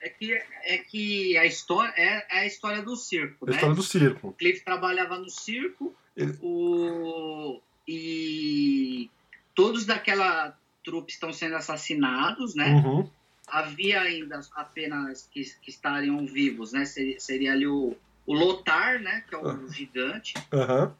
é 0.06 0.10
que, 0.10 0.34
é 0.64 0.78
que 0.78 1.38
a 1.38 1.46
história 1.46 1.92
é, 1.98 2.26
é 2.38 2.40
a 2.42 2.46
história 2.46 2.82
do 2.84 2.96
circo, 2.96 3.46
A 3.46 3.50
né? 3.50 3.56
história 3.56 3.76
do 3.76 3.84
circo. 3.84 4.28
O 4.30 4.34
Cliff 4.34 4.64
trabalhava 4.64 5.18
no 5.18 5.30
circo 5.30 5.96
Ele- 6.16 6.38
o, 6.42 7.60
e 7.88 9.10
todos 9.56 9.86
daquela 9.86 10.56
trupe 10.84 11.12
estão 11.12 11.34
sendo 11.34 11.56
assassinados, 11.56 12.54
né? 12.56 12.70
Uhum. 12.76 13.10
Havia 13.48 14.02
ainda 14.02 14.40
apenas 14.56 15.28
que, 15.32 15.44
que 15.62 15.70
estariam 15.70 16.26
vivos, 16.26 16.72
né? 16.72 16.86
Seria, 16.86 17.20
seria 17.20 17.54
ali 17.54 17.66
o, 17.68 17.96
o 18.26 18.34
Lotar, 18.34 19.00
né? 19.02 19.24
Que 19.28 19.36
é 19.36 19.38
o 19.38 19.48
Ah. 19.48 19.60
gigante, 19.72 20.34
Aham. 20.54 20.96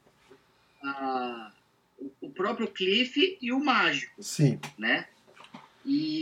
a- 0.84 1.52
o, 2.00 2.12
o 2.22 2.30
próprio 2.30 2.68
Cliff 2.68 3.38
e 3.42 3.52
o 3.52 3.60
Mágico, 3.64 4.22
Sim. 4.22 4.60
né? 4.78 5.08
E 5.86 6.15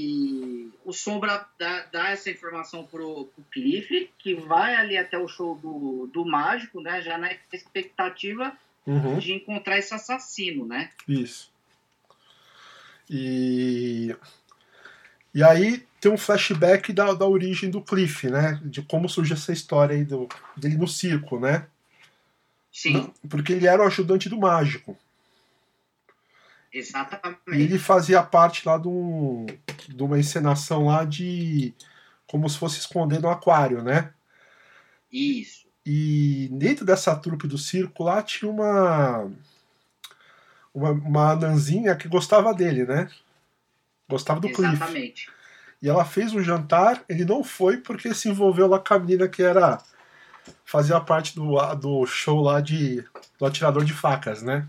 o 0.93 0.95
Sombra 0.95 1.45
dá, 1.57 1.85
dá 1.91 2.09
essa 2.09 2.29
informação 2.29 2.85
pro, 2.85 3.25
pro 3.25 3.43
Cliff, 3.51 4.09
que 4.19 4.35
vai 4.35 4.75
ali 4.75 4.95
até 4.95 5.17
o 5.17 5.27
show 5.27 5.55
do, 5.55 6.07
do 6.13 6.23
Mágico, 6.23 6.79
né? 6.79 7.01
Já 7.01 7.17
na 7.17 7.31
expectativa 7.51 8.55
Uhum. 8.85 9.17
de 9.17 9.31
encontrar 9.31 9.77
esse 9.77 9.93
assassino, 9.93 10.65
né? 10.65 10.89
Isso. 11.07 11.49
E. 13.09 14.13
E 15.33 15.41
aí 15.41 15.85
tem 16.01 16.11
um 16.11 16.17
flashback 16.17 16.91
da, 16.91 17.13
da 17.13 17.25
origem 17.25 17.69
do 17.69 17.81
Cliff, 17.81 18.29
né? 18.29 18.59
De 18.63 18.81
como 18.81 19.07
surge 19.07 19.31
essa 19.33 19.53
história 19.53 19.95
aí 19.95 20.03
do, 20.03 20.27
dele 20.57 20.75
no 20.75 20.87
circo, 20.87 21.39
né? 21.39 21.65
Sim, 22.73 22.93
Não, 22.93 23.13
Porque 23.29 23.53
ele 23.53 23.67
era 23.67 23.81
o 23.81 23.87
ajudante 23.87 24.27
do 24.27 24.37
mágico. 24.37 24.97
E 26.73 26.79
exatamente. 26.79 27.37
ele 27.51 27.77
fazia 27.77 28.23
parte 28.23 28.67
lá 28.67 28.77
de, 28.77 28.87
um, 28.87 29.45
de 29.87 30.03
uma 30.03 30.17
encenação 30.17 30.87
lá 30.87 31.05
de. 31.05 31.73
como 32.25 32.49
se 32.49 32.57
fosse 32.57 32.79
esconder 32.79 33.21
no 33.21 33.29
aquário, 33.29 33.83
né? 33.83 34.11
Isso, 35.11 35.67
E 35.85 36.49
dentro 36.51 36.83
dessa 36.83 37.15
trupe 37.15 37.47
do 37.47 37.57
circo 37.57 38.03
lá 38.03 38.23
tinha 38.23 38.49
uma. 38.49 39.31
Uma, 40.73 40.89
uma 40.89 41.31
anãzinha 41.33 41.95
que 41.95 42.07
gostava 42.07 42.51
dele, 42.51 42.83
né? 42.83 43.07
Gostava 44.09 44.39
do 44.39 44.49
Cliff. 44.49 44.73
exatamente. 44.73 45.29
E 45.79 45.87
ela 45.87 46.03
fez 46.03 46.33
um 46.33 46.41
jantar, 46.41 47.03
ele 47.07 47.25
não 47.25 47.43
foi 47.43 47.77
porque 47.77 48.13
se 48.15 48.29
envolveu 48.29 48.67
lá 48.67 48.79
com 48.79 48.93
a 48.95 48.99
menina 48.99 49.27
que 49.27 49.43
era. 49.43 49.79
fazia 50.65 50.99
parte 50.99 51.35
do, 51.35 51.57
do 51.75 52.05
show 52.07 52.41
lá 52.41 52.59
de. 52.59 53.05
do 53.37 53.45
atirador 53.45 53.85
de 53.85 53.93
facas, 53.93 54.41
né? 54.41 54.67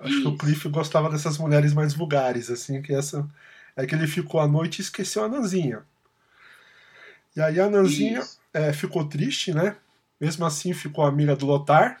Acho 0.00 0.22
que 0.22 0.28
o 0.28 0.30
Isso. 0.30 0.38
Cliff 0.38 0.68
gostava 0.68 1.10
dessas 1.10 1.38
mulheres 1.38 1.74
mais 1.74 1.92
vulgares, 1.94 2.50
assim, 2.50 2.80
que 2.82 2.92
essa. 2.92 3.28
É 3.76 3.86
que 3.86 3.94
ele 3.94 4.06
ficou 4.06 4.40
à 4.40 4.48
noite 4.48 4.78
e 4.78 4.82
esqueceu 4.82 5.24
a 5.24 5.28
Nanzinha. 5.28 5.82
E 7.36 7.40
aí 7.40 7.60
a 7.60 7.70
Nanzinha 7.70 8.20
Isso. 8.20 8.40
é, 8.52 8.72
ficou 8.72 9.04
triste, 9.04 9.54
né? 9.54 9.76
Mesmo 10.20 10.44
assim 10.44 10.72
ficou 10.72 11.04
amiga 11.04 11.36
do 11.36 11.46
Lotar. 11.46 12.00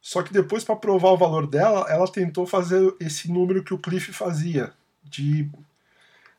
Só 0.00 0.22
que 0.22 0.32
depois, 0.32 0.64
para 0.64 0.76
provar 0.76 1.10
o 1.10 1.18
valor 1.18 1.46
dela, 1.46 1.86
ela 1.88 2.10
tentou 2.10 2.46
fazer 2.46 2.94
esse 2.98 3.30
número 3.30 3.62
que 3.62 3.74
o 3.74 3.78
Cliff 3.78 4.12
fazia, 4.12 4.72
de 5.04 5.48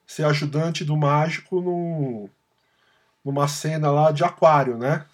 ser 0.07 0.25
ajudante 0.25 0.83
do 0.83 0.97
mágico 0.97 1.61
num, 1.61 2.27
numa 3.23 3.47
cena 3.47 3.91
lá 3.91 4.11
de 4.11 4.23
aquário, 4.23 4.77
né? 4.77 5.05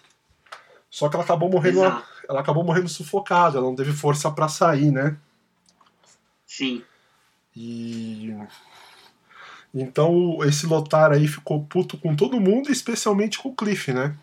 Só 0.88 1.08
que 1.08 1.16
ela 1.16 1.24
acabou 1.24 1.50
morrendo, 1.50 1.80
Exato. 1.80 2.06
Ela 2.28 2.40
acabou 2.40 2.64
morrendo 2.64 2.88
sufocada, 2.88 3.58
ela 3.58 3.66
não 3.66 3.76
teve 3.76 3.92
força 3.92 4.30
para 4.30 4.48
sair, 4.48 4.90
né? 4.90 5.16
Sim, 6.46 6.82
E 7.54 8.32
então 9.74 10.38
esse 10.44 10.66
Lotar 10.66 11.12
aí 11.12 11.26
ficou 11.28 11.64
puto 11.64 11.98
com 11.98 12.14
todo 12.16 12.40
mundo, 12.40 12.70
especialmente 12.70 13.38
com 13.38 13.50
o 13.50 13.54
Cliff, 13.54 13.92
né? 13.92 14.16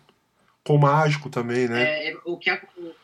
Com 0.64 0.76
o 0.76 0.80
mágico 0.80 1.28
também, 1.28 1.68
né? 1.68 1.82
É, 1.82 2.10
é, 2.12 2.16
o, 2.24 2.36
que, 2.36 2.50
ac- 2.50 2.66
o- 2.76 2.94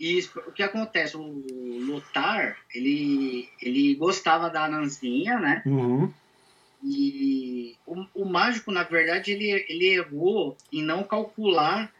isso, 0.00 0.38
o 0.46 0.52
que 0.52 0.62
acontece, 0.62 1.16
o 1.16 1.44
Lotar, 1.86 2.56
ele, 2.74 3.48
ele 3.60 3.94
gostava 3.94 4.48
da 4.50 4.66
Nanzinha, 4.68 5.38
né? 5.38 5.62
Uhum. 5.66 6.12
E 6.82 7.76
o, 7.86 8.04
o 8.14 8.24
mágico, 8.24 8.72
na 8.72 8.82
verdade, 8.82 9.30
ele, 9.32 9.64
ele 9.68 9.86
errou 9.94 10.56
em 10.72 10.82
não 10.82 11.02
calcular 11.04 11.92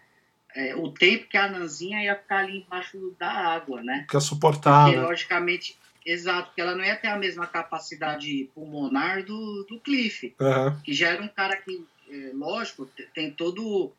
é, 0.55 0.75
o 0.77 0.91
tempo 0.91 1.27
que 1.29 1.37
a 1.37 1.49
Nanzinha 1.49 2.03
ia 2.03 2.15
ficar 2.17 2.39
ali 2.39 2.59
embaixo 2.59 3.15
da 3.19 3.31
água, 3.31 3.83
né? 3.83 4.07
Que 4.09 4.17
é 4.17 4.21
suportar, 4.21 4.85
Porque, 4.85 4.97
né? 5.01 5.03
logicamente, 5.07 5.77
exato, 6.07 6.49
porque 6.49 6.61
ela 6.61 6.75
não 6.77 6.85
ia 6.85 6.97
ter 6.97 7.09
a 7.09 7.17
mesma 7.19 7.47
capacidade 7.47 8.49
pulmonar 8.55 9.25
do, 9.25 9.65
do 9.69 9.81
Cliff, 9.81 10.35
Aham. 10.41 10.81
que 10.85 10.93
já 10.93 11.09
era 11.11 11.23
um 11.23 11.29
cara 11.29 11.57
que, 11.57 11.85
é, 12.11 12.31
lógico, 12.35 12.87
te- 12.87 13.09
tem 13.15 13.31
todo 13.31 13.93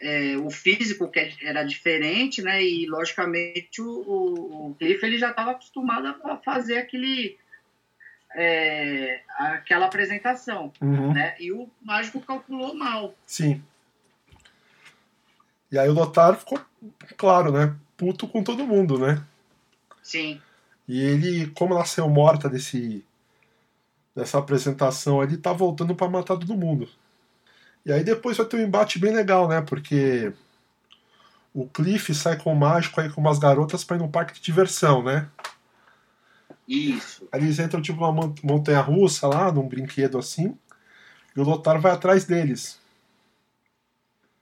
é, 0.00 0.36
o 0.38 0.50
físico 0.50 1.08
que 1.08 1.32
era 1.42 1.62
diferente, 1.62 2.42
né? 2.42 2.62
E, 2.62 2.86
logicamente, 2.86 3.80
o, 3.80 3.86
o, 3.88 4.70
o 4.70 4.74
Cliff 4.74 5.04
ele 5.04 5.18
já 5.18 5.30
estava 5.30 5.52
acostumado 5.52 6.06
a 6.24 6.36
fazer 6.38 6.78
aquele, 6.78 7.38
é, 8.34 9.20
aquela 9.38 9.86
apresentação, 9.86 10.72
Uhum. 10.80 11.12
né? 11.12 11.36
E 11.38 11.52
o 11.52 11.68
mágico 11.82 12.20
calculou 12.20 12.74
mal. 12.74 13.14
Sim. 13.26 13.62
E 15.72 15.78
aí 15.78 15.88
o 15.88 15.92
Lotar 15.94 16.36
ficou, 16.36 16.60
claro, 17.16 17.52
né? 17.52 17.74
Puto 17.96 18.26
com 18.28 18.42
todo 18.42 18.66
mundo, 18.66 18.98
né? 18.98 19.24
Sim, 20.02 20.42
E 20.86 21.00
ele, 21.00 21.46
como 21.52 21.72
ela 21.72 21.86
saiu 21.86 22.08
morta 22.10 22.46
desse, 22.48 23.02
dessa 24.14 24.38
apresentação, 24.38 25.22
ele 25.22 25.36
tá 25.36 25.52
voltando 25.52 25.94
pra 25.96 26.08
matar 26.08 26.36
todo 26.38 26.56
mundo. 26.56 26.88
E 27.86 27.92
aí 27.92 28.04
depois 28.04 28.36
vai 28.36 28.46
ter 28.46 28.56
um 28.56 28.60
embate 28.66 28.98
bem 28.98 29.14
legal, 29.14 29.48
né? 29.48 29.60
Porque 29.62 30.32
o 31.54 31.66
Cliff 31.68 32.12
sai 32.14 32.36
com 32.36 32.52
o 32.52 32.56
mágico 32.56 33.00
aí 33.00 33.08
com 33.10 33.20
umas 33.20 33.38
garotas 33.38 33.84
pra 33.84 33.96
ir 33.96 34.00
num 34.00 34.10
parque 34.10 34.34
de 34.34 34.40
diversão, 34.40 35.02
né? 35.02 35.28
isso. 36.66 37.28
Aí 37.32 37.40
eles 37.40 37.58
entram 37.58 37.80
tipo 37.82 37.98
uma 37.98 38.12
mon- 38.12 38.34
montanha 38.42 38.80
russa 38.80 39.26
lá, 39.26 39.50
num 39.52 39.68
brinquedo 39.68 40.18
assim. 40.18 40.56
E 41.36 41.40
o 41.40 41.44
Lotar 41.44 41.80
vai 41.80 41.92
atrás 41.92 42.26
deles. 42.26 42.79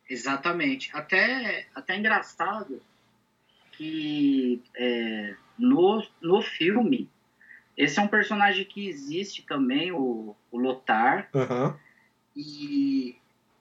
Exatamente. 0.09 0.91
Até, 0.95 1.67
até 1.75 1.97
engraçado 1.97 2.81
que 3.73 4.63
é, 4.75 5.35
no, 5.59 6.05
no 6.21 6.43
filme 6.43 7.09
Esse 7.77 8.01
é 8.01 8.03
um 8.03 8.09
personagem 8.09 8.65
que 8.65 8.89
existe 8.89 9.43
também, 9.43 9.93
o, 9.93 10.35
o 10.51 10.59
Lotar. 10.59 11.29
Aham. 11.33 11.79
E 12.35 13.17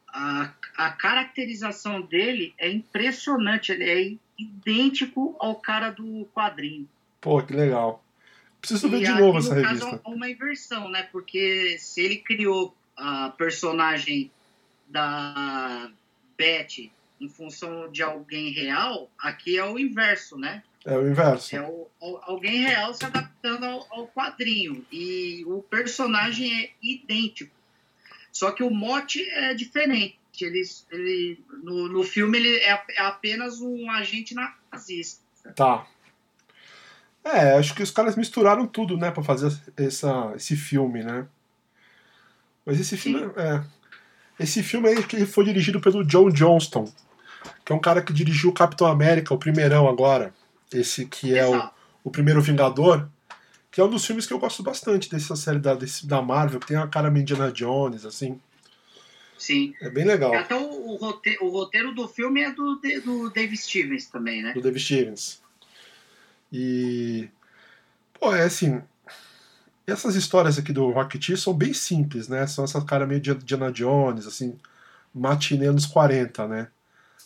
a, 0.07 0.51
a 0.75 0.89
caracterização 0.91 2.01
dele 2.01 2.53
é 2.57 2.69
impressionante. 2.69 3.71
Ele 3.71 3.83
é 3.83 4.17
idêntico 4.41 5.35
ao 5.39 5.55
cara 5.55 5.91
do 5.91 6.27
quadrinho. 6.33 6.87
Pô, 7.21 7.41
que 7.43 7.53
legal. 7.53 8.03
Preciso 8.59 8.89
ver 8.89 9.01
E 9.01 9.05
de 9.05 9.11
novo 9.13 9.37
essa 9.37 9.53
no 9.53 9.61
revista. 9.61 9.85
caso, 9.85 10.01
é 10.03 10.09
uma 10.09 10.29
inversão, 10.29 10.89
né? 10.89 11.03
Porque 11.11 11.77
se 11.77 12.01
ele 12.01 12.17
criou 12.17 12.75
a 12.95 13.29
personagem 13.29 14.31
da 14.87 15.91
Beth 16.37 16.91
em 17.19 17.27
função 17.29 17.91
de 17.91 18.03
alguém 18.03 18.51
real, 18.51 19.09
aqui 19.17 19.57
é 19.57 19.65
o 19.65 19.79
inverso, 19.79 20.37
né? 20.37 20.61
É 20.85 20.95
o 20.97 21.07
inverso. 21.09 21.55
É 21.55 21.61
o, 21.61 21.87
o- 21.99 22.19
alguém 22.21 22.59
real 22.61 22.93
se 22.93 23.03
adaptando 23.03 23.65
ao, 23.65 23.87
ao 23.89 24.07
quadrinho. 24.07 24.85
E 24.91 25.43
o 25.47 25.61
personagem 25.63 26.63
é 26.63 26.71
idêntico. 26.81 27.51
Só 28.31 28.51
que 28.51 28.61
o 28.63 28.69
mote 28.69 29.27
é 29.29 29.53
diferente. 29.53 30.15
Ele, 30.39 30.61
ele, 30.91 31.43
no, 31.63 31.89
no 31.89 32.03
filme 32.03 32.37
ele 32.37 32.57
é, 32.57 32.83
é 32.91 33.01
apenas 33.01 33.59
um 33.59 33.89
agente 33.89 34.35
nazista. 34.71 35.23
Tá. 35.55 35.87
É, 37.23 37.57
acho 37.57 37.73
que 37.73 37.81
os 37.81 37.89
caras 37.91 38.15
misturaram 38.15 38.67
tudo, 38.67 38.95
né, 38.95 39.09
pra 39.09 39.23
fazer 39.23 39.51
essa, 39.75 40.31
esse 40.35 40.55
filme, 40.55 41.03
né? 41.03 41.27
Mas 42.65 42.79
esse 42.79 42.95
filme, 42.95 43.25
é. 43.35 43.63
Esse 44.39 44.61
filme 44.63 44.89
aí 44.89 45.03
que 45.03 45.25
foi 45.25 45.45
dirigido 45.45 45.79
pelo 45.79 46.03
John 46.03 46.29
Johnston, 46.29 46.91
que 47.65 47.71
é 47.71 47.75
um 47.75 47.79
cara 47.79 48.01
que 48.01 48.13
dirigiu 48.13 48.49
o 48.49 48.53
Capitão 48.53 48.87
América, 48.87 49.33
o 49.33 49.37
primeirão 49.37 49.87
agora. 49.87 50.33
Esse 50.71 51.05
que 51.05 51.35
é 51.37 51.45
o, 51.45 51.69
o 52.03 52.11
primeiro 52.11 52.41
Vingador, 52.41 53.07
que 53.71 53.81
é 53.81 53.83
um 53.83 53.89
dos 53.89 54.05
filmes 54.05 54.25
que 54.25 54.33
eu 54.33 54.39
gosto 54.39 54.61
bastante 54.63 55.09
dessa 55.09 55.35
série 55.35 55.59
da, 55.59 55.73
desse- 55.73 56.05
da 56.07 56.21
Marvel, 56.21 56.59
que 56.59 56.67
tem 56.67 56.77
a 56.77 56.87
cara 56.87 57.09
meio 57.09 57.21
Indiana 57.23 57.51
Jones, 57.51 58.05
assim. 58.05 58.39
Sim. 59.37 59.73
É 59.81 59.89
bem 59.89 60.03
legal. 60.03 60.33
Até 60.33 60.55
o, 60.55 60.93
o 60.93 60.95
rote- 60.97 61.37
o 61.41 61.49
roteiro 61.49 61.93
do 61.93 62.07
filme 62.07 62.41
é 62.41 62.51
do, 62.51 62.75
de- 62.81 62.99
do 63.01 63.29
Dave 63.29 63.55
Stevens 63.55 64.07
também, 64.07 64.41
né? 64.41 64.53
do 64.53 64.61
David 64.61 64.83
Stevens. 64.83 65.41
E. 66.51 67.27
Pô, 68.19 68.33
é 68.35 68.43
assim. 68.43 68.81
Essas 69.87 70.15
histórias 70.15 70.59
aqui 70.59 70.73
do 70.73 70.91
Rocketeer 70.91 71.37
são 71.37 71.53
bem 71.53 71.73
simples, 71.73 72.27
né? 72.27 72.45
São 72.45 72.65
essa 72.65 72.83
cara 72.83 73.07
meio 73.07 73.21
de 73.21 73.33
Diana 73.35 73.71
Jones, 73.71 74.27
assim, 74.27 74.59
matinê 75.15 75.67
anos 75.67 75.85
40, 75.85 76.45
né? 76.45 76.67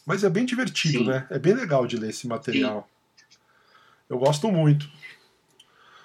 Mas 0.05 0.23
é 0.23 0.29
bem 0.29 0.45
divertido, 0.45 0.99
Sim. 0.99 1.05
né? 1.05 1.25
É 1.31 1.39
bem 1.39 1.53
legal 1.53 1.87
de 1.87 1.97
ler 1.97 2.11
esse 2.11 2.27
material. 2.27 2.87
Eu 4.07 4.19
gosto 4.19 4.51
muito. 4.51 4.87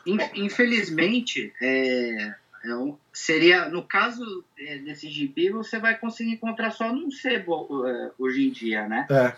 In- 0.06 0.16
Infelizmente, 0.34 1.52
é, 1.60 2.28
é 2.64 2.92
seria 3.12 3.68
no 3.68 3.82
caso 3.82 4.42
é, 4.58 4.78
desse 4.78 5.10
gibi, 5.10 5.50
você 5.50 5.78
vai 5.78 5.98
conseguir 5.98 6.30
encontrar 6.30 6.70
só 6.70 6.90
num 6.90 7.10
sebo 7.10 7.86
é, 7.86 8.12
hoje 8.18 8.46
em 8.46 8.50
dia, 8.50 8.88
né? 8.88 9.06
É. 9.10 9.36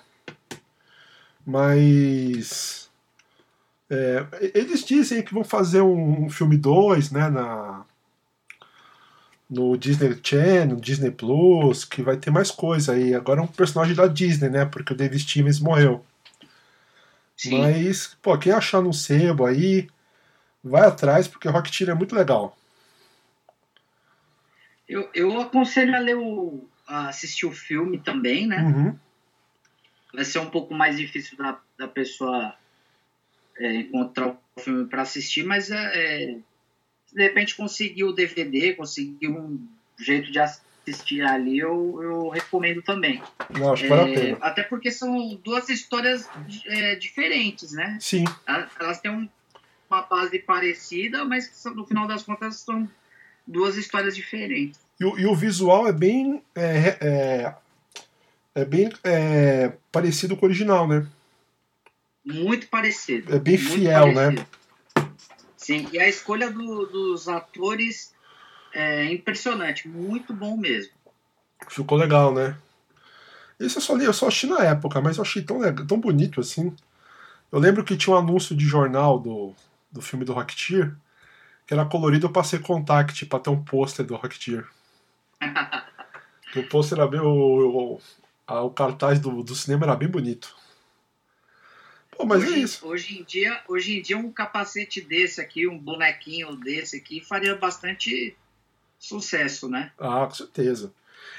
Mas. 1.45 2.88
É, 3.91 4.27
eles 4.55 4.85
dizem 4.85 5.23
que 5.23 5.33
vão 5.33 5.45
fazer 5.45 5.81
um, 5.81 6.25
um 6.25 6.31
filme 6.31 6.57
2, 6.57 7.11
né? 7.11 7.29
Na, 7.29 7.85
no 9.49 9.79
Disney 9.79 10.19
Channel, 10.23 10.77
Disney 10.77 11.11
Plus, 11.11 11.85
que 11.85 12.03
vai 12.03 12.17
ter 12.17 12.31
mais 12.31 12.51
coisa 12.51 12.93
aí. 12.93 13.15
Agora 13.15 13.41
é 13.41 13.43
um 13.43 13.47
personagem 13.47 13.95
da 13.95 14.07
Disney, 14.07 14.51
né? 14.51 14.65
Porque 14.67 14.93
o 14.93 14.97
David 14.97 15.23
Stevens 15.23 15.59
morreu. 15.59 16.05
Sim. 17.37 17.61
Mas, 17.61 18.17
pô, 18.21 18.37
quem 18.37 18.53
achar 18.53 18.83
no 18.83 18.93
sebo 18.93 19.47
aí, 19.47 19.89
vai 20.63 20.87
atrás, 20.87 21.27
porque 21.27 21.49
Rocketeer 21.49 21.91
é 21.91 21.95
muito 21.95 22.15
legal. 22.15 22.59
Eu, 24.89 25.09
eu 25.15 25.41
aconselho 25.41 25.95
a 25.95 25.99
ler 25.99 26.17
o, 26.17 26.67
a 26.87 27.09
assistir 27.09 27.47
o 27.47 27.53
filme 27.53 27.99
também, 27.99 28.47
né? 28.47 28.63
Uhum. 28.63 28.99
Vai 30.13 30.25
ser 30.25 30.41
um 30.41 30.51
pouco 30.51 30.75
mais 30.75 30.97
difícil 30.97 31.39
da, 31.39 31.59
da 31.79 31.87
pessoa 31.87 32.55
é, 33.59 33.75
encontrar 33.77 34.29
o 34.29 34.61
filme 34.61 34.87
para 34.87 35.03
assistir, 35.03 35.45
mas 35.45 35.71
é, 35.71 35.77
é, 35.77 36.39
se 37.07 37.15
de 37.15 37.23
repente 37.23 37.57
conseguir 37.57 38.05
o 38.05 38.13
DVD, 38.13 38.75
conseguir 38.75 39.29
um 39.29 39.59
jeito 39.99 40.31
de 40.31 40.39
assistir 40.39 41.23
ali, 41.23 41.59
eu, 41.59 41.99
eu 42.03 42.29
recomendo 42.29 42.83
também. 42.83 43.23
Não, 43.59 43.73
acho 43.73 43.85
É, 43.87 44.37
até 44.41 44.63
porque 44.63 44.91
são 44.91 45.35
duas 45.45 45.69
histórias 45.69 46.29
é, 46.67 46.95
diferentes, 46.97 47.73
né? 47.73 47.99
Sim, 48.01 48.25
Elas- 48.47 49.01
têm 49.01 49.11
um- 49.11 49.29
uma 49.91 50.03
base 50.03 50.39
parecida, 50.39 51.25
mas 51.25 51.51
no 51.75 51.87
final 51.87 52.07
das 52.07 52.23
contas 52.23 52.57
são 52.57 52.89
duas 53.47 53.77
histórias 53.77 54.15
diferentes. 54.15 54.79
E, 55.01 55.05
o- 55.05 55.19
e 55.19 55.27
o 55.27 55.35
visual 55.35 55.87
é 55.89 55.93
bem. 55.93 56.43
É, 56.55 56.97
é, 57.01 57.55
é 58.55 58.65
bem 58.65 58.91
é, 59.05 59.73
parecido 59.91 60.37
com 60.37 60.45
o 60.45 60.49
original, 60.49 60.87
né? 60.87 61.07
Muito 62.33 62.69
parecido. 62.69 63.35
É 63.35 63.39
bem 63.39 63.57
fiel, 63.57 64.13
né? 64.13 64.47
Sim, 65.57 65.89
e 65.93 65.99
a 65.99 66.09
escolha 66.09 66.51
do- 66.51 66.87
dos 66.87 67.29
atores 67.29 68.15
é 68.73 69.13
impressionante, 69.13 69.89
muito 69.89 70.33
bom 70.35 70.57
mesmo. 70.57 70.93
Ficou 71.69 71.97
legal, 71.99 72.33
né? 72.33 72.57
Esse 73.59 73.77
eu 73.79 73.83
só 73.83 73.95
li, 73.97 74.05
eu 74.05 74.13
só 74.13 74.29
achei 74.29 74.49
na 74.49 74.61
época, 74.63 75.01
mas 75.01 75.17
eu 75.17 75.23
achei 75.23 75.43
tão, 75.43 75.59
legal, 75.59 75.85
tão 75.87 75.99
bonito 75.99 76.41
assim. 76.41 76.75
Eu 77.51 77.59
lembro 77.59 77.83
que 77.85 77.97
tinha 77.97 78.15
um 78.15 78.19
anúncio 78.19 78.55
de 78.55 78.65
jornal 78.65 79.19
do, 79.19 79.55
do 79.91 80.01
filme 80.01 80.25
do 80.25 80.33
Rocketeer, 80.33 80.95
que 81.67 81.75
era 81.75 81.85
colorido, 81.85 82.27
eu 82.27 82.33
passei 82.33 82.59
contact 82.59 83.27
pra 83.27 83.39
ter 83.41 83.51
um 83.51 83.63
pôster 83.63 84.05
do 84.07 84.17
Rocketeer. 84.17 84.67
Que 86.51 86.61
o 86.61 86.67
pôster 86.67 86.97
era 86.99 87.07
bem. 87.07 87.21
O, 87.21 87.27
o, 87.97 88.01
a- 88.47 88.63
o 88.63 88.71
cartaz 88.71 89.21
do, 89.21 89.43
do 89.43 89.55
cinema 89.55 89.85
era 89.85 89.95
bem 89.95 90.09
bonito. 90.09 90.57
Pô, 92.19 92.27
mas 92.27 92.43
hoje, 92.43 92.55
é 92.55 92.59
isso. 92.59 92.87
Hoje 92.87 93.21
em, 93.21 93.23
dia, 93.23 93.63
hoje 93.69 93.97
em 93.97 94.03
dia, 94.03 94.19
um 94.19 94.33
capacete 94.33 95.01
desse 95.01 95.41
aqui, 95.41 95.69
um 95.69 95.79
bonequinho 95.79 96.57
desse 96.57 96.97
aqui, 96.97 97.25
faria 97.25 97.55
bastante 97.55 98.37
sucesso, 98.99 99.69
né? 99.69 99.93
Ah, 99.97 100.27
com 100.27 100.35
certeza. 100.35 100.93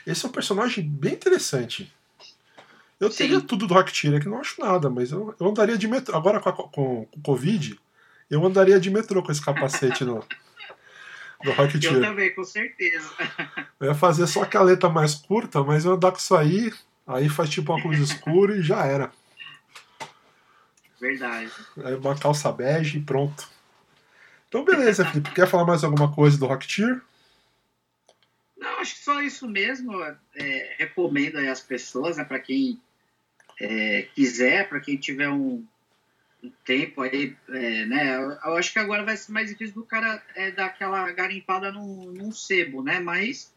Esse 0.07 0.25
é 0.25 0.29
um 0.29 0.31
personagem 0.31 0.89
bem 0.89 1.13
interessante. 1.13 1.93
Eu 2.97 3.11
Sim. 3.11 3.17
teria 3.17 3.41
tudo 3.41 3.67
do 3.67 3.73
Rocketeer, 3.73 4.15
é 4.15 4.19
que 4.21 4.29
não 4.29 4.39
acho 4.39 4.61
nada, 4.61 4.89
mas 4.89 5.11
eu, 5.11 5.35
eu 5.37 5.47
andaria 5.47 5.77
de 5.77 5.85
metrô. 5.85 6.15
Agora 6.15 6.39
com, 6.39 6.49
a- 6.49 6.53
com, 6.53 7.01
o 7.13 7.21
Covid, 7.21 7.77
eu 8.29 8.45
andaria 8.45 8.79
de 8.79 8.89
metrô 8.89 9.21
com 9.21 9.33
esse 9.33 9.43
capacete 9.43 10.05
no, 10.05 10.19
do 11.43 11.51
Eu 11.51 11.55
Rocketeer. 11.55 12.01
também, 12.01 12.33
com 12.33 12.43
certeza. 12.45 13.09
Eu 13.81 13.87
ia 13.87 13.95
fazer 13.95 14.27
só 14.27 14.43
a 14.43 14.45
caleta 14.45 14.87
mais 14.87 15.15
curta, 15.15 15.61
mas 15.61 15.83
eu 15.83 15.93
andar 15.93 16.11
com 16.11 16.17
isso 16.19 16.35
aí, 16.35 16.71
aí 17.05 17.27
faz 17.27 17.49
tipo 17.49 17.73
uma 17.73 17.81
cruz 17.81 17.99
escura 17.99 18.55
e 18.55 18.61
já 18.61 18.85
era. 18.85 19.11
Verdade. 20.99 21.51
Aí 21.83 21.95
uma 21.95 22.17
calça 22.17 22.51
bege 22.51 22.97
e 22.97 23.01
pronto. 23.01 23.49
Então 24.47 24.65
beleza, 24.65 25.05
Felipe. 25.05 25.31
Quer 25.31 25.47
falar 25.47 25.65
mais 25.65 25.83
alguma 25.83 26.13
coisa 26.13 26.37
do 26.37 26.47
Rocketeer? 26.47 27.01
Não, 28.57 28.79
acho 28.79 28.95
que 28.95 29.03
só 29.03 29.21
isso 29.21 29.47
mesmo. 29.47 29.93
É, 30.35 30.75
recomendo 30.77 31.37
aí 31.37 31.47
às 31.47 31.61
pessoas, 31.61 32.17
né, 32.17 32.23
para 32.23 32.39
quem 32.39 32.79
é, 33.59 34.07
quiser, 34.13 34.67
para 34.67 34.79
quem 34.79 34.97
tiver 34.97 35.29
um, 35.29 35.63
um 36.43 36.51
tempo 36.65 37.01
aí, 37.01 37.35
é, 37.49 37.85
né? 37.85 38.15
Eu, 38.15 38.31
eu 38.31 38.57
acho 38.57 38.73
que 38.73 38.79
agora 38.79 39.03
vai 39.03 39.15
ser 39.15 39.31
mais 39.31 39.49
difícil 39.49 39.75
do 39.75 39.85
cara 39.85 40.21
é, 40.35 40.51
dar 40.51 40.67
aquela 40.67 41.09
garimpada 41.11 41.71
num, 41.71 42.11
num 42.11 42.31
sebo, 42.31 42.81
né? 42.81 42.99
Mas 42.99 43.53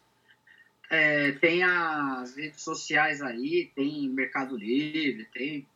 é, 0.90 1.32
tem 1.32 1.62
as 1.62 2.36
redes 2.36 2.60
sociais 2.62 3.22
aí, 3.22 3.70
tem 3.74 4.08
Mercado 4.08 4.56
Livre, 4.56 5.26
tem 5.32 5.66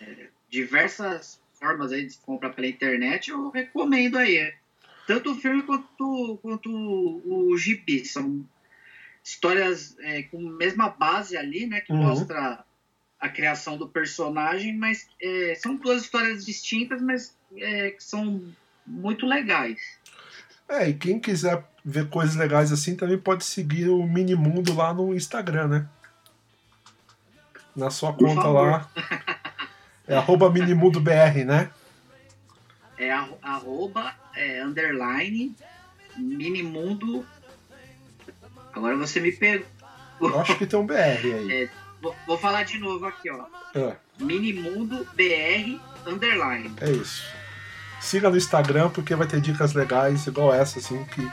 é, 0.00 0.28
diversas 0.50 1.40
formas 1.58 1.92
aí 1.92 2.06
de 2.06 2.16
compra 2.18 2.50
pela 2.50 2.66
internet. 2.66 3.30
Eu 3.30 3.50
recomendo 3.50 4.16
aí. 4.16 4.52
Tanto 5.06 5.32
o 5.32 5.34
filme 5.36 5.62
quanto, 5.62 6.38
quanto 6.42 6.70
o, 6.70 7.50
o 7.50 7.58
gibi. 7.58 8.04
São 8.04 8.44
histórias 9.24 9.96
é, 10.00 10.22
com 10.24 10.48
a 10.48 10.52
mesma 10.52 10.88
base 10.88 11.36
ali, 11.36 11.66
né? 11.66 11.80
Que 11.80 11.92
Uhum. 11.92 11.98
mostra 12.00 12.64
a 13.20 13.28
criação 13.28 13.76
do 13.76 13.88
personagem, 13.88 14.76
mas 14.76 15.08
é, 15.20 15.54
são 15.56 15.74
duas 15.76 16.02
histórias 16.02 16.46
distintas, 16.46 17.02
mas 17.02 17.36
é, 17.56 17.90
que 17.90 18.02
são 18.04 18.42
muito 18.86 19.26
legais. 19.26 19.80
É, 20.68 20.88
e 20.88 20.94
quem 20.94 21.18
quiser 21.18 21.64
ver 21.84 22.08
coisas 22.08 22.36
legais 22.36 22.70
assim 22.70 22.94
também 22.94 23.18
pode 23.18 23.44
seguir 23.44 23.88
o 23.88 24.06
Minimundo 24.06 24.74
lá 24.74 24.92
no 24.94 25.14
Instagram, 25.14 25.66
né? 25.68 25.88
Na 27.74 27.90
sua 27.90 28.12
Por 28.12 28.28
conta 28.28 28.42
favor. 28.42 28.70
lá. 28.70 28.90
É 30.08 30.16
arroba 30.16 30.50
MinimundoBR, 30.50 31.44
né? 31.44 31.70
É 32.98 33.12
arroba, 33.42 34.14
é, 34.34 34.64
underline, 34.64 35.54
minimundo. 36.16 37.24
Agora 38.72 38.96
você 38.96 39.20
me 39.20 39.30
pegou. 39.30 39.66
Eu 40.20 40.40
acho 40.40 40.56
que 40.56 40.66
tem 40.66 40.78
um 40.78 40.86
BR 40.86 40.94
aí. 40.96 41.70
Vou, 42.00 42.14
vou 42.28 42.38
falar 42.38 42.62
de 42.62 42.78
novo 42.78 43.04
aqui, 43.06 43.28
ó. 43.28 43.44
É, 43.74 43.96
Minimundo 44.20 45.04
BR 45.16 45.80
underline. 46.06 46.72
é 46.80 46.90
isso. 46.90 47.24
Siga 48.00 48.30
no 48.30 48.36
Instagram 48.36 48.88
porque 48.90 49.16
vai 49.16 49.26
ter 49.26 49.40
dicas 49.40 49.72
legais 49.74 50.24
igual 50.28 50.54
essa, 50.54 50.78
assim, 50.78 51.04
que 51.06 51.28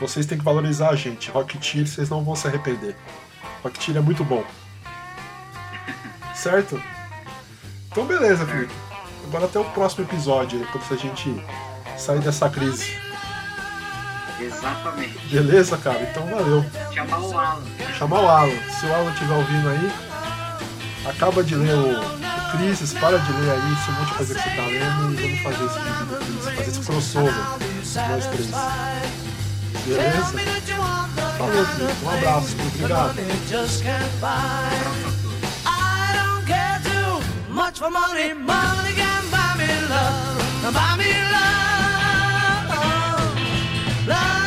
vocês 0.00 0.24
têm 0.24 0.38
que 0.38 0.44
valorizar 0.44 0.88
a 0.88 0.96
gente. 0.96 1.30
Rocketeer, 1.30 1.86
vocês 1.86 2.08
não 2.08 2.24
vão 2.24 2.34
se 2.34 2.48
arrepender. 2.48 2.96
Rocketeer 3.62 3.98
é 3.98 4.00
muito 4.00 4.24
bom. 4.24 4.42
Certo? 6.34 6.82
Então 7.90 8.06
beleza, 8.06 8.46
Felipe. 8.46 8.72
Agora 9.24 9.46
até 9.46 9.58
o 9.58 9.64
próximo 9.64 10.04
episódio, 10.04 10.64
quando 10.70 10.84
a 10.92 10.96
gente 10.96 11.44
sair 11.98 12.20
dessa 12.20 12.48
crise. 12.48 12.96
Exatamente. 14.40 15.18
Beleza, 15.28 15.76
cara? 15.76 16.00
Então 16.02 16.26
valeu. 16.26 16.64
Chamar 16.92 17.20
o 17.20 17.38
Alan. 17.38 17.62
Chamar 17.98 18.20
o 18.20 18.28
Alan. 18.28 18.58
Se 18.70 18.86
o 18.86 18.94
Alan 18.94 19.12
estiver 19.12 19.34
ouvindo 19.34 19.68
aí, 19.68 19.92
acaba 21.04 21.42
de 21.42 21.54
ler 21.56 21.74
o, 21.74 22.00
o 22.00 22.50
Crisis, 22.52 22.94
para 22.94 23.18
de 23.18 23.32
ler 23.32 23.50
aí 23.50 23.72
esse 23.72 23.90
monte 23.90 24.08
de 24.08 24.14
coisa 24.14 24.34
que 24.34 24.40
você 24.40 24.50
tá 24.50 24.62
lendo 24.62 25.20
e 25.20 25.22
vamos 25.22 25.42
fazer 25.42 25.64
esse 25.66 25.78
vídeo 25.80 26.06
do 26.06 26.16
Crisis, 26.16 26.44
fazer 26.44 26.70
esse 26.70 26.80
crossover. 26.80 27.34
Nós 27.34 28.26
três. 28.26 28.50
Beleza? 29.84 30.34
Falou, 31.38 31.66
Felipe. 31.66 32.04
Um 32.04 32.10
abraço. 32.10 32.56
Obrigado. 32.74 33.14
much 37.60 37.78
for 37.78 37.90
money. 37.90 38.32
Money 38.32 38.92
can 38.94 39.22
buy 39.30 39.54
me 39.58 39.68
love. 39.92 40.72
Buy 40.76 40.96
me 40.96 41.12
love. 41.34 42.78
Love. 44.08 44.39